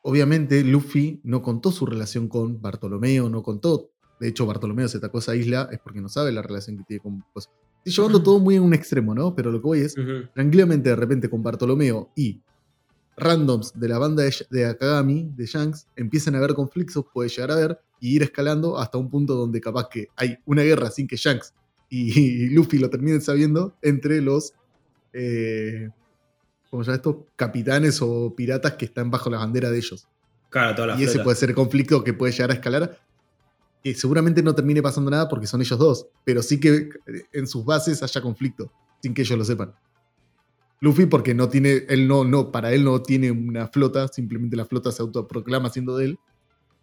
Obviamente, 0.02 0.62
Luffy 0.62 1.20
no 1.24 1.42
contó 1.42 1.72
su 1.72 1.84
relación 1.86 2.28
con 2.28 2.60
Bartolomeo, 2.60 3.28
no 3.28 3.42
contó. 3.42 3.90
De 4.20 4.28
hecho, 4.28 4.46
Bartolomeo 4.46 4.88
se 4.88 4.98
atacó 4.98 5.18
a 5.18 5.20
esa 5.20 5.36
isla 5.36 5.68
es 5.70 5.78
porque 5.80 6.00
no 6.00 6.08
sabe 6.08 6.32
la 6.32 6.42
relación 6.42 6.76
que 6.76 6.84
tiene 6.84 7.02
con. 7.02 7.24
Pues, 7.32 7.48
estoy 7.84 7.92
llevando 7.92 8.22
todo 8.22 8.38
muy 8.38 8.56
en 8.56 8.62
un 8.62 8.74
extremo, 8.74 9.14
¿no? 9.14 9.34
Pero 9.34 9.50
lo 9.50 9.60
que 9.60 9.66
voy 9.66 9.80
es, 9.80 9.94
tranquilamente, 10.34 10.90
de 10.90 10.96
repente, 10.96 11.28
con 11.28 11.42
Bartolomeo 11.42 12.10
y 12.16 12.42
randoms 13.18 13.72
de 13.78 13.88
la 13.88 13.98
banda 13.98 14.22
de, 14.22 14.34
de 14.50 14.66
Akagami, 14.66 15.30
de 15.34 15.46
Shanks, 15.46 15.86
empiezan 15.96 16.34
a 16.34 16.38
haber 16.38 16.54
conflictos, 16.54 17.04
puede 17.12 17.28
llegar 17.28 17.50
a 17.50 17.54
haber, 17.54 17.80
y 18.00 18.16
ir 18.16 18.22
escalando 18.22 18.78
hasta 18.78 18.98
un 18.98 19.10
punto 19.10 19.34
donde 19.34 19.60
capaz 19.60 19.88
que 19.88 20.08
hay 20.16 20.38
una 20.46 20.62
guerra 20.62 20.90
sin 20.90 21.06
que 21.06 21.16
Shanks 21.16 21.52
y, 21.88 22.18
y 22.20 22.50
Luffy 22.50 22.78
lo 22.78 22.90
terminen 22.90 23.20
sabiendo 23.20 23.74
entre 23.82 24.20
los. 24.20 24.54
Eh, 25.12 25.88
¿Cómo 26.70 26.84
se 26.84 26.88
llama 26.88 26.96
esto? 26.96 27.26
Capitanes 27.34 28.00
o 28.02 28.34
piratas 28.34 28.74
que 28.74 28.84
están 28.84 29.10
bajo 29.10 29.30
la 29.30 29.38
bandera 29.38 29.70
de 29.70 29.78
ellos. 29.78 30.06
Claro, 30.50 30.74
toda 30.74 30.88
la 30.88 31.00
y 31.00 31.04
ese 31.04 31.12
flota. 31.12 31.24
puede 31.24 31.36
ser 31.36 31.48
el 31.50 31.54
conflicto 31.54 32.04
que 32.04 32.12
puede 32.12 32.32
llegar 32.32 32.50
a 32.50 32.54
escalar. 32.54 33.00
Que 33.82 33.94
seguramente 33.94 34.42
no 34.42 34.54
termine 34.54 34.82
pasando 34.82 35.10
nada 35.10 35.28
porque 35.28 35.46
son 35.46 35.62
ellos 35.62 35.78
dos. 35.78 36.06
Pero 36.24 36.42
sí 36.42 36.60
que 36.60 36.90
en 37.32 37.46
sus 37.46 37.64
bases 37.64 38.02
haya 38.02 38.20
conflicto. 38.20 38.70
Sin 39.00 39.14
que 39.14 39.22
ellos 39.22 39.38
lo 39.38 39.44
sepan. 39.44 39.74
Luffy, 40.80 41.06
porque 41.06 41.34
no 41.34 41.48
tiene. 41.48 41.84
Él 41.88 42.06
no, 42.06 42.24
no, 42.24 42.52
para 42.52 42.72
él 42.72 42.84
no 42.84 43.02
tiene 43.02 43.30
una 43.30 43.68
flota. 43.68 44.08
Simplemente 44.08 44.56
la 44.56 44.64
flota 44.64 44.92
se 44.92 45.02
autoproclama 45.02 45.70
siendo 45.70 45.96
de 45.96 46.06
él. 46.06 46.18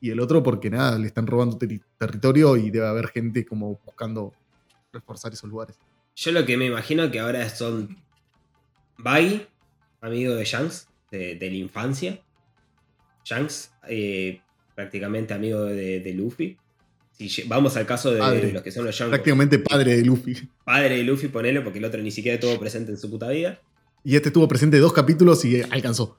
Y 0.01 0.09
el 0.11 0.19
otro, 0.19 0.43
porque 0.43 0.69
nada, 0.69 0.99
le 0.99 1.07
están 1.07 1.25
robando 1.25 1.57
territorio 1.97 2.57
y 2.57 2.69
debe 2.69 2.87
haber 2.87 3.07
gente 3.07 3.45
como 3.45 3.79
buscando 3.85 4.33
reforzar 4.91 5.33
esos 5.33 5.49
lugares. 5.49 5.77
Yo 6.15 6.31
lo 6.31 6.45
que 6.45 6.57
me 6.57 6.65
imagino 6.65 7.09
que 7.11 7.19
ahora 7.19 7.47
son 7.49 7.97
Buggy, 8.97 9.47
amigo 10.01 10.35
de 10.35 10.45
Shanks, 10.45 10.87
de, 11.11 11.35
de 11.35 11.49
la 11.49 11.55
infancia. 11.55 12.19
Shanks, 13.23 13.71
eh, 13.87 14.41
prácticamente 14.75 15.33
amigo 15.33 15.63
de, 15.63 15.99
de 16.01 16.13
Luffy. 16.13 16.57
Si 17.11 17.43
vamos 17.47 17.77
al 17.77 17.85
caso 17.85 18.11
de 18.11 18.19
Padre. 18.19 18.51
los 18.51 18.61
que 18.61 18.71
son 18.71 18.85
los 18.85 18.93
Shanks, 18.93 19.09
Prácticamente 19.09 19.57
padre 19.59 19.95
de 19.95 20.03
Luffy. 20.03 20.49
padre 20.65 20.97
de 20.97 21.03
Luffy, 21.03 21.29
ponele, 21.29 21.61
porque 21.61 21.79
el 21.79 21.85
otro 21.85 22.01
ni 22.01 22.11
siquiera 22.11 22.35
estuvo 22.35 22.59
presente 22.59 22.91
en 22.91 22.97
su 22.97 23.09
puta 23.09 23.29
vida. 23.29 23.59
Y 24.05 24.15
este 24.15 24.29
estuvo 24.29 24.47
presente 24.47 24.79
dos 24.79 24.93
capítulos 24.93 25.43
y 25.43 25.61
alcanzó. 25.61 26.17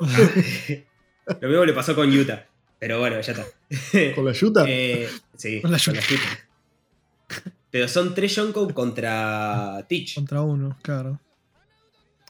Lo 1.40 1.48
mismo 1.48 1.64
le 1.64 1.72
pasó 1.72 1.94
con 1.94 2.10
Yuta. 2.10 2.46
Pero 2.78 3.00
bueno, 3.00 3.20
ya 3.20 3.32
está. 3.32 3.44
Con 4.14 4.24
la 4.26 4.32
yuta. 4.32 4.64
Eh, 4.68 5.08
sí, 5.34 5.60
Con 5.62 5.72
la 5.72 5.78
con 5.78 5.94
Yuta. 5.94 6.00
la 6.00 6.06
Yuta. 6.06 7.52
Pero 7.70 7.88
son 7.88 8.14
tres 8.14 8.34
Yonko 8.36 8.72
contra 8.72 9.84
Teach. 9.88 10.14
Contra 10.14 10.42
uno, 10.42 10.78
claro. 10.82 11.18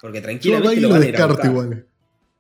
Porque 0.01 0.20
tranquilamente 0.20 0.68
Baggy 0.68 0.80
lo 0.80 0.88
lo 0.88 0.94
van 0.94 1.03
a 1.03 1.07
ir 1.07 1.16
a 1.20 1.26
buscar. 1.26 1.47
igual. 1.51 1.86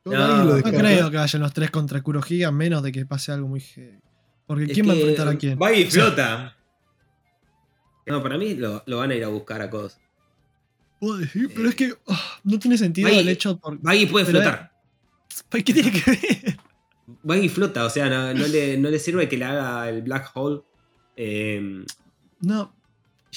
No, 0.04 0.44
no 0.44 0.62
creo 0.62 1.10
que 1.10 1.16
vayan 1.16 1.42
los 1.42 1.52
tres 1.52 1.70
contra 1.70 2.00
Kurohige 2.00 2.44
a 2.44 2.52
menos 2.52 2.82
de 2.82 2.92
que 2.92 3.04
pase 3.04 3.32
algo 3.32 3.48
muy 3.48 3.60
heavy. 3.60 3.98
Porque 4.46 4.64
Es 4.64 4.72
¿quién 4.72 4.88
va 4.88 4.92
a 4.92 4.96
enfrentar 4.96 5.28
a 5.28 5.36
quién? 5.36 5.58
O 5.60 5.66
sea, 5.68 5.86
flota. 5.90 6.56
No, 8.06 8.22
para 8.22 8.38
mí 8.38 8.54
lo, 8.54 8.82
lo 8.86 8.98
van 8.98 9.10
a 9.10 9.14
ir 9.16 9.24
a 9.24 9.28
buscar 9.28 9.60
a 9.62 9.68
Cos. 9.68 9.98
puedo 11.00 11.18
decir, 11.18 11.50
pero 11.54 11.68
es 11.68 11.74
que 11.74 11.92
ah, 12.06 12.25
no 12.46 12.58
tiene 12.58 12.78
sentido 12.78 13.08
el 13.08 13.28
hecho 13.28 13.58
por. 13.58 13.78
Buggy 13.78 14.06
puede 14.06 14.24
flotar. 14.26 14.72
¿Qué 15.50 15.62
tiene 15.62 15.92
que 15.92 16.10
ver? 16.10 16.56
Buggy 17.22 17.48
flota, 17.48 17.84
o 17.84 17.90
sea, 17.90 18.08
no, 18.08 18.32
no 18.34 18.46
le, 18.46 18.78
no 18.78 18.88
le 18.90 18.98
sirve 18.98 19.28
que 19.28 19.36
le 19.36 19.44
haga 19.44 19.88
el 19.88 20.02
Black 20.02 20.30
Hole. 20.34 20.62
Eh, 21.16 21.84
No, 22.40 22.74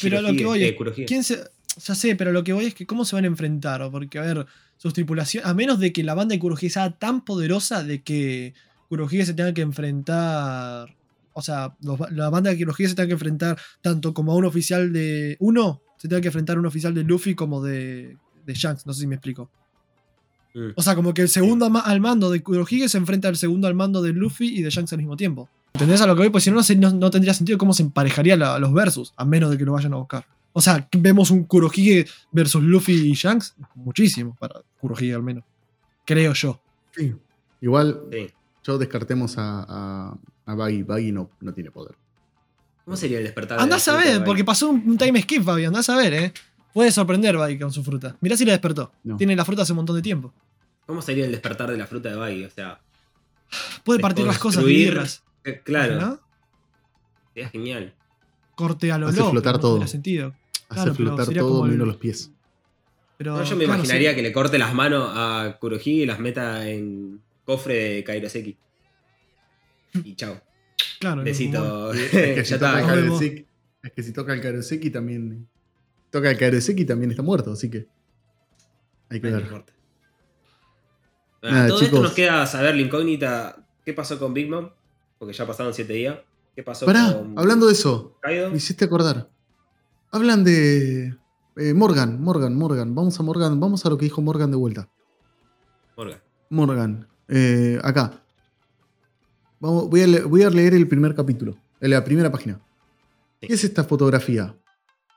Pero 0.01 0.21
lo 0.21 0.33
que 0.33 0.45
voy 0.45 0.63
eh, 0.63 0.77
es. 0.97 1.05
¿quién 1.07 1.23
se, 1.23 1.39
ya 1.77 1.95
sé, 1.95 2.15
pero 2.15 2.31
lo 2.31 2.43
que 2.43 2.53
voy 2.53 2.65
es 2.65 2.73
que 2.73 2.85
cómo 2.85 3.05
se 3.05 3.15
van 3.15 3.25
a 3.25 3.27
enfrentar, 3.27 3.89
porque 3.91 4.19
a 4.19 4.21
ver, 4.23 4.45
sus 4.77 4.93
tripulaciones, 4.93 5.47
a 5.49 5.53
menos 5.53 5.79
de 5.79 5.91
que 5.93 6.03
la 6.03 6.13
banda 6.13 6.33
de 6.33 6.39
Kurohige 6.39 6.69
sea 6.69 6.91
tan 6.91 7.23
poderosa 7.23 7.83
de 7.83 8.01
que 8.01 8.53
Kurohige 8.89 9.25
se 9.25 9.33
tenga 9.33 9.53
que 9.53 9.61
enfrentar, 9.61 10.95
o 11.33 11.41
sea, 11.41 11.75
los- 11.81 11.99
la 12.11 12.29
banda 12.29 12.49
de 12.51 12.57
Kurohige 12.57 12.89
se 12.89 12.95
tenga 12.95 13.07
que 13.07 13.13
enfrentar 13.13 13.57
tanto 13.81 14.13
como 14.13 14.31
a 14.31 14.35
un 14.35 14.45
oficial 14.45 14.91
de 14.93 15.37
uno, 15.39 15.81
se 15.97 16.07
tenga 16.07 16.21
que 16.21 16.27
enfrentar 16.29 16.57
a 16.57 16.59
un 16.59 16.65
oficial 16.65 16.93
de 16.93 17.03
Luffy 17.03 17.35
como 17.35 17.61
de, 17.63 18.17
de 18.49 18.55
Shanks, 18.55 18.85
no 18.85 18.93
sé 18.93 19.01
si 19.01 19.07
me 19.07 19.15
explico. 19.15 19.49
Mm. 20.53 20.69
O 20.75 20.81
sea, 20.81 20.95
como 20.95 21.13
que 21.13 21.21
el 21.21 21.29
segundo 21.29 21.65
ama- 21.65 21.81
al 21.81 22.01
mando 22.01 22.29
de 22.31 22.41
Kurohige 22.41 22.89
se 22.89 22.97
enfrenta 22.97 23.27
al 23.27 23.37
segundo 23.37 23.67
al 23.67 23.75
mando 23.75 24.01
de 24.01 24.11
Luffy 24.13 24.57
y 24.59 24.61
de 24.63 24.69
Shanks 24.69 24.91
al 24.93 24.97
mismo 24.99 25.15
tiempo. 25.15 25.47
¿Entendés 25.73 26.01
a 26.01 26.07
lo 26.07 26.15
que 26.15 26.21
voy? 26.23 26.29
Pues 26.31 26.43
si 26.43 26.51
no, 26.51 26.61
no, 26.93 27.09
tendría 27.11 27.33
sentido 27.33 27.57
cómo 27.57 27.73
se 27.73 27.83
emparejaría 27.83 28.35
la- 28.35 28.57
los 28.59 28.73
versus, 28.73 29.13
a 29.15 29.23
menos 29.25 29.51
de 29.51 29.57
que 29.57 29.65
lo 29.65 29.73
vayan 29.73 29.93
a 29.93 29.97
buscar. 29.97 30.25
O 30.51 30.61
sea, 30.61 30.89
vemos 30.97 31.29
un 31.29 31.43
Kurohige 31.43 32.07
versus 32.31 32.63
Luffy 32.63 32.93
y 32.93 33.13
Shanks, 33.13 33.55
muchísimo 33.75 34.35
para 34.39 34.61
Kurohige 34.81 35.13
al 35.13 35.21
menos. 35.23 35.43
Creo 36.05 36.33
yo. 36.33 36.59
Sí. 36.95 37.13
Igual, 37.61 38.01
Sí. 38.11 38.27
yo 38.63 38.77
descartemos 38.79 39.37
a, 39.37 39.63
a, 39.69 40.17
a 40.47 40.55
Baggy. 40.55 40.81
Baggy 40.81 41.11
no, 41.11 41.29
no 41.41 41.53
tiene 41.53 41.69
poder. 41.69 41.95
¿Cómo 42.83 42.97
sería 42.97 43.19
el 43.19 43.25
despertar? 43.25 43.57
de 43.59 43.63
Andás 43.63 43.85
la 43.85 43.93
a 43.93 43.97
ver, 43.97 44.23
porque 44.23 44.43
pasó 44.43 44.69
un, 44.69 44.81
un 44.89 44.97
time 44.97 45.21
skip, 45.21 45.43
Fabi, 45.43 45.65
andás 45.65 45.87
a 45.89 45.95
ver, 45.95 46.13
eh. 46.15 46.33
Puede 46.73 46.91
sorprender 46.91 47.35
Bai 47.37 47.57
con 47.59 47.71
su 47.71 47.83
fruta. 47.83 48.15
Mirá 48.21 48.37
si 48.37 48.45
la 48.45 48.51
despertó. 48.51 48.91
No. 49.03 49.17
Tiene 49.17 49.35
la 49.35 49.43
fruta 49.45 49.63
hace 49.63 49.73
un 49.73 49.77
montón 49.77 49.95
de 49.95 50.01
tiempo. 50.01 50.33
¿Cómo 50.85 51.01
sería 51.01 51.25
el 51.25 51.31
despertar 51.31 51.69
de 51.71 51.77
la 51.77 51.87
fruta 51.87 52.09
de 52.09 52.15
Baggy? 52.15 52.45
O 52.45 52.49
sea, 52.49 52.79
Puede 53.83 53.99
partir 53.99 54.25
las 54.25 54.37
cosas, 54.39 54.63
dividirlas. 54.63 55.23
eh, 55.43 55.61
claro, 55.63 55.99
¿no? 55.99 56.19
sería 57.33 57.49
genial. 57.49 57.93
Corte 58.55 58.91
a 58.91 58.97
lo 58.97 59.07
Hace 59.07 59.19
loco, 59.19 59.31
flotar 59.31 59.53
no 59.55 59.59
todo. 59.59 59.87
sentido. 59.87 60.33
Hace 60.69 60.81
Claro, 60.81 60.95
flotar 60.95 61.33
todo 61.33 61.65
el- 61.65 61.71
menos 61.71 61.87
los 61.87 61.97
pies. 61.97 62.31
Pero, 63.17 63.35
No, 63.37 63.43
yo 63.43 63.55
me 63.55 63.65
claro, 63.65 63.79
imaginaría 63.79 64.11
sí. 64.11 64.15
que 64.15 64.21
le 64.21 64.31
corte 64.31 64.57
las 64.57 64.73
manos 64.73 65.09
a 65.13 65.57
Kurohige 65.59 65.89
y 65.89 66.05
las 66.05 66.19
meta 66.19 66.67
en 66.69 67.19
cofre 67.45 67.73
de 67.95 68.03
Kairoseki. 68.03 68.57
Y 70.03 70.15
chao. 70.15 70.39
Claro, 70.99 71.17
no, 71.17 71.23
Besito. 71.23 71.93
Es 71.93 72.09
que 72.11 72.35
ya 72.43 72.45
si 72.45 72.53
toca 72.53 72.79
el. 72.79 72.85
Kairoseki, 72.85 73.45
es 73.83 73.91
que 73.93 74.03
si 74.03 74.13
toca 74.13 74.33
el 74.33 74.41
Kairoseki 74.41 74.89
también. 74.89 75.47
Toca 76.11 76.31
el 76.31 76.37
Kairoseki 76.37 76.85
también 76.85 77.11
está 77.11 77.23
muerto, 77.23 77.51
así 77.51 77.69
que. 77.69 77.87
Hay 79.09 79.19
que 79.21 79.29
ver. 79.31 79.47
Nada, 81.41 81.67
todo 81.67 81.81
esto 81.81 82.01
nos 82.01 82.13
queda 82.13 82.45
saber 82.45 82.75
la 82.75 82.81
incógnita. 82.81 83.65
¿Qué 83.85 83.93
pasó 83.93 84.19
con 84.19 84.33
Big 84.33 84.49
Mom? 84.49 84.69
Porque 85.17 85.33
ya 85.33 85.47
pasaron 85.47 85.73
7 85.73 85.93
días. 85.93 86.17
¿Qué 86.55 86.63
pasó 86.63 86.85
Pará, 86.85 87.13
con 87.17 87.37
hablando 87.39 87.67
de 87.67 87.73
eso, 87.73 88.17
Kaido? 88.21 88.49
me 88.49 88.57
hiciste 88.57 88.85
acordar. 88.85 89.29
Hablan 90.11 90.43
de. 90.43 91.15
eh, 91.55 91.73
Morgan, 91.73 92.21
Morgan, 92.21 92.55
Morgan. 92.55 92.93
Vamos 92.93 93.17
a 93.19 93.23
Morgan, 93.23 93.59
vamos 93.59 93.85
a 93.85 93.89
lo 93.89 93.97
que 93.97 94.05
dijo 94.05 94.21
Morgan 94.21 94.51
de 94.51 94.57
vuelta. 94.57 94.89
Morgan. 95.95 96.19
Morgan, 96.49 97.07
eh, 97.29 97.79
acá. 97.83 98.23
Vamos, 99.59 99.89
voy, 99.89 100.01
a 100.01 100.07
le- 100.07 100.23
voy 100.23 100.43
a 100.43 100.49
leer 100.49 100.73
el 100.73 100.87
primer 100.87 101.13
capítulo, 101.15 101.55
en 101.79 101.91
la 101.91 102.03
primera 102.03 102.31
página. 102.31 102.59
Sí. 103.41 103.47
¿Qué 103.47 103.53
es 103.53 103.63
esta 103.63 103.83
fotografía? 103.83 104.55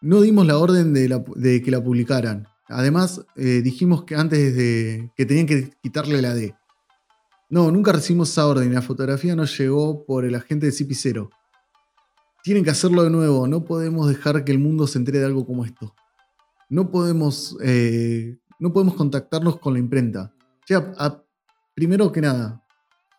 No 0.02 0.20
dimos 0.20 0.46
la 0.46 0.58
orden 0.58 0.92
de, 0.92 1.62
que 1.62 1.70
la 1.70 1.82
publicaran. 1.82 2.48
Además, 2.66 3.24
eh, 3.36 3.60
dijimos 3.62 4.02
que 4.04 4.16
antes 4.16 4.56
de 4.56 5.12
que 5.16 5.26
tenían 5.26 5.46
que 5.46 5.70
quitarle 5.80 6.20
la 6.20 6.34
D. 6.34 6.56
No, 7.48 7.70
nunca 7.70 7.92
recibimos 7.92 8.30
esa 8.30 8.48
orden. 8.48 8.74
La 8.74 8.82
fotografía 8.82 9.36
nos 9.36 9.56
llegó 9.56 10.04
por 10.04 10.24
el 10.24 10.34
agente 10.34 10.66
de 10.66 10.72
CP0. 10.72 11.30
Tienen 12.42 12.64
que 12.64 12.70
hacerlo 12.70 13.04
de 13.04 13.10
nuevo. 13.10 13.46
No 13.46 13.64
podemos 13.64 14.08
dejar 14.08 14.44
que 14.44 14.50
el 14.50 14.58
mundo 14.58 14.88
se 14.88 14.98
entere 14.98 15.20
de 15.20 15.26
algo 15.26 15.46
como 15.46 15.64
esto. 15.64 15.94
No 16.68 16.90
podemos, 16.90 17.56
eh, 17.62 18.38
no 18.58 18.72
podemos 18.72 18.94
contactarnos 18.94 19.60
con 19.60 19.74
la 19.74 19.78
imprenta. 19.78 20.34
Primero 21.74 22.10
que 22.10 22.20
nada, 22.20 22.64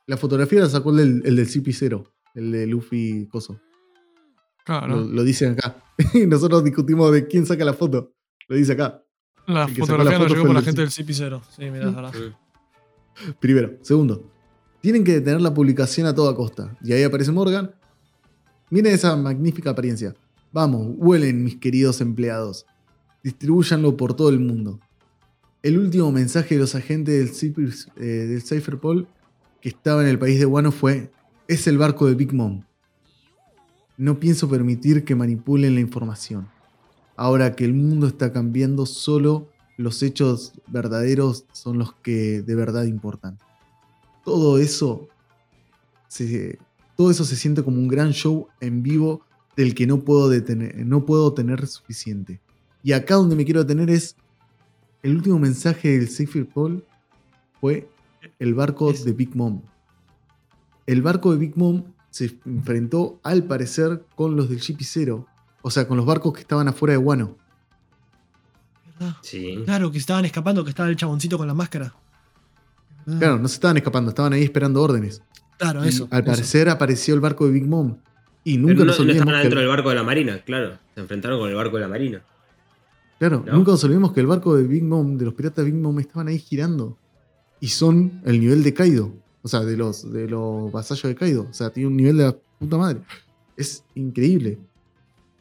la 0.05 0.17
fotografía 0.17 0.59
la 0.59 0.69
sacó 0.69 0.91
el 0.91 0.97
del, 0.97 1.21
el 1.25 1.35
del 1.37 1.47
CP0, 1.47 2.11
el 2.35 2.51
de 2.51 2.67
Luffy 2.67 3.27
Coso. 3.31 3.59
Claro. 4.65 4.87
Lo, 4.95 5.01
lo 5.05 5.23
dicen 5.23 5.53
acá. 5.53 5.75
Y 6.13 6.25
nosotros 6.25 6.63
discutimos 6.63 7.11
de 7.11 7.27
quién 7.27 7.45
saca 7.45 7.63
la 7.65 7.73
foto. 7.73 8.13
Lo 8.47 8.55
dice 8.55 8.73
acá. 8.73 9.03
La 9.45 9.67
fotografía 9.67 10.13
la 10.13 10.19
nos 10.19 10.27
foto 10.27 10.33
llegó 10.35 10.45
por 10.47 10.55
la 10.55 10.61
gente 10.61 10.81
del 10.81 10.89
del 10.89 11.05
CP0. 11.07 11.41
Sí, 11.55 11.69
mirá, 11.69 11.89
es 11.89 11.95
verdad. 11.95 12.13
Primero. 13.39 13.73
Segundo, 13.81 14.31
tienen 14.81 15.03
que 15.03 15.13
detener 15.13 15.41
la 15.41 15.53
publicación 15.53 16.07
a 16.07 16.15
toda 16.15 16.35
costa. 16.35 16.75
Y 16.83 16.93
ahí 16.93 17.03
aparece 17.03 17.31
Morgan. 17.31 17.71
Miren 18.69 18.93
esa 18.93 19.15
magnífica 19.15 19.69
apariencia. 19.71 20.15
Vamos, 20.51 20.87
huelen, 20.97 21.43
mis 21.43 21.57
queridos 21.57 22.01
empleados. 22.01 22.65
Distribúyanlo 23.23 23.95
por 23.97 24.15
todo 24.15 24.29
el 24.29 24.39
mundo. 24.39 24.79
El 25.61 25.77
último 25.77 26.11
mensaje 26.11 26.55
de 26.55 26.61
los 26.61 26.75
agentes 26.75 27.13
del, 27.19 27.53
Cypher- 27.53 27.91
eh, 27.97 28.03
del 28.03 28.41
Cypherpol 28.41 29.07
que 29.61 29.69
estaba 29.69 30.01
en 30.01 30.09
el 30.09 30.19
país 30.19 30.39
de 30.39 30.45
Wano 30.45 30.71
fue: 30.71 31.11
Es 31.47 31.67
el 31.67 31.77
barco 31.77 32.07
de 32.07 32.15
Big 32.15 32.33
Mom. 32.33 32.63
No 33.97 34.19
pienso 34.19 34.49
permitir 34.49 35.03
que 35.03 35.15
manipulen 35.15 35.75
la 35.75 35.81
información. 35.81 36.47
Ahora 37.15 37.55
que 37.55 37.65
el 37.65 37.73
mundo 37.73 38.07
está 38.07 38.31
cambiando, 38.31 38.85
solo 38.85 39.47
los 39.77 40.01
hechos 40.03 40.53
verdaderos 40.67 41.45
son 41.51 41.77
los 41.77 41.93
que 41.93 42.41
de 42.41 42.55
verdad 42.55 42.85
importan. 42.85 43.37
Todo 44.23 44.57
eso 44.57 45.07
se, 46.07 46.57
todo 46.95 47.11
eso 47.11 47.23
se 47.25 47.35
siente 47.35 47.63
como 47.63 47.77
un 47.77 47.87
gran 47.87 48.11
show 48.11 48.47
en 48.59 48.83
vivo 48.83 49.21
del 49.55 49.75
que 49.75 49.85
no 49.85 50.01
puedo, 50.01 50.29
detener, 50.29 50.85
no 50.85 51.05
puedo 51.05 51.33
tener 51.33 51.67
suficiente. 51.67 52.41
Y 52.81 52.93
acá 52.93 53.15
donde 53.15 53.35
me 53.35 53.45
quiero 53.45 53.63
detener 53.63 53.89
es 53.89 54.15
el 55.03 55.15
último 55.15 55.37
mensaje 55.37 55.97
del 55.97 56.09
Safer 56.09 56.47
Paul 56.47 56.83
fue 57.59 57.89
el 58.39 58.53
barco 58.53 58.91
de 58.91 59.11
Big 59.11 59.35
Mom. 59.35 59.61
El 60.85 61.01
barco 61.01 61.31
de 61.31 61.37
Big 61.37 61.57
Mom 61.57 61.83
se 62.13 62.37
enfrentó 62.45 63.19
al 63.23 63.43
parecer 63.45 64.05
con 64.15 64.35
los 64.35 64.47
del 64.47 64.59
GP0, 64.59 65.25
o 65.63 65.71
sea, 65.71 65.87
con 65.87 65.97
los 65.97 66.05
barcos 66.05 66.31
que 66.33 66.41
estaban 66.41 66.67
afuera 66.67 66.91
de 66.91 66.99
Wano. 66.99 67.37
¿Verdad? 68.99 69.15
Sí. 69.21 69.61
Claro, 69.65 69.91
que 69.91 69.97
estaban 69.97 70.23
escapando, 70.25 70.63
que 70.63 70.69
estaba 70.69 70.89
el 70.89 70.95
chaboncito 70.95 71.37
con 71.39 71.47
la 71.47 71.55
máscara. 71.55 71.93
Ah, 73.07 73.15
Claro, 73.17 73.39
no 73.39 73.47
se 73.47 73.55
estaban 73.55 73.77
escapando, 73.77 74.09
estaban 74.09 74.33
ahí 74.33 74.43
esperando 74.43 74.81
órdenes. 74.81 75.23
Claro, 75.57 75.83
Y 75.83 75.87
eso. 75.89 76.07
al 76.11 76.21
eso. 76.21 76.31
parecer 76.31 76.69
apareció 76.69 77.15
el 77.15 77.19
barco 77.19 77.45
de 77.47 77.51
Big 77.51 77.65
Mom. 77.65 77.97
Y 78.43 78.57
nunca 78.57 78.73
Pero 78.73 78.79
no, 78.79 78.85
nos 78.85 78.97
no 78.99 79.03
olvidemos 79.03 79.21
estaban 79.23 79.39
que 79.41 79.43
dentro 79.45 79.59
el- 79.59 79.65
del 79.65 79.75
barco 79.75 79.89
de 79.89 79.95
la 79.95 80.03
marina, 80.03 80.37
claro. 80.45 80.77
Se 80.93 81.01
enfrentaron 81.01 81.39
con 81.39 81.49
el 81.49 81.55
barco 81.55 81.77
de 81.77 81.81
la 81.81 81.87
marina. 81.87 82.21
claro, 83.17 83.43
¿no? 83.47 83.53
nunca 83.53 83.71
nos 83.71 83.83
olvidemos 83.85 84.13
que 84.13 84.19
el 84.19 84.27
barco 84.27 84.55
de 84.55 84.67
Big 84.67 84.83
Mom, 84.83 85.17
de 85.17 85.25
los 85.25 85.33
piratas 85.33 85.65
Big 85.65 85.73
Mom, 85.73 85.97
estaban 85.99 86.27
ahí 86.27 86.37
girando. 86.37 86.97
Y 87.59 87.69
son 87.69 88.21
el 88.25 88.39
nivel 88.39 88.61
de 88.63 88.73
Kaido. 88.73 89.13
O 89.43 89.47
sea, 89.47 89.59
de 89.59 89.77
los, 89.77 90.11
de 90.11 90.27
los 90.27 90.71
vasallos 90.71 91.03
de 91.03 91.15
Kaido. 91.15 91.47
O 91.49 91.53
sea, 91.53 91.69
tiene 91.69 91.87
un 91.87 91.97
nivel 91.97 92.17
de 92.17 92.23
la 92.23 92.35
puta 92.59 92.77
madre. 92.77 93.01
Es 93.55 93.83
increíble. 93.93 94.57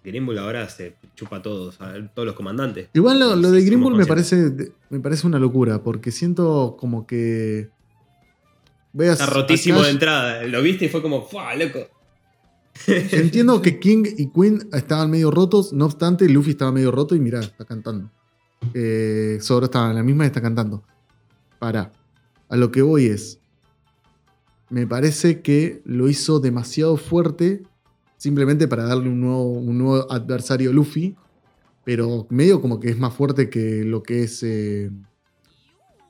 Bull 0.04 0.38
ahora 0.38 0.68
se 0.68 0.96
chupa 1.14 1.36
a 1.36 1.42
todos, 1.42 1.80
a 1.80 1.94
todos 2.12 2.26
los 2.26 2.34
comandantes. 2.34 2.88
Igual 2.92 3.20
lo, 3.20 3.50
de 3.50 3.76
Bull 3.76 3.94
me 3.94 4.04
parece, 4.04 4.74
me 4.90 4.98
parece 4.98 5.26
una 5.26 5.38
locura. 5.38 5.82
Porque 5.82 6.10
siento 6.10 6.76
como 6.78 7.06
que. 7.06 7.70
Veas 8.92 9.20
Está 9.20 9.32
rotísimo 9.32 9.80
de 9.82 9.90
entrada. 9.90 10.42
Lo 10.44 10.60
viste 10.60 10.86
y 10.86 10.88
fue 10.88 11.00
como, 11.00 11.24
¡fua, 11.24 11.54
loco! 11.54 11.88
Entiendo 12.86 13.62
que 13.62 13.78
King 13.78 14.04
y 14.16 14.30
Queen 14.30 14.68
estaban 14.72 15.10
medio 15.10 15.30
rotos, 15.30 15.72
no 15.72 15.84
obstante, 15.84 16.28
Luffy 16.28 16.50
estaba 16.50 16.72
medio 16.72 16.90
roto 16.90 17.14
y 17.14 17.20
mirá, 17.20 17.40
está 17.40 17.64
cantando. 17.64 18.10
Eh, 18.74 19.38
Zoro 19.40 19.66
estaba 19.66 19.90
en 19.90 19.96
la 19.96 20.02
misma 20.02 20.24
y 20.24 20.26
está 20.28 20.42
cantando. 20.42 20.82
Para. 21.58 21.92
A 22.48 22.56
lo 22.56 22.70
que 22.70 22.82
voy 22.82 23.06
es. 23.06 23.38
Me 24.72 24.86
parece 24.86 25.42
que 25.42 25.82
lo 25.84 26.08
hizo 26.08 26.40
demasiado 26.40 26.96
fuerte 26.96 27.62
simplemente 28.16 28.66
para 28.68 28.84
darle 28.84 29.10
un 29.10 29.20
nuevo, 29.20 29.44
un 29.52 29.76
nuevo 29.76 30.10
adversario 30.10 30.70
a 30.70 30.72
Luffy. 30.72 31.14
Pero 31.84 32.26
medio 32.30 32.60
como 32.62 32.80
que 32.80 32.88
es 32.88 32.98
más 32.98 33.12
fuerte 33.12 33.50
que 33.50 33.84
lo 33.84 34.02
que 34.02 34.22
es 34.22 34.42
eh, 34.42 34.90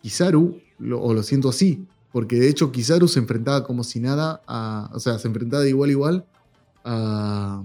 Kizaru, 0.03 0.61
lo- 0.79 1.01
o 1.03 1.13
lo 1.13 1.23
siento 1.25 1.49
así. 1.49 1.85
Porque 2.13 2.37
de 2.37 2.49
hecho 2.49 2.71
Kizaru 2.71 3.09
se 3.09 3.19
enfrentaba 3.19 3.65
como 3.65 3.83
si 3.83 3.99
nada 3.99 4.43
a. 4.47 4.91
O 4.93 5.01
sea, 5.01 5.19
se 5.19 5.27
enfrentaba 5.29 5.63
de 5.63 5.71
igual 5.71 5.89
a 5.89 5.93
igual 5.93 6.25
a. 6.85 7.63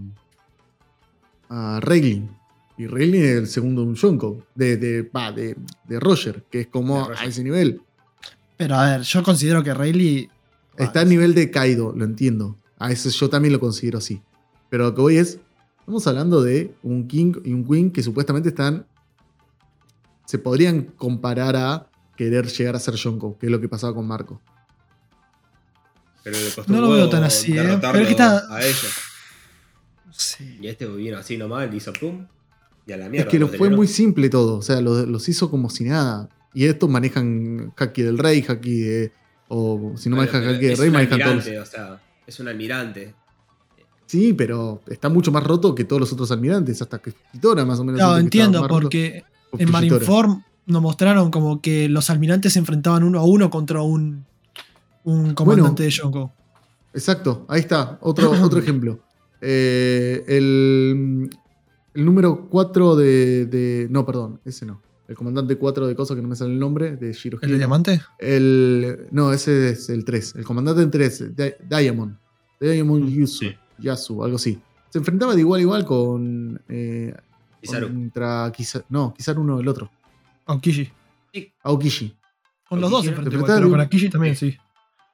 a 1.49 1.79
Rayleigh. 1.81 2.27
Y 2.77 2.87
Rayleigh 2.87 3.23
es 3.31 3.37
el 3.37 3.47
segundo 3.47 3.81
de 3.81 3.87
un 3.89 3.95
Yonko. 3.95 4.43
De, 4.55 4.77
de, 4.77 5.03
de, 5.35 5.55
de 5.87 5.99
Roger, 5.99 6.43
que 6.49 6.61
es 6.61 6.67
como 6.67 7.05
a 7.09 7.25
ese 7.25 7.43
nivel. 7.43 7.81
Pero 8.55 8.75
a 8.75 8.89
ver, 8.89 9.01
yo 9.01 9.21
considero 9.23 9.61
que 9.63 9.73
Rayleigh. 9.73 10.29
Está 10.77 11.01
a 11.01 11.05
nivel 11.05 11.33
de 11.33 11.49
Kaido, 11.51 11.93
lo 11.95 12.05
entiendo. 12.05 12.57
A 12.79 12.91
eso 12.91 13.09
yo 13.09 13.29
también 13.29 13.53
lo 13.53 13.59
considero 13.59 13.97
así. 13.97 14.21
Pero 14.69 14.85
lo 14.85 14.95
que 14.95 15.01
voy 15.01 15.17
es. 15.17 15.39
Estamos 15.79 16.05
hablando 16.07 16.43
de 16.43 16.73
un 16.83 17.07
King 17.07 17.33
y 17.45 17.53
un 17.53 17.65
Queen 17.65 17.91
que 17.91 18.03
supuestamente 18.03 18.49
están. 18.49 18.85
Se 20.25 20.37
podrían 20.37 20.81
comparar 20.83 21.55
a 21.55 21.87
querer 22.17 22.47
llegar 22.47 22.75
a 22.75 22.79
ser 22.79 22.95
Yonko, 22.95 23.37
que 23.37 23.45
es 23.45 23.51
lo 23.51 23.61
que 23.61 23.69
pasaba 23.69 23.93
con 23.95 24.05
Marco. 24.05 24.41
Pero 26.23 26.37
le 26.37 26.49
costó 26.51 26.71
No 26.71 26.79
un 26.79 26.83
lo 26.83 26.91
veo 26.91 27.09
tan 27.09 27.23
así, 27.23 27.57
¿eh? 27.57 27.77
Pero 27.79 27.99
es 27.99 28.05
que 28.05 28.11
está- 28.11 28.53
a 28.53 28.61
ellos. 28.61 28.91
Sí. 30.11 30.57
Y 30.61 30.67
este 30.67 30.85
vino 30.87 31.17
así 31.17 31.37
nomás, 31.37 31.69
le 31.69 31.77
hizo 31.77 31.93
pum. 31.93 32.25
Y 32.85 32.91
a 32.91 32.97
la 32.97 33.07
mierda. 33.09 33.27
es 33.27 33.31
que 33.31 33.39
lo 33.39 33.47
los 33.47 33.55
fue 33.55 33.69
muy 33.69 33.87
simple 33.87 34.29
todo. 34.29 34.57
O 34.57 34.61
sea, 34.61 34.81
lo- 34.81 35.05
los 35.05 35.29
hizo 35.29 35.49
como 35.49 35.69
si 35.69 35.85
nada. 35.85 36.27
Y 36.53 36.65
estos 36.65 36.89
manejan 36.89 37.73
Haki 37.77 38.01
del 38.01 38.17
Rey, 38.17 38.43
Haki 38.47 38.79
de. 38.81 39.11
O 39.49 39.93
si 39.95 40.09
no 40.09 40.15
Bueno, 40.17 40.31
manejan 40.31 40.41
pero 40.41 40.55
Haki 40.55 40.63
del 40.65 40.73
es 40.73 40.79
Rey, 40.79 40.87
un 40.89 40.93
manejan 40.93 41.19
todos. 41.19 41.31
almirante, 41.31 41.59
o 41.59 41.65
sea, 41.65 42.01
es 42.25 42.39
un 42.39 42.47
almirante. 42.47 43.15
Sí, 44.05 44.33
pero 44.33 44.81
está 44.87 45.09
mucho 45.09 45.31
más 45.31 45.43
roto 45.43 45.75
que 45.75 45.83
todos 45.83 45.99
los 45.99 46.13
otros 46.13 46.31
almirantes. 46.31 46.81
Hasta 46.81 46.99
que 46.99 47.11
Fujitora 47.11 47.65
más 47.65 47.79
o 47.79 47.83
menos. 47.83 47.99
Estaba 47.99 48.19
entiendo, 48.19 48.61
roto 48.61 48.73
porque 48.73 49.23
que 49.57 49.63
en. 49.63 49.71
Marineford 49.71 50.29
nos 50.65 50.81
mostraron 50.81 51.31
como 51.31 51.61
que 51.61 51.87
los 51.89 52.09
almirantes 52.09 52.53
se 52.53 52.59
enfrentaban 52.59 53.03
uno 53.03 53.19
a 53.19 53.23
uno 53.25 53.49
contra 53.49 53.81
un, 53.81 54.25
un 55.03 55.33
comandante 55.33 55.83
de 55.83 55.89
Yonko. 55.89 56.31
Exacto, 56.93 57.45
ahí 57.47 57.59
está, 57.61 57.97
otro, 58.01 58.31
otro 58.43 58.59
ejemplo. 58.59 58.99
Eh, 59.41 60.23
el, 60.27 61.29
el 61.93 62.05
número 62.05 62.47
4 62.49 62.95
de, 62.95 63.45
de- 63.45 63.87
No, 63.89 64.05
perdón, 64.05 64.39
ese 64.45 64.65
no. 64.65 64.81
El 65.07 65.15
comandante 65.15 65.57
4 65.57 65.87
de 65.87 65.95
cosas 65.95 66.15
que 66.15 66.21
no 66.21 66.27
me 66.27 66.35
sale 66.35 66.51
el 66.51 66.59
nombre, 66.59 66.97
de 66.97 67.13
Shiro 67.13 67.39
¿El 67.41 67.51
de 67.51 67.57
diamante? 67.57 68.01
El, 68.19 69.07
no, 69.11 69.31
ese 69.31 69.69
es 69.69 69.89
el 69.89 70.03
3. 70.03 70.35
El 70.35 70.43
comandante 70.43 70.81
en 70.81 70.91
3, 70.91 71.35
Di- 71.35 71.53
Diamond. 71.69 72.17
Diamond 72.59 73.07
Yusu, 73.09 73.45
Sí. 73.45 73.55
Yasu, 73.79 74.23
algo 74.23 74.35
así. 74.35 74.59
Se 74.89 74.97
enfrentaba 74.97 75.33
de 75.35 75.41
igual 75.41 75.59
a 75.59 75.61
igual 75.61 75.85
con. 75.85 76.61
Eh, 76.67 77.13
Kizaru. 77.61 77.87
Contra 77.87 78.51
Kizaru. 78.55 78.85
No, 78.89 79.13
Kizaru 79.13 79.41
uno 79.41 79.59
el 79.59 79.67
otro. 79.67 79.89
Aokishi. 80.45 80.91
Aokishi. 81.63 82.15
Con 82.67 82.81
los 82.81 82.89
dos 82.91 83.03
se 83.03 83.09
enfrentó 83.09 83.45
pero 83.45 83.69
con 83.69 83.79
Aokishi 83.79 84.09
también, 84.09 84.35
Sí. 84.35 84.51
sí. 84.51 84.57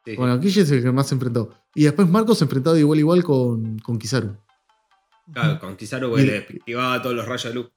Sí, 0.06 0.16
Con 0.16 0.30
Aokishi 0.30 0.62
es 0.62 0.72
el 0.72 0.82
que 0.84 0.91
más 0.91 1.08
se 1.08 1.16
enfrentó. 1.16 1.54
Y 1.76 1.84
después 1.84 2.10
Marco 2.10 2.36
se 2.36 2.44
enfrentaba 2.46 2.74
de 2.74 2.82
igual 2.82 2.98
a 2.98 3.00
igual 3.00 3.24
con, 3.24 3.80
con 3.80 3.98
Kizaru. 4.00 4.36
Claro, 5.32 5.60
con 5.60 5.76
Kizaru 5.78 6.08
Y- 6.08 6.10
porque 6.10 6.26
le 6.26 6.38
esquivaba 6.58 7.02
todos 7.02 7.16
los 7.16 7.26
rayos 7.26 7.44
de 7.54 7.54
luz. 7.54 7.72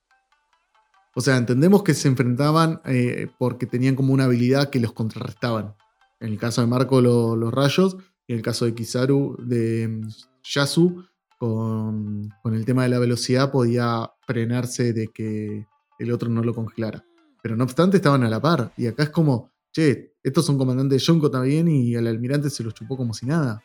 O 1.18 1.22
sea, 1.22 1.38
entendemos 1.38 1.82
que 1.82 1.94
se 1.94 2.08
enfrentaban 2.08 2.82
eh, 2.84 3.28
porque 3.38 3.64
tenían 3.64 3.96
como 3.96 4.12
una 4.12 4.24
habilidad 4.24 4.68
que 4.68 4.80
los 4.80 4.92
contrarrestaban. 4.92 5.74
En 6.20 6.28
el 6.28 6.38
caso 6.38 6.60
de 6.60 6.66
Marco, 6.66 7.00
lo- 7.00 7.36
los 7.36 7.52
rayos. 7.54 7.96
Y 8.26 8.32
en 8.34 8.38
el 8.40 8.44
caso 8.44 8.66
de 8.66 8.74
Kizaru, 8.74 9.34
de 9.40 9.88
mm, 9.88 10.08
Yasu, 10.44 11.04
con, 11.38 12.28
el 12.44 12.64
tema 12.66 12.82
de 12.82 12.90
la 12.90 12.98
velocidad, 12.98 13.50
podía 13.50 14.10
frenarse 14.26 14.92
de 14.92 15.08
que 15.08 15.66
el 15.98 16.12
otro 16.12 16.28
no 16.28 16.42
lo 16.42 16.54
congelara. 16.54 17.02
Pero 17.42 17.56
no 17.56 17.64
obstante, 17.64 17.96
estaban 17.96 18.22
a 18.22 18.28
la 18.28 18.40
par. 18.42 18.74
Y 18.76 18.86
acá 18.86 19.04
es 19.04 19.10
como, 19.10 19.50
che, 19.72 20.12
estos 20.22 20.44
son 20.44 20.58
comandantes 20.58 21.00
de 21.00 21.06
Yonko 21.06 21.30
también 21.30 21.66
y 21.68 21.96
al 21.96 22.08
almirante 22.08 22.50
se 22.50 22.62
los 22.62 22.74
chupó 22.74 22.94
como 22.94 23.14
si 23.14 23.24
nada. 23.24 23.62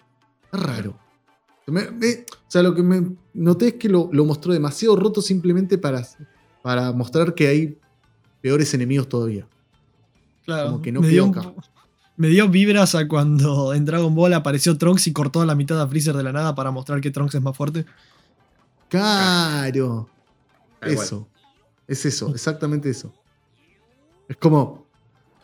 Es 0.53 0.59
raro. 0.59 0.97
O 1.67 1.73
sea, 2.47 2.63
lo 2.63 2.73
que 2.73 2.81
me 2.83 3.17
noté 3.33 3.67
es 3.67 3.73
que 3.73 3.89
lo 3.89 4.25
mostró 4.25 4.53
demasiado 4.53 4.95
roto 4.95 5.21
simplemente 5.21 5.77
para, 5.77 6.01
para 6.61 6.91
mostrar 6.91 7.33
que 7.33 7.47
hay 7.47 7.77
peores 8.41 8.73
enemigos 8.73 9.07
todavía. 9.09 9.47
Claro. 10.45 10.71
Como 10.71 10.81
que 10.81 10.91
no 10.91 11.01
me, 11.01 11.09
quedó 11.09 11.27
dio, 11.29 11.39
acá. 11.39 11.53
me 12.17 12.27
dio 12.29 12.49
vibras 12.49 12.95
a 12.95 13.07
cuando 13.07 13.73
en 13.73 13.85
Dragon 13.85 14.13
Ball 14.13 14.33
apareció 14.33 14.77
Trunks 14.77 15.07
y 15.07 15.13
cortó 15.13 15.41
a 15.41 15.45
la 15.45 15.55
mitad 15.55 15.79
a 15.81 15.87
Freezer 15.87 16.15
de 16.15 16.23
la 16.23 16.31
nada 16.31 16.55
para 16.55 16.71
mostrar 16.71 16.99
que 17.01 17.11
Trunks 17.11 17.35
es 17.35 17.41
más 17.41 17.55
fuerte. 17.55 17.85
Claro. 18.89 20.09
Cual. 20.79 20.91
Eso. 20.91 21.27
Es 21.87 22.05
eso, 22.05 22.29
exactamente 22.33 22.89
eso. 22.89 23.13
Es 24.27 24.37
como. 24.37 24.87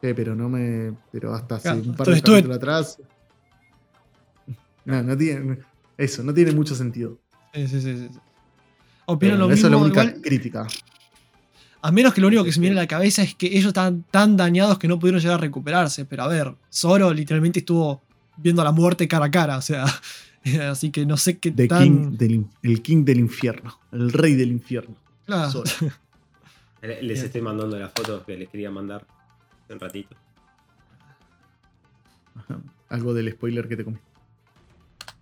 eh, 0.01 0.13
pero 0.15 0.33
no 0.35 0.47
me. 0.49 0.93
Pero 1.11 1.33
hasta 1.33 1.55
hace 1.55 1.63
Claro, 1.63 1.81
un 1.81 1.95
par 1.95 2.07
de 2.07 2.21
capítulos 2.21 2.57
atrás. 2.57 2.97
No, 4.85 5.03
no 5.03 5.17
tiene. 5.17 5.59
Eso, 5.97 6.23
no 6.23 6.33
tiene 6.33 6.51
mucho 6.53 6.73
sentido. 6.75 7.17
Sí, 7.53 7.67
sí, 7.67 7.81
sí. 7.81 7.97
sí. 7.97 8.19
Opino 9.05 9.33
Pero 9.33 9.37
lo 9.37 9.45
eso 9.45 9.53
mismo. 9.53 9.67
es 9.67 9.71
la 9.71 9.77
única 9.77 10.03
igual, 10.05 10.21
crítica. 10.21 10.67
A 11.81 11.91
menos 11.91 12.13
que 12.13 12.21
lo 12.21 12.27
único 12.27 12.43
que 12.43 12.51
se 12.51 12.59
me 12.59 12.65
viene 12.67 12.79
a 12.79 12.83
la 12.83 12.87
cabeza 12.87 13.21
es 13.23 13.35
que 13.35 13.47
ellos 13.47 13.67
estaban 13.67 14.03
tan 14.11 14.35
dañados 14.37 14.77
que 14.79 14.87
no 14.87 14.99
pudieron 14.99 15.21
llegar 15.21 15.37
a 15.37 15.41
recuperarse. 15.41 16.05
Pero 16.05 16.23
a 16.23 16.27
ver, 16.27 16.53
Zoro 16.73 17.13
literalmente 17.13 17.59
estuvo 17.59 18.01
viendo 18.37 18.63
la 18.63 18.71
muerte 18.71 19.07
cara 19.07 19.25
a 19.25 19.31
cara. 19.31 19.57
O 19.57 19.61
sea, 19.61 19.85
así 20.71 20.91
que 20.91 21.05
no 21.05 21.17
sé 21.17 21.37
qué 21.37 21.51
The 21.51 21.67
tan. 21.67 21.83
King 21.83 22.17
del, 22.17 22.31
in- 22.31 22.49
el 22.63 22.81
King 22.81 23.03
del 23.05 23.19
infierno. 23.19 23.79
El 23.91 24.11
rey 24.11 24.35
del 24.35 24.51
infierno. 24.51 24.95
Claro. 25.25 25.51
Zoro. 25.51 25.69
Le- 26.81 27.01
Les 27.03 27.21
estoy 27.23 27.41
mandando 27.41 27.77
las 27.77 27.91
fotos 27.91 28.23
que 28.25 28.37
les 28.37 28.49
quería 28.49 28.69
mandar 28.71 29.05
hace 29.63 29.73
un 29.73 29.79
ratito. 29.79 30.15
Ajá, 32.35 32.59
Algo 32.89 33.13
del 33.13 33.31
spoiler 33.31 33.67
que 33.67 33.75
te 33.77 33.83
comí. 33.83 33.97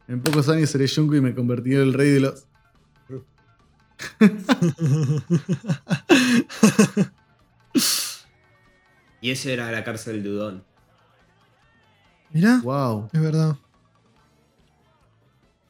En 0.08 0.22
pocos 0.22 0.49
años 0.49 0.70
seré 0.70 0.88
Junko 0.88 1.16
y 1.16 1.22
me 1.22 1.34
convertí 1.34 1.74
en 1.74 1.82
el 1.82 1.93
rey 1.93 2.10
de 2.12 2.20
los. 2.20 2.45
Y 9.22 9.32
eso 9.32 9.50
era 9.50 9.72
la 9.72 9.84
cárcel 9.84 10.22
de 10.22 10.30
Udon. 10.30 10.64
Mirá, 12.32 12.60
¡Wow! 12.64 13.10
es 13.12 13.20
verdad. 13.22 13.56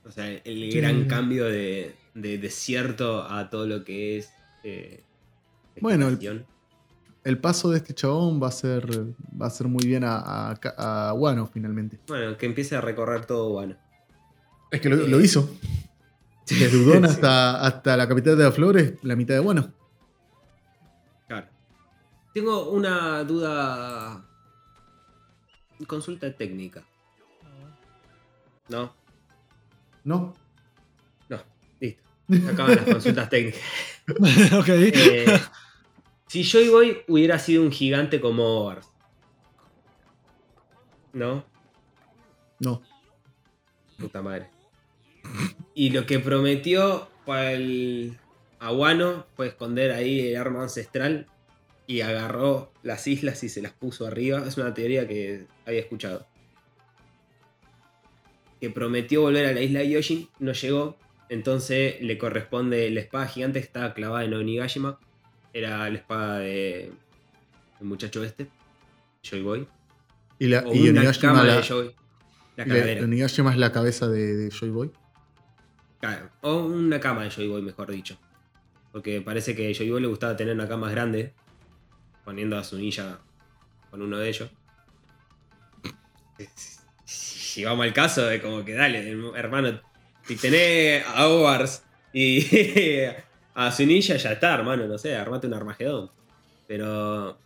O 0.03 0.11
sea, 0.11 0.27
el 0.29 0.73
gran 0.73 1.07
cambio 1.07 1.45
de, 1.45 1.95
de 2.13 2.37
desierto 2.37 3.23
a 3.23 3.49
todo 3.49 3.65
lo 3.65 3.85
que 3.85 4.17
es. 4.17 4.29
eh, 4.63 5.01
Bueno, 5.79 6.09
el- 6.09 6.45
paso 7.39 7.71
de 7.71 7.77
este 7.77 7.93
chabón 7.95 8.43
va 8.43 8.49
a 8.49 8.51
ser, 8.51 8.87
va 9.41 9.47
a 9.47 9.49
ser 9.49 9.67
muy 9.67 9.85
bien 9.87 10.03
a, 10.03 10.17
a, 10.51 11.09
a 11.09 11.13
Wano 11.13 11.47
finalmente. 11.47 11.97
Bueno, 12.07 12.37
que 12.37 12.45
empiece 12.45 12.75
a 12.75 12.81
recorrer 12.81 13.25
todo 13.25 13.49
bueno. 13.51 13.75
Es 14.69 14.81
que 14.81 14.89
lo, 14.89 14.97
lo 15.07 15.21
hizo. 15.21 15.49
Desde 16.47 16.77
Udon 16.77 17.05
hasta, 17.05 17.59
hasta 17.65 17.97
la 17.97 18.07
capital 18.07 18.37
de 18.37 18.43
las 18.43 18.53
flores, 18.53 18.93
la 19.01 19.15
mitad 19.15 19.33
de 19.33 19.39
Wano. 19.39 19.73
Claro. 21.27 21.47
Tengo 22.33 22.69
una 22.69 23.23
duda. 23.23 24.25
Consulta 25.87 26.31
técnica. 26.35 26.83
¿No? 28.69 28.93
¿No? 30.03 30.35
No. 31.29 31.43
Listo. 31.79 32.03
Acaban 32.51 32.75
las 32.75 32.85
consultas 32.85 33.29
técnicas. 33.29 33.61
ok. 34.53 34.69
Eh, 34.69 35.41
si 36.27 36.43
Joy 36.43 36.69
Boy 36.69 37.03
hubiera 37.07 37.39
sido 37.39 37.63
un 37.63 37.71
gigante 37.71 38.21
como 38.21 38.43
Overs. 38.43 38.87
¿No? 41.13 41.43
No. 42.59 42.81
Puta 43.97 44.21
madre. 44.21 44.54
Y 45.75 45.89
lo 45.91 46.05
que 46.07 46.19
prometió 46.19 47.09
el 47.27 48.17
Aguano 48.59 49.25
fue 49.35 49.47
esconder 49.47 49.91
ahí 49.91 50.29
el 50.29 50.37
arma 50.37 50.63
ancestral 50.63 51.27
y 51.85 52.01
agarró 52.01 52.71
las 52.81 53.05
islas 53.07 53.43
y 53.43 53.49
se 53.49 53.61
las 53.61 53.73
puso 53.73 54.07
arriba. 54.07 54.43
Es 54.47 54.57
una 54.57 54.73
teoría 54.73 55.07
que 55.07 55.45
había 55.67 55.81
escuchado. 55.81 56.25
Que 58.61 58.69
prometió 58.69 59.21
volver 59.21 59.45
a 59.45 59.51
la 59.51 59.61
isla 59.61 59.79
de 59.81 59.89
Yoshin, 59.89 60.29
no 60.39 60.53
llegó. 60.53 60.97
Entonces 61.29 62.01
le 62.01 62.17
corresponde 62.17 62.89
la 62.91 63.01
espada 63.01 63.27
gigante 63.27 63.59
que 63.59 63.65
estaba 63.65 63.93
clavada 63.93 64.23
en 64.23 64.33
Onigashima. 64.33 64.99
Era 65.53 65.89
la 65.89 65.97
espada 65.97 66.39
de 66.39 66.91
el 67.81 67.85
muchacho 67.85 68.23
este, 68.23 68.47
Joy 69.23 69.41
Boy. 69.41 69.67
Y, 70.39 70.47
la, 70.47 70.59
O 70.65 70.73
y 70.73 70.89
una 70.89 71.01
Onigashima, 71.01 71.33
cama 71.33 71.43
la, 71.43 71.55
de 71.57 71.63
Joy. 71.63 71.91
La 72.55 72.63
y 72.65 72.67
la- 72.69 72.73
calavera. 72.75 73.03
Onigashima 73.03 73.51
es 73.51 73.57
la 73.57 73.71
cabeza 73.71 74.07
de, 74.07 74.35
de 74.37 74.49
Joy 74.51 74.69
Boy. 74.69 74.91
O 76.41 76.57
una 76.65 76.99
cama 76.99 77.23
de 77.23 77.29
Joy 77.29 77.47
Boy, 77.47 77.61
mejor 77.61 77.91
dicho. 77.91 78.17
Porque 78.91 79.21
parece 79.21 79.55
que 79.55 79.69
a 79.69 79.73
Joy 79.73 79.89
Boy 79.89 80.01
le 80.01 80.07
gustaba 80.07 80.35
tener 80.35 80.53
una 80.53 80.67
cama 80.67 80.87
más 80.87 80.91
grande, 80.91 81.33
poniendo 82.23 82.57
a 82.57 82.63
su 82.63 82.77
ninja 82.77 83.19
con 83.89 84.01
uno 84.01 84.17
de 84.17 84.29
ellos. 84.29 84.49
Si 87.05 87.63
vamos 87.63 87.85
al 87.85 87.93
caso, 87.93 88.29
es 88.29 88.41
como 88.41 88.65
que 88.65 88.73
dale, 88.73 89.11
hermano, 89.35 89.81
si 90.23 90.35
tenés 90.35 91.05
a 91.05 91.27
Hogwarts 91.27 91.83
y 92.13 92.45
a 93.53 93.71
su 93.71 93.85
ninja, 93.85 94.17
ya 94.17 94.33
está, 94.33 94.53
hermano, 94.53 94.87
no 94.87 94.97
sé, 94.97 95.15
armate 95.15 95.47
un 95.47 95.53
Armagedón. 95.53 96.11
Pero 96.67 97.37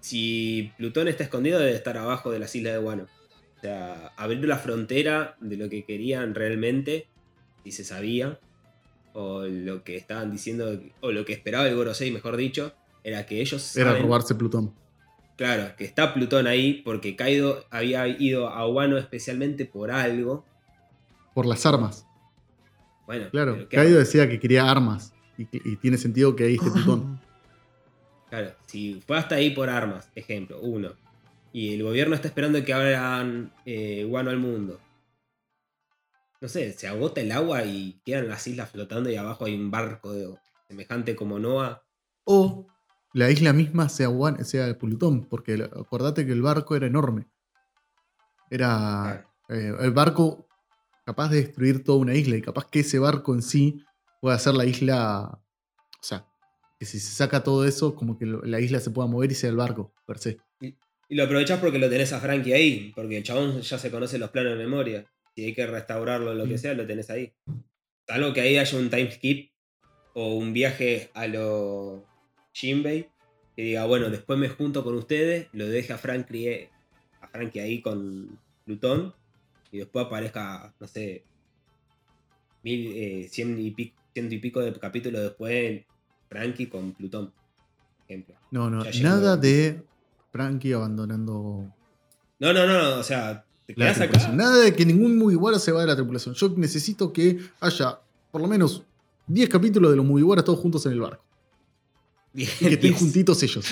si 0.00 0.72
Plutón 0.76 1.08
está 1.08 1.24
escondido, 1.24 1.58
debe 1.58 1.74
estar 1.74 1.96
abajo 1.98 2.30
de 2.30 2.38
las 2.38 2.54
islas 2.54 2.74
de 2.74 2.78
Wano. 2.78 3.06
O 3.56 3.60
sea, 3.60 4.12
abrir 4.16 4.44
la 4.46 4.58
frontera 4.58 5.36
de 5.40 5.56
lo 5.56 5.68
que 5.68 5.84
querían 5.84 6.34
realmente 6.34 7.06
si 7.64 7.72
se 7.72 7.84
sabía, 7.84 8.38
o 9.14 9.42
lo 9.44 9.84
que 9.84 9.96
estaban 9.96 10.30
diciendo, 10.32 10.80
o 11.00 11.12
lo 11.12 11.24
que 11.24 11.32
esperaba 11.32 11.66
el 11.68 11.74
Gorosei, 11.76 12.10
mejor 12.10 12.36
dicho, 12.36 12.72
era 13.04 13.26
que 13.26 13.40
ellos 13.40 13.76
Era 13.76 13.90
saben, 13.90 14.02
robarse 14.04 14.34
Plutón. 14.34 14.72
claro, 15.36 15.74
que 15.76 15.84
está 15.84 16.14
Plutón 16.14 16.46
ahí 16.46 16.82
porque 16.84 17.16
Kaido 17.16 17.64
había 17.70 18.06
ido 18.08 18.48
a 18.48 18.66
Wano 18.68 18.96
especialmente 18.98 19.64
por 19.66 19.90
algo. 19.90 20.44
Por 21.34 21.46
las 21.46 21.64
armas. 21.66 22.06
Bueno, 23.06 23.28
Claro. 23.30 23.54
pero 23.54 23.68
¿qué 23.68 23.76
Kaido 23.76 23.98
decía 23.98 24.28
que 24.28 24.38
quería 24.38 24.70
armas. 24.70 25.12
Y, 25.38 25.42
y 25.52 25.76
tiene 25.76 25.98
sentido 25.98 26.36
que 26.36 26.44
ahí 26.44 26.54
esté 26.54 26.70
Plutón. 26.72 27.20
Claro, 28.30 28.52
si 28.66 29.02
fue 29.06 29.18
hasta 29.18 29.34
ahí 29.34 29.50
por 29.50 29.68
armas, 29.68 30.08
ejemplo, 30.14 30.58
uno, 30.60 30.92
y 31.52 31.74
el 31.74 31.82
gobierno 31.82 32.14
está 32.14 32.28
esperando 32.28 32.64
que 32.64 32.72
abran 32.72 33.52
eh, 33.66 34.06
Wano 34.08 34.30
al 34.30 34.38
mundo. 34.38 34.80
No 36.42 36.48
sé, 36.48 36.72
se 36.72 36.88
agota 36.88 37.20
el 37.20 37.30
agua 37.30 37.64
y 37.64 38.00
quedan 38.04 38.26
las 38.26 38.44
islas 38.48 38.68
flotando 38.68 39.08
y 39.08 39.14
abajo 39.14 39.44
hay 39.44 39.54
un 39.54 39.70
barco 39.70 40.12
de- 40.12 40.34
semejante 40.66 41.14
como 41.14 41.38
Noah. 41.38 41.84
O 42.24 42.66
la 43.12 43.30
isla 43.30 43.52
misma 43.52 43.88
sea, 43.88 44.08
sea 44.42 44.76
Plutón. 44.76 45.28
Porque 45.28 45.54
acordate 45.62 46.26
que 46.26 46.32
el 46.32 46.42
barco 46.42 46.74
era 46.74 46.88
enorme. 46.88 47.28
Era. 48.50 49.24
eh, 49.48 49.72
el 49.78 49.92
barco 49.92 50.48
capaz 51.06 51.28
de 51.28 51.42
destruir 51.42 51.84
toda 51.84 51.98
una 51.98 52.14
isla. 52.16 52.36
Y 52.36 52.42
capaz 52.42 52.68
que 52.68 52.80
ese 52.80 52.98
barco 52.98 53.34
en 53.34 53.42
sí 53.42 53.80
puede 54.20 54.34
hacer 54.34 54.54
la 54.54 54.64
isla. 54.64 55.40
O 56.00 56.02
sea, 56.02 56.26
que 56.76 56.86
si 56.86 56.98
se 56.98 57.14
saca 57.14 57.44
todo 57.44 57.64
eso, 57.64 57.94
como 57.94 58.18
que 58.18 58.26
la 58.26 58.58
isla 58.58 58.80
se 58.80 58.90
pueda 58.90 59.06
mover 59.06 59.30
y 59.30 59.36
sea 59.36 59.50
el 59.50 59.56
barco, 59.56 59.94
per 60.06 60.18
se. 60.18 60.40
Y 60.60 61.14
lo 61.14 61.22
aprovechás 61.22 61.60
porque 61.60 61.78
lo 61.78 61.88
tenés 61.88 62.12
a 62.12 62.18
Frankie 62.18 62.52
ahí, 62.52 62.92
porque 62.96 63.18
el 63.18 63.22
chabón 63.22 63.60
ya 63.60 63.78
se 63.78 63.92
conoce 63.92 64.18
los 64.18 64.30
planos 64.30 64.58
de 64.58 64.64
memoria. 64.64 65.06
Si 65.34 65.44
hay 65.44 65.54
que 65.54 65.66
restaurarlo 65.66 66.30
o 66.30 66.34
lo 66.34 66.44
que 66.46 66.54
Mm. 66.54 66.58
sea, 66.58 66.74
lo 66.74 66.86
tenés 66.86 67.10
ahí. 67.10 67.32
Algo 68.08 68.32
que 68.32 68.40
ahí 68.40 68.58
haya 68.58 68.78
un 68.78 68.90
time 68.90 69.10
skip 69.10 69.50
o 70.14 70.34
un 70.36 70.52
viaje 70.52 71.10
a 71.14 71.26
lo 71.26 72.04
Jinbei, 72.52 73.08
que 73.56 73.62
diga, 73.62 73.86
bueno, 73.86 74.10
después 74.10 74.38
me 74.38 74.48
junto 74.48 74.84
con 74.84 74.94
ustedes, 74.94 75.48
lo 75.52 75.66
deje 75.66 75.92
a 75.92 75.98
Frankie, 75.98 76.68
a 77.20 77.28
Frankie 77.28 77.60
ahí 77.60 77.80
con 77.80 78.38
Plutón, 78.64 79.14
y 79.70 79.78
después 79.78 80.06
aparezca, 80.06 80.74
no 80.78 80.86
sé, 80.86 81.24
mil, 82.62 82.92
eh, 82.94 83.28
cien 83.30 83.58
y 83.58 83.70
pico, 83.70 83.96
ciento 84.12 84.34
y 84.34 84.38
pico 84.38 84.60
de 84.60 84.72
capítulos 84.78 85.22
después, 85.22 85.84
Frankie 86.28 86.66
con 86.66 86.92
Plutón. 86.92 87.26
por 87.30 88.04
Ejemplo. 88.06 88.34
No, 88.50 88.68
no, 88.68 88.84
nada 88.84 89.36
de 89.36 89.82
Frankie 90.30 90.74
abandonando 90.74 91.72
No, 92.38 92.52
no, 92.52 92.66
no, 92.66 92.98
o 92.98 93.02
sea, 93.02 93.46
te 93.66 93.74
la 93.76 93.84
quedás 93.86 93.98
tripulación. 93.98 94.30
acá. 94.32 94.36
Nada 94.36 94.58
de 94.58 94.74
que 94.74 94.84
ningún 94.86 95.16
Mugiwara 95.18 95.58
se 95.58 95.72
vaya 95.72 95.82
de 95.86 95.92
la 95.92 95.96
tripulación. 95.96 96.34
Yo 96.34 96.48
necesito 96.56 97.12
que 97.12 97.38
haya 97.60 97.98
por 98.30 98.40
lo 98.40 98.48
menos 98.48 98.82
10 99.26 99.48
capítulos 99.48 99.90
de 99.90 99.96
los 99.96 100.04
Mugiwaras 100.06 100.44
todos 100.44 100.58
juntos 100.58 100.84
en 100.86 100.92
el 100.92 101.00
barco. 101.00 101.24
Y 102.34 102.46
que 102.46 102.66
estén 102.74 102.80
Diez. 102.80 102.98
juntitos 102.98 103.42
ellos. 103.42 103.66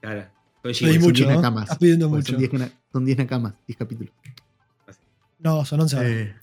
Claro. 0.00 0.26
Con 0.62 0.74
son 0.74 0.98
mucho, 1.00 1.24
10 1.24 1.28
¿no? 1.28 1.34
nakamas. 1.36 1.62
Estás 1.64 1.78
pidiendo 1.78 2.08
Porque 2.08 2.18
mucho. 2.20 2.32
Son 2.32 2.38
10 2.38 2.52
na- 2.54 2.72
son 2.92 3.04
10 3.04 3.18
nakamas, 3.18 3.54
10 3.66 3.76
capítulos. 3.78 4.12
No, 5.40 5.64
son 5.64 5.80
11 5.80 5.96
ahora. 5.96 6.08
Eh, 6.08 6.34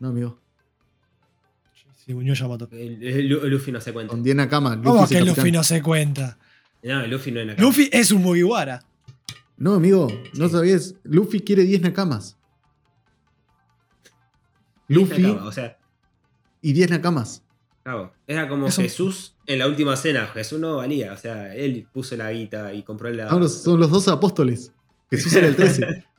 no, 0.00 0.08
amigo. 0.08 0.38
Sí, 2.04 2.14
Muñoz 2.14 2.38
Yamato. 2.38 2.68
El- 2.72 3.02
el 3.02 3.28
Lu- 3.28 3.46
Luffy 3.48 3.70
no 3.72 3.80
se 3.80 3.92
cuenta. 3.92 4.12
Son 4.12 4.22
10 4.22 4.36
nakamas. 4.36 4.76
Luffy 4.76 4.88
¿Cómo 4.88 5.08
que 5.08 5.18
el 5.18 5.26
Luffy 5.26 5.52
no 5.52 5.62
se 5.64 5.82
cuenta? 5.82 6.38
No, 6.82 7.06
Luffy 7.06 7.32
no 7.32 7.40
es 7.40 7.48
acá. 7.50 7.62
Luffy 7.62 7.88
es 7.92 8.12
un 8.12 8.22
Mugiwara. 8.22 8.82
No, 9.58 9.74
amigo, 9.74 10.08
no 10.34 10.46
Sí. 10.46 10.52
sabías. 10.52 10.94
Luffy 11.02 11.40
quiere 11.40 11.64
10 11.64 11.82
nakamas. 11.82 12.36
Luffy. 14.88 15.24
Acaba, 15.26 15.44
o 15.46 15.52
sea, 15.52 15.78
y 16.62 16.72
10 16.72 16.90
nakamas. 16.90 17.42
claro, 17.82 18.12
era 18.26 18.48
como 18.48 18.68
Eso- 18.68 18.82
Jesús 18.82 19.34
en 19.46 19.58
la 19.58 19.66
última 19.66 19.96
cena. 19.96 20.26
Jesús 20.28 20.58
no 20.60 20.76
valía. 20.76 21.12
O 21.12 21.16
sea, 21.16 21.54
él 21.54 21.86
puso 21.92 22.16
la 22.16 22.30
guita 22.32 22.72
y 22.72 22.82
compró 22.82 23.10
la. 23.10 23.28
Ahora 23.28 23.48
son 23.48 23.80
los 23.80 23.90
12 23.90 24.10
apóstoles. 24.10 24.72
Jesús 25.10 25.32
era 25.34 25.46
el 25.48 25.56
13. 25.56 26.04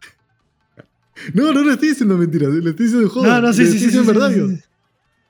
No, 1.33 1.51
no, 1.51 1.65
no 1.65 1.71
estoy 1.71 1.89
diciendo 1.89 2.17
mentiras, 2.17 2.49
le 2.49 2.69
estoy 2.69 2.85
diciendo 2.85 3.09
joda. 3.09 3.41
No, 3.41 3.47
no, 3.47 3.53
sí, 3.53 3.63
le 3.65 3.71
sí, 3.71 3.77
sí. 3.79 3.91
sí, 3.91 3.99
verdad, 4.07 4.31
sí, 4.31 4.55
sí. 4.55 4.63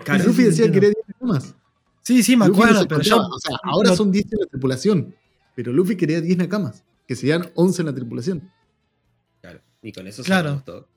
Claro, 0.03 0.23
Luffy 0.25 0.43
sí, 0.43 0.47
decía 0.49 0.65
que 0.67 0.71
quería 0.73 0.89
10 0.89 1.07
nakamas. 1.07 1.55
Sí, 2.03 2.21
sí, 2.21 2.37
me 2.37 2.45
acuerdo, 2.45 2.87
pero 2.87 3.01
yo. 3.01 3.17
O 3.17 3.39
sea, 3.39 3.57
ahora 3.63 3.89
no- 3.89 3.95
son 3.95 4.11
10 4.11 4.31
en 4.31 4.39
la 4.39 4.45
tripulación. 4.45 5.15
Pero 5.55 5.73
Luffy 5.73 5.95
quería 5.97 6.21
10 6.21 6.37
nakamas. 6.37 6.83
Que 7.09 7.15
serían 7.15 7.49
11 7.55 7.81
en 7.81 7.85
la 7.87 7.95
tripulación. 7.95 8.51
claro. 9.41 9.61
Y 9.81 9.91
con 9.91 10.05
eso 10.05 10.21
Claro. 10.23 10.61
todo. 10.63 10.87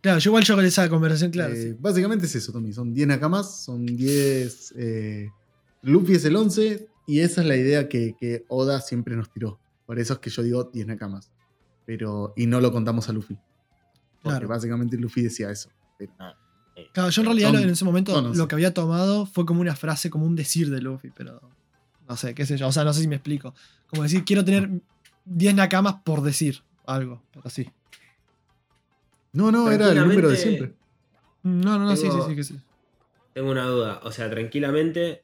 Claro, 0.00 0.18
yo 0.18 0.30
igual 0.30 0.42
yo 0.42 0.56
con 0.56 0.64
esa 0.64 0.88
conversación, 0.88 1.30
claro. 1.30 1.54
Eh, 1.54 1.62
sí. 1.62 1.76
Básicamente 1.78 2.26
es 2.26 2.34
eso, 2.34 2.50
Tommy. 2.50 2.72
Son 2.72 2.92
10 2.92 3.06
nakamas, 3.06 3.62
son 3.64 3.86
10. 3.86 4.74
eh, 4.76 5.28
Luffy 5.82 6.14
es 6.14 6.24
el 6.24 6.34
11. 6.34 6.88
Y 7.06 7.20
esa 7.20 7.42
es 7.42 7.46
la 7.46 7.54
idea 7.56 7.88
que, 7.88 8.16
que 8.18 8.44
Oda 8.48 8.80
siempre 8.80 9.14
nos 9.14 9.30
tiró. 9.30 9.60
Por 9.86 10.00
eso 10.00 10.14
es 10.14 10.18
que 10.18 10.28
yo 10.30 10.42
digo 10.42 10.64
10 10.64 10.86
nakamas. 10.88 11.30
Pero, 11.86 12.32
y 12.36 12.46
no 12.46 12.60
lo 12.60 12.72
contamos 12.72 13.08
a 13.08 13.12
Luffy. 13.12 13.34
Porque 14.22 14.38
Claro. 14.38 14.48
básicamente 14.48 14.96
Luffy 14.96 15.22
decía 15.22 15.50
eso. 15.52 15.70
Pero 15.98 16.12
nada. 16.18 16.36
Claro, 16.92 17.10
yo 17.10 17.22
en 17.22 17.26
realidad 17.26 17.52
son- 17.52 17.62
en 17.62 17.70
ese 17.70 17.84
momento 17.84 18.12
son 18.12 18.36
lo 18.36 18.48
que 18.48 18.54
había 18.56 18.72
tomado 18.74 19.24
fue 19.26 19.44
como 19.46 19.60
una 19.60 19.76
frase, 19.76 20.10
como 20.10 20.24
un 20.26 20.34
decir 20.34 20.68
de 20.70 20.80
Luffy, 20.80 21.10
pero 21.14 21.40
no 22.08 22.16
sé, 22.16 22.34
qué 22.34 22.44
sé 22.46 22.56
yo, 22.56 22.66
o 22.68 22.72
sea, 22.72 22.82
no 22.84 22.92
sé 22.92 23.02
si 23.02 23.06
me 23.08 23.16
explico. 23.16 23.54
Como 23.86 24.02
decir, 24.02 24.24
quiero 24.24 24.44
tener 24.44 24.70
10 25.30 25.54
nakamas 25.54 25.94
por 26.04 26.22
decir 26.22 26.62
algo, 26.86 27.22
pero 27.30 27.48
sí. 27.50 27.70
No, 29.32 29.52
no, 29.52 29.70
era 29.70 29.90
el 29.90 29.98
número 30.00 30.28
de 30.28 30.36
siempre. 30.36 30.72
No, 31.44 31.78
no, 31.78 31.84
no, 31.84 31.96
sí, 31.96 32.10
sí, 32.10 32.18
sí, 32.26 32.34
que 32.34 32.42
sí. 32.44 32.60
Tengo 33.32 33.50
una 33.50 33.64
duda. 33.66 34.00
O 34.02 34.10
sea, 34.10 34.28
tranquilamente. 34.28 35.22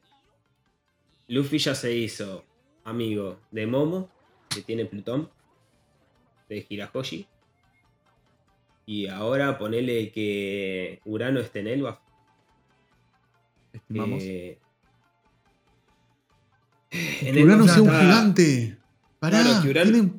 Luffy 1.27 1.57
ya 1.57 1.75
se 1.75 1.93
hizo 1.93 2.45
amigo 2.85 3.37
de 3.51 3.67
Momo, 3.67 4.09
que 4.47 4.61
tiene 4.61 4.85
Plutón, 4.85 5.29
de 6.47 6.65
Hirahoshi. 6.69 7.27
Y 8.85 9.07
ahora 9.07 9.57
ponele 9.57 10.09
que 10.13 11.01
Urano 11.03 11.41
esté 11.41 11.59
en 11.59 11.67
Elbaf. 11.67 11.99
Estimamos. 13.73 14.23
Eh, 14.23 14.57
Que 16.89 17.29
en 17.29 17.43
Urano 17.43 17.67
sea 17.67 17.81
un 17.81 17.89
gigante. 17.89 18.77
Pará, 19.19 19.41
Claro, 19.43 19.61
que 19.63 19.73
tiene, 19.73 20.13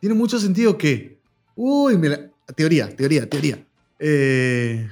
tiene 0.00 0.14
mucho 0.14 0.38
sentido 0.38 0.76
que. 0.76 1.20
Uy, 1.54 1.96
me 1.98 2.08
la- 2.08 2.30
teoría, 2.56 2.94
teoría, 2.94 3.28
teoría. 3.28 3.66
Eh, 3.98 4.88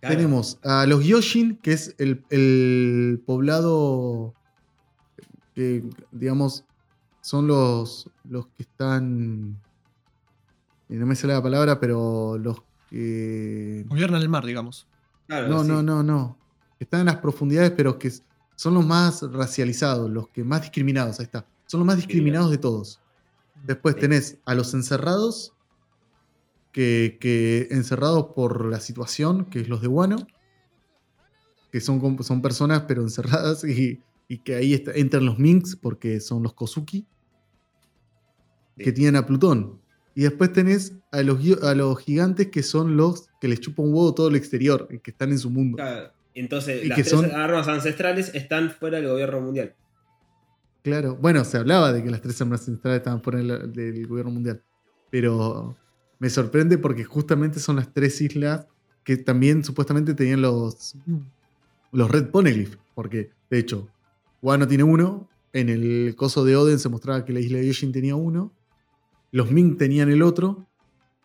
Claro, 0.00 0.16
Tenemos 0.16 0.58
a 0.64 0.86
los 0.86 1.04
Yoshin, 1.04 1.58
que 1.58 1.72
es 1.74 1.94
el, 1.98 2.24
el 2.30 3.22
poblado 3.26 4.34
que, 5.54 5.84
digamos, 6.10 6.64
son 7.20 7.46
los, 7.46 8.08
los 8.24 8.46
que 8.46 8.62
están. 8.62 9.60
y 10.88 10.94
No 10.94 11.04
me 11.04 11.14
sale 11.14 11.34
la 11.34 11.42
palabra, 11.42 11.78
pero 11.78 12.38
los 12.38 12.62
que. 12.88 13.84
Gobiernan 13.88 14.22
el 14.22 14.30
mar, 14.30 14.46
digamos. 14.46 14.86
claro, 15.26 15.48
No, 15.48 15.62
sí. 15.62 15.68
no, 15.68 15.82
no, 15.82 16.02
no. 16.02 16.38
Están 16.78 17.00
en 17.00 17.06
las 17.06 17.16
profundidades, 17.16 17.72
pero 17.72 17.98
que 17.98 18.10
son 18.56 18.72
los 18.72 18.86
más 18.86 19.20
racializados, 19.30 20.10
los 20.10 20.28
que 20.30 20.42
más 20.44 20.62
discriminados. 20.62 21.20
Ahí 21.20 21.24
está. 21.26 21.46
Son 21.70 21.78
los 21.78 21.86
más 21.86 21.94
discriminados 21.98 22.50
de 22.50 22.58
todos. 22.58 23.00
Después 23.64 23.94
tenés 23.94 24.38
a 24.44 24.56
los 24.56 24.74
encerrados, 24.74 25.52
que, 26.72 27.16
que 27.20 27.68
encerrados 27.70 28.32
por 28.34 28.64
la 28.66 28.80
situación, 28.80 29.44
que 29.44 29.60
es 29.60 29.68
los 29.68 29.80
de 29.80 29.86
Wano, 29.86 30.26
que 31.70 31.80
son, 31.80 32.20
son 32.24 32.42
personas 32.42 32.82
pero 32.88 33.02
encerradas 33.02 33.62
y, 33.62 34.00
y 34.26 34.38
que 34.38 34.56
ahí 34.56 34.74
está- 34.74 34.90
entran 34.94 35.24
los 35.24 35.38
Minks 35.38 35.76
porque 35.76 36.18
son 36.18 36.42
los 36.42 36.54
Kozuki, 36.54 37.06
Sí. 38.76 38.84
que 38.84 38.90
tienen 38.92 39.14
a 39.14 39.26
Plutón. 39.26 39.80
Y 40.16 40.22
después 40.22 40.52
tenés 40.52 40.94
a 41.12 41.22
los, 41.22 41.38
a 41.62 41.74
los 41.76 41.98
gigantes 42.00 42.48
que 42.48 42.64
son 42.64 42.96
los 42.96 43.28
que 43.40 43.46
les 43.46 43.60
chupa 43.60 43.82
un 43.82 43.92
huevo 43.94 44.12
todo 44.12 44.26
el 44.28 44.34
exterior, 44.34 44.88
que 45.04 45.10
están 45.12 45.30
en 45.30 45.38
su 45.38 45.50
mundo. 45.50 45.76
Claro, 45.76 46.10
Entonces, 46.34 46.84
Y 46.84 46.88
las 46.88 46.96
que 46.96 47.04
tres 47.04 47.12
son- 47.14 47.30
armas 47.30 47.68
ancestrales 47.68 48.34
están 48.34 48.70
fuera 48.72 48.98
del 48.98 49.06
gobierno 49.08 49.40
mundial. 49.40 49.74
Claro, 50.82 51.16
bueno, 51.16 51.44
se 51.44 51.58
hablaba 51.58 51.92
de 51.92 52.02
que 52.02 52.10
las 52.10 52.22
tres 52.22 52.40
armas 52.40 52.62
centrales 52.64 52.98
estaban 52.98 53.22
fuera 53.22 53.38
del, 53.40 54.06
gobierno 54.06 54.32
mundial. 54.32 54.62
Pero 55.10 55.76
me 56.18 56.30
sorprende 56.30 56.78
porque 56.78 57.04
justamente 57.04 57.60
son 57.60 57.76
las 57.76 57.92
tres 57.92 58.20
islas 58.20 58.66
que 59.04 59.16
también 59.16 59.64
supuestamente 59.64 60.14
tenían 60.14 60.40
los, 60.42 60.96
los 61.92 62.10
Red 62.10 62.30
Poneglyph. 62.30 62.76
Porque, 62.94 63.30
de 63.50 63.58
hecho, 63.58 63.88
Wano 64.40 64.66
tiene 64.66 64.84
uno. 64.84 65.28
En 65.52 65.68
el 65.68 66.14
coso 66.16 66.44
de 66.44 66.56
Oden 66.56 66.78
se 66.78 66.88
mostraba 66.88 67.24
que 67.24 67.32
la 67.32 67.40
isla 67.40 67.58
de 67.58 67.66
Yoshin 67.66 67.92
tenía 67.92 68.14
uno. 68.14 68.52
Los 69.32 69.50
Ming 69.50 69.76
tenían 69.76 70.10
el 70.10 70.22
otro. 70.22 70.66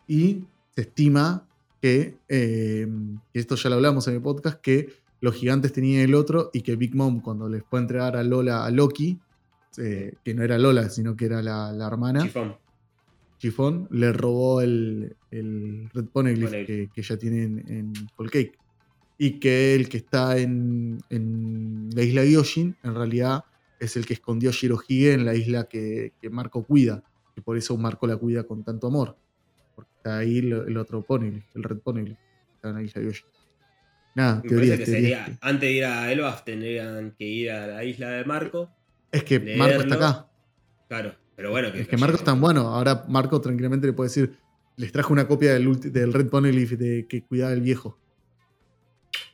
Y 0.06 0.44
se 0.74 0.82
estima 0.82 1.46
que, 1.80 2.18
eh, 2.28 2.88
que 3.32 3.38
esto 3.38 3.54
ya 3.54 3.70
lo 3.70 3.76
hablamos 3.76 4.06
en 4.08 4.14
el 4.14 4.22
podcast, 4.22 4.60
que 4.60 4.92
los 5.20 5.34
gigantes 5.34 5.72
tenían 5.72 6.02
el 6.02 6.14
otro 6.14 6.50
y 6.52 6.62
que 6.62 6.76
Big 6.76 6.94
Mom 6.94 7.20
cuando 7.20 7.48
les 7.48 7.64
fue 7.64 7.78
a 7.78 7.82
entregar 7.82 8.16
a 8.16 8.22
Lola 8.22 8.64
a 8.64 8.70
Loki, 8.70 9.18
eh, 9.78 10.14
que 10.24 10.34
no 10.34 10.42
era 10.42 10.58
Lola, 10.58 10.88
sino 10.88 11.16
que 11.16 11.26
era 11.26 11.42
la, 11.42 11.72
la 11.72 11.86
hermana, 11.86 12.22
Chifón. 12.22 12.56
Chifón, 13.38 13.88
le 13.90 14.12
robó 14.12 14.60
el, 14.60 15.14
el 15.30 15.90
Red 15.92 16.06
Poneglyph 16.06 16.66
que, 16.66 16.88
que 16.94 17.02
ya 17.02 17.16
tienen 17.16 17.64
en 17.68 17.92
Whole 18.16 18.30
Cake. 18.30 18.58
Y 19.18 19.38
que 19.40 19.74
el 19.74 19.88
que 19.88 19.98
está 19.98 20.36
en, 20.38 20.98
en 21.10 21.90
la 21.94 22.02
isla 22.02 22.24
Yoshin, 22.24 22.76
en 22.82 22.94
realidad, 22.94 23.44
es 23.80 23.96
el 23.96 24.06
que 24.06 24.14
escondió 24.14 24.50
a 24.50 24.52
Shirohige 24.52 25.12
en 25.12 25.24
la 25.24 25.34
isla 25.34 25.64
que, 25.64 26.12
que 26.20 26.30
Marco 26.30 26.64
cuida. 26.64 27.02
Y 27.34 27.40
por 27.40 27.56
eso 27.56 27.76
Marco 27.76 28.06
la 28.06 28.16
cuida 28.16 28.44
con 28.44 28.62
tanto 28.62 28.86
amor. 28.86 29.16
Porque 29.74 29.90
está 29.96 30.18
ahí 30.18 30.38
el, 30.38 30.52
el 30.52 30.76
otro 30.76 31.02
Poneglyph, 31.02 31.44
el 31.54 31.62
Red 31.62 31.78
Poneglyph. 31.78 32.18
Está 32.56 32.68
en 32.70 32.74
la 32.74 32.82
isla 32.82 33.02
Yoshin. 33.02 33.26
Nada, 34.14 34.42
Me 34.42 34.50
parece 34.50 34.78
que 34.78 34.86
sería, 34.86 35.38
antes 35.42 35.60
de 35.60 35.72
ir 35.72 35.84
a 35.84 36.10
Elbaf, 36.10 36.42
tendrían 36.42 37.14
que 37.18 37.24
ir 37.26 37.50
a 37.50 37.66
la 37.66 37.84
isla 37.84 38.10
de 38.12 38.24
Marco. 38.24 38.70
Es 39.12 39.24
que 39.24 39.38
Marco 39.56 39.80
está 39.82 39.94
acá. 39.94 40.28
Claro, 40.88 41.14
pero 41.36 41.50
bueno. 41.50 41.68
Es 41.68 41.88
que 41.88 41.96
Marco 41.96 42.16
es 42.16 42.24
tan 42.24 42.40
bueno. 42.40 42.68
Ahora 42.68 43.04
Marco 43.08 43.40
tranquilamente 43.40 43.86
le 43.86 43.92
puede 43.92 44.08
decir, 44.08 44.36
les 44.76 44.92
trajo 44.92 45.12
una 45.12 45.26
copia 45.26 45.54
del, 45.54 45.80
del 45.92 46.12
Red 46.12 46.28
Poneglyph 46.28 46.72
de 46.72 47.06
que 47.08 47.22
cuidaba 47.22 47.52
el 47.52 47.60
viejo. 47.60 47.98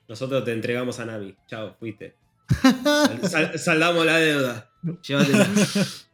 Nosotros 0.08 0.44
te 0.44 0.52
entregamos 0.52 1.00
a 1.00 1.06
Nami. 1.06 1.34
Chao, 1.46 1.74
fuiste. 1.78 2.14
Sal- 2.62 3.28
sal- 3.28 3.58
saldamos 3.58 4.04
la 4.06 4.18
deuda. 4.18 4.70
Llévatela. 5.02 5.48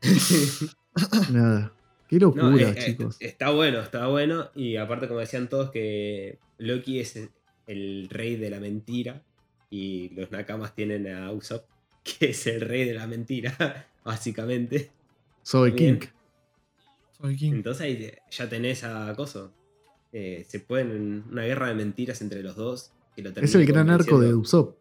Nada. 1.33 1.73
Qué 2.09 2.19
locura, 2.19 2.43
No, 2.45 2.59
eh, 2.59 2.75
eh, 2.77 2.85
chicos. 2.87 3.17
está 3.21 3.51
bueno, 3.51 3.81
está 3.81 4.07
bueno. 4.07 4.51
Y 4.55 4.77
aparte, 4.77 5.09
como 5.09 5.21
decían 5.21 5.49
todos, 5.49 5.71
que 5.71 6.39
Loki 6.59 7.01
es 7.01 7.19
el 7.67 8.09
rey 8.11 8.37
de 8.37 8.51
la 8.51 8.61
mentira. 8.61 9.23
Y 9.71 10.09
los 10.15 10.31
Nakamas 10.31 10.75
tienen 10.75 11.07
a 11.13 11.31
Usopp. 11.33 11.67
Que 12.19 12.31
es 12.31 12.47
el 12.47 12.61
rey 12.61 12.85
de 12.85 12.95
la 12.95 13.07
mentira, 13.07 13.87
básicamente. 14.05 14.91
Soy 15.43 15.73
Bien. 15.73 15.99
King. 15.99 16.09
Soy 17.21 17.37
King. 17.37 17.53
Entonces 17.53 17.83
ahí 17.83 18.13
ya 18.31 18.49
tenés 18.49 18.85
a 18.85 19.15
Coso. 19.15 19.53
Eh, 20.13 20.47
se 20.49 20.61
pueden 20.61 21.25
una 21.31 21.43
guerra 21.43 21.69
de 21.69 21.75
mentiras 21.75 22.23
entre 22.23 22.43
los 22.43 22.57
dos. 22.57 22.91
que 23.15 23.23
lo 23.23 23.31
Es 23.31 23.55
el 23.55 23.67
gran 23.67 23.91
arco 23.91 24.21
de. 24.21 24.35
Usopp. 24.35 24.77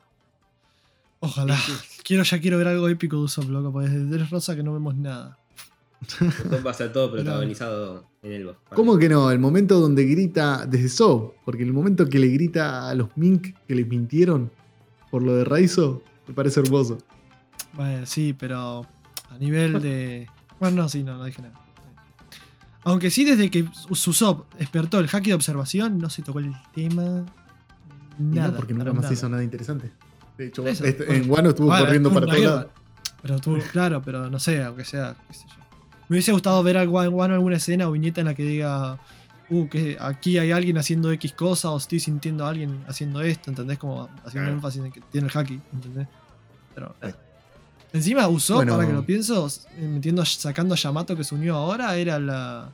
Ojalá. 1.20 1.58
Quiero, 2.04 2.24
ya 2.24 2.40
quiero 2.40 2.58
ver 2.58 2.68
algo 2.68 2.88
épico 2.88 3.18
de 3.18 3.24
Usopp, 3.24 3.49
loco, 3.49 3.72
porque 3.72 3.90
desde 3.90 4.06
Dress 4.06 4.30
Rosa 4.30 4.56
que 4.56 4.64
no 4.64 4.74
vemos 4.74 4.95
nada. 4.95 5.38
Usopp 6.02 6.66
va 6.66 6.72
a 6.72 6.74
ser 6.74 6.94
todo 6.94 7.12
protagonizado 7.12 8.06
en 8.22 8.32
el 8.32 8.45
boss. 8.45 8.58
¿Cómo 8.74 8.98
que 8.98 9.10
no? 9.10 9.32
El 9.32 9.40
momento 9.40 9.80
donde 9.80 10.06
grita 10.06 10.66
desde 10.66 10.90
Soap, 10.90 11.34
porque 11.44 11.64
el 11.64 11.74
momento 11.74 12.08
que 12.08 12.20
le 12.20 12.28
grita 12.28 12.90
a 12.90 12.95
los 12.95 13.16
Mink 13.18 13.56
que 13.68 13.76
les 13.76 13.88
mintieron 13.88 14.52
por 15.10 15.24
lo 15.24 15.36
de 15.36 15.44
Raizo, 15.44 16.04
me 16.28 16.34
parece 16.34 16.60
hermoso. 16.60 16.99
Bueno, 17.78 18.06
sí, 18.06 18.34
pero 18.38 18.86
a 19.30 19.38
nivel 19.38 19.82
de. 19.82 20.28
Bueno, 20.60 20.82
no, 20.82 20.90
sí, 20.90 21.04
no, 21.04 21.16
no 21.18 21.24
dije 21.24 21.40
nada. 21.44 21.54
Aunque 22.84 23.12
sí, 23.12 23.24
desde 23.24 23.52
que 23.52 23.64
Usopp 23.90 24.52
despertó 24.56 24.98
el 24.98 25.08
haki 25.12 25.30
de 25.30 25.36
observación, 25.36 25.99
no 25.99 26.10
se 26.10 26.24
tocó 26.24 26.40
el 26.40 26.52
tema. 26.74 27.26
Nada. 28.18 28.48
no, 28.48 28.56
porque 28.56 28.74
nunca 28.74 28.91
más 28.91 29.04
nada. 29.04 29.14
hizo 29.14 29.30
nada 29.30 29.44
interesante. 29.44 29.91
De 30.36 30.48
hecho, 30.48 30.66
Eso, 30.68 30.84
este- 30.84 31.06
bueno. 31.06 31.24
en 31.24 31.30
Wano 31.30 31.49
estuvo 31.49 31.68
Bueno, 31.68 31.86
corriendo 31.86 32.12
para 32.12 32.26
todos 32.26 32.40
lados. 32.41 32.68
Pero 33.22 33.40
tuvo, 33.40 33.58
claro, 33.72 34.02
pero 34.02 34.30
no 34.32 34.40
sé, 34.40 34.64
aunque 34.64 34.84
sea, 34.84 35.16
qué 35.28 35.34
sé 35.36 35.45
yo. 35.48 35.56
Me 36.10 36.16
hubiese 36.16 36.32
gustado 36.32 36.64
ver 36.64 36.78
en 36.78 36.90
Wano 36.90 37.34
alguna 37.36 37.58
escena 37.58 37.88
o 37.88 37.91
viñeta 37.91 38.22
en 38.22 38.28
la 38.28 38.34
que 38.34 38.44
diga, 38.44 38.98
uh, 39.49 39.68
que 39.68 39.98
aquí 39.99 40.40
hay 40.40 40.52
alguien 40.52 40.80
haciendo 40.80 41.12
X 41.12 41.34
cosa 41.34 41.70
o 41.70 41.78
estoy 41.78 41.99
sintiendo 41.99 42.45
a 42.45 42.49
alguien 42.49 42.84
haciendo 42.88 43.22
esto, 43.22 43.52
¿entendés? 43.52 43.78
Como 43.78 44.10
haciendo 44.26 44.49
énfasis 44.49 44.84
en 44.84 44.91
que 44.91 45.02
tiene 45.12 45.28
el 45.28 45.38
haki, 45.38 45.62
¿entendés? 45.72 46.08
Pero. 46.74 46.95
Encima 47.98 48.28
usó, 48.28 48.56
Bueno. 48.56 48.74
ahora 48.76 48.88
que 48.88 48.94
lo 48.94 49.06
pienso, 49.06 49.48
eh, 49.78 49.82
metiendo, 49.88 50.24
sacando 50.26 50.74
a 50.74 50.78
Yamato 50.78 51.15
que 51.15 51.24
se 51.24 51.36
unió 51.36 51.56
ahora, 51.56 51.95
era 51.95 52.19
la 52.19 52.69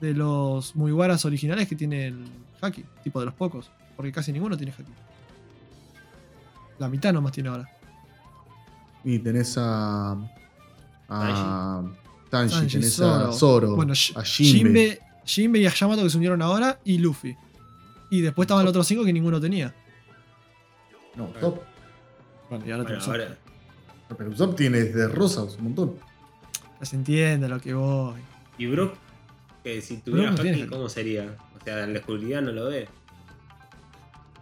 de 0.00 0.14
los 0.14 0.74
Mugiwaras 0.74 1.24
originales 1.24 1.68
que 1.68 1.76
tiene 1.76 2.08
el 2.08 2.24
haki, 2.60 2.84
tipo 3.04 3.20
de 3.20 3.26
los 3.26 3.34
pocos, 3.34 3.70
porque 3.96 4.10
casi 4.12 4.32
ninguno 4.32 4.56
tiene 4.56 4.72
haki. 4.72 4.90
La 6.78 6.88
mitad 6.88 7.12
nomás 7.12 7.32
tiene 7.32 7.48
ahora. 7.50 7.68
Y 9.04 9.18
tenés 9.18 9.56
a. 9.58 10.16
a. 11.08 11.82
Tanji, 12.30 12.54
Sanji, 12.54 12.72
tenés 12.72 12.94
Zoro. 12.96 13.28
a 13.28 13.32
Zoro, 13.32 13.76
Bueno, 13.76 13.92
a 14.16 14.22
Jinbe. 14.24 14.98
Jinbe, 15.24 15.58
y 15.60 15.66
a 15.66 15.74
Yamato 15.74 16.02
que 16.02 16.10
se 16.10 16.16
unieron 16.16 16.40
ahora 16.42 16.78
y 16.84 16.98
Luffy. 16.98 17.36
Y 18.10 18.20
después 18.22 18.46
estaban 18.46 18.64
los 18.64 18.70
otros 18.70 18.86
cinco 18.86 19.04
que 19.04 19.12
ninguno 19.12 19.40
tenía. 19.40 19.74
No, 21.14 21.24
Usopp. 21.26 21.62
Bueno, 22.48 22.64
y 22.66 22.70
ahora 22.70 22.84
Bueno, 22.84 22.84
tenemos 22.84 23.08
ahora, 23.08 23.38
Pero 24.16 24.30
Usopp 24.30 24.56
tiene 24.56 24.80
desde 24.82 25.08
Rosas 25.08 25.56
un 25.58 25.64
montón. 25.64 25.94
Ya 26.80 26.86
se 26.86 26.96
entiende 26.96 27.46
a 27.46 27.48
lo 27.48 27.60
que 27.60 27.74
voy. 27.74 28.20
y 28.58 28.66
Brook, 28.66 28.94
que 29.64 29.80
si 29.80 29.98
tuviera 29.98 30.30
Brook 30.32 30.44
no 30.46 30.50
haki. 30.52 30.66
¿cómo 30.66 30.88
sería? 30.88 31.36
O 31.60 31.64
sea, 31.64 31.84
en 31.84 31.92
la 31.92 32.00
oscuridad 32.00 32.42
no 32.42 32.52
lo 32.52 32.68
ve. 32.68 32.88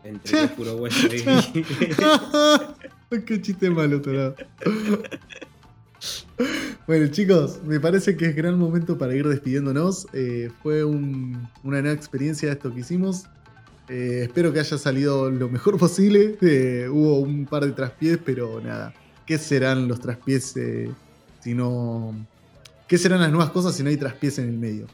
Entre 0.03 0.45
es 0.45 0.51
puro 0.53 0.77
hueso 0.77 1.09
y- 1.09 1.23
Qué 3.27 3.41
chiste 3.43 3.69
malo, 3.71 4.01
tarado. 4.01 4.35
Bueno, 6.87 7.07
chicos, 7.09 7.61
me 7.65 7.79
parece 7.79 8.17
que 8.17 8.27
es 8.27 8.35
gran 8.37 8.59
momento 8.59 8.97
para 8.97 9.15
ir 9.15 9.29
despidiéndonos. 9.29 10.07
Eh, 10.15 10.51
fue 10.63 10.83
un- 10.85 11.47
una 11.63 11.83
nueva 11.83 11.95
experiencia 11.95 12.51
esto 12.51 12.73
que 12.73 12.81
hicimos. 12.81 13.25
Eh, 13.89 14.23
espero 14.25 14.53
que 14.53 14.61
haya 14.61 14.79
salido 14.79 15.31
lo 15.31 15.49
mejor 15.51 15.77
posible. 15.79 16.39
Eh, 16.41 16.89
hubo 16.91 17.19
un 17.21 17.45
par 17.45 17.67
de 17.67 17.73
traspiés, 17.73 18.19
pero 18.25 18.61
nada. 18.61 18.95
¿Qué 19.31 19.39
serán 19.39 19.87
los 19.87 20.01
traspiés 20.01 20.57
eh, 20.57 20.91
si 21.39 21.55
no. 21.55 22.13
¿Qué 22.89 22.99
serán 22.99 23.21
las 23.21 23.31
nuevas 23.31 23.51
cosas 23.51 23.77
si 23.77 23.85
no 23.85 23.89
hay 23.89 23.97
traspiés 23.97 24.41
en 24.41 24.49
el 24.49 24.59
medio? 24.59 24.89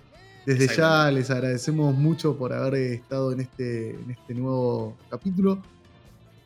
Desde 0.45 0.77
ya 0.77 1.11
les 1.11 1.31
agradecemos 1.31 1.97
mucho 1.97 2.37
por 2.37 2.53
haber 2.53 2.75
estado 2.75 3.33
en 3.33 3.41
este, 3.41 3.93
en 3.93 4.11
este 4.11 4.35
nuevo 4.35 4.95
capítulo. 5.09 5.63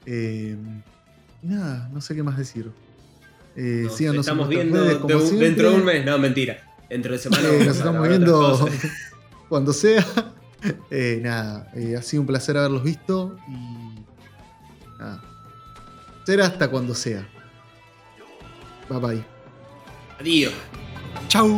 Eh, 0.06 0.56
y 1.42 1.46
nada, 1.48 1.90
no 1.92 2.00
sé 2.00 2.14
qué 2.14 2.22
más 2.22 2.38
decir. 2.38 2.70
Eh, 3.56 3.80
Nos 3.86 3.96
síganos 3.96 4.20
estamos 4.20 4.48
viendo 4.48 4.84
redes, 4.84 4.94
como 4.98 5.08
de 5.08 5.14
un- 5.16 5.22
siempre. 5.26 5.46
dentro 5.48 5.70
de 5.70 5.76
un 5.76 5.84
mes. 5.84 6.06
No, 6.06 6.16
mentira. 6.20 6.58
Dentro 6.88 7.10
de 7.12 7.18
semana. 7.24 7.48
Eh, 7.48 7.64
nos 7.66 7.76
estamos 7.76 8.08
viendo 8.08 8.68
cuando 9.48 9.72
sea. 9.72 10.06
Eh, 10.90 11.20
nada, 11.22 11.72
ha 11.98 12.02
sido 12.02 12.20
un 12.20 12.26
placer 12.26 12.54
haberlos 12.58 12.84
visto 12.84 13.34
y 13.48 14.04
nada. 14.98 15.22
Será 16.26 16.44
hasta 16.46 16.68
cuando 16.70 16.94
sea. 16.94 17.26
Bye 18.90 18.98
bye. 18.98 19.24
Adiós. 20.18 20.52
¡Chau! 21.28 21.56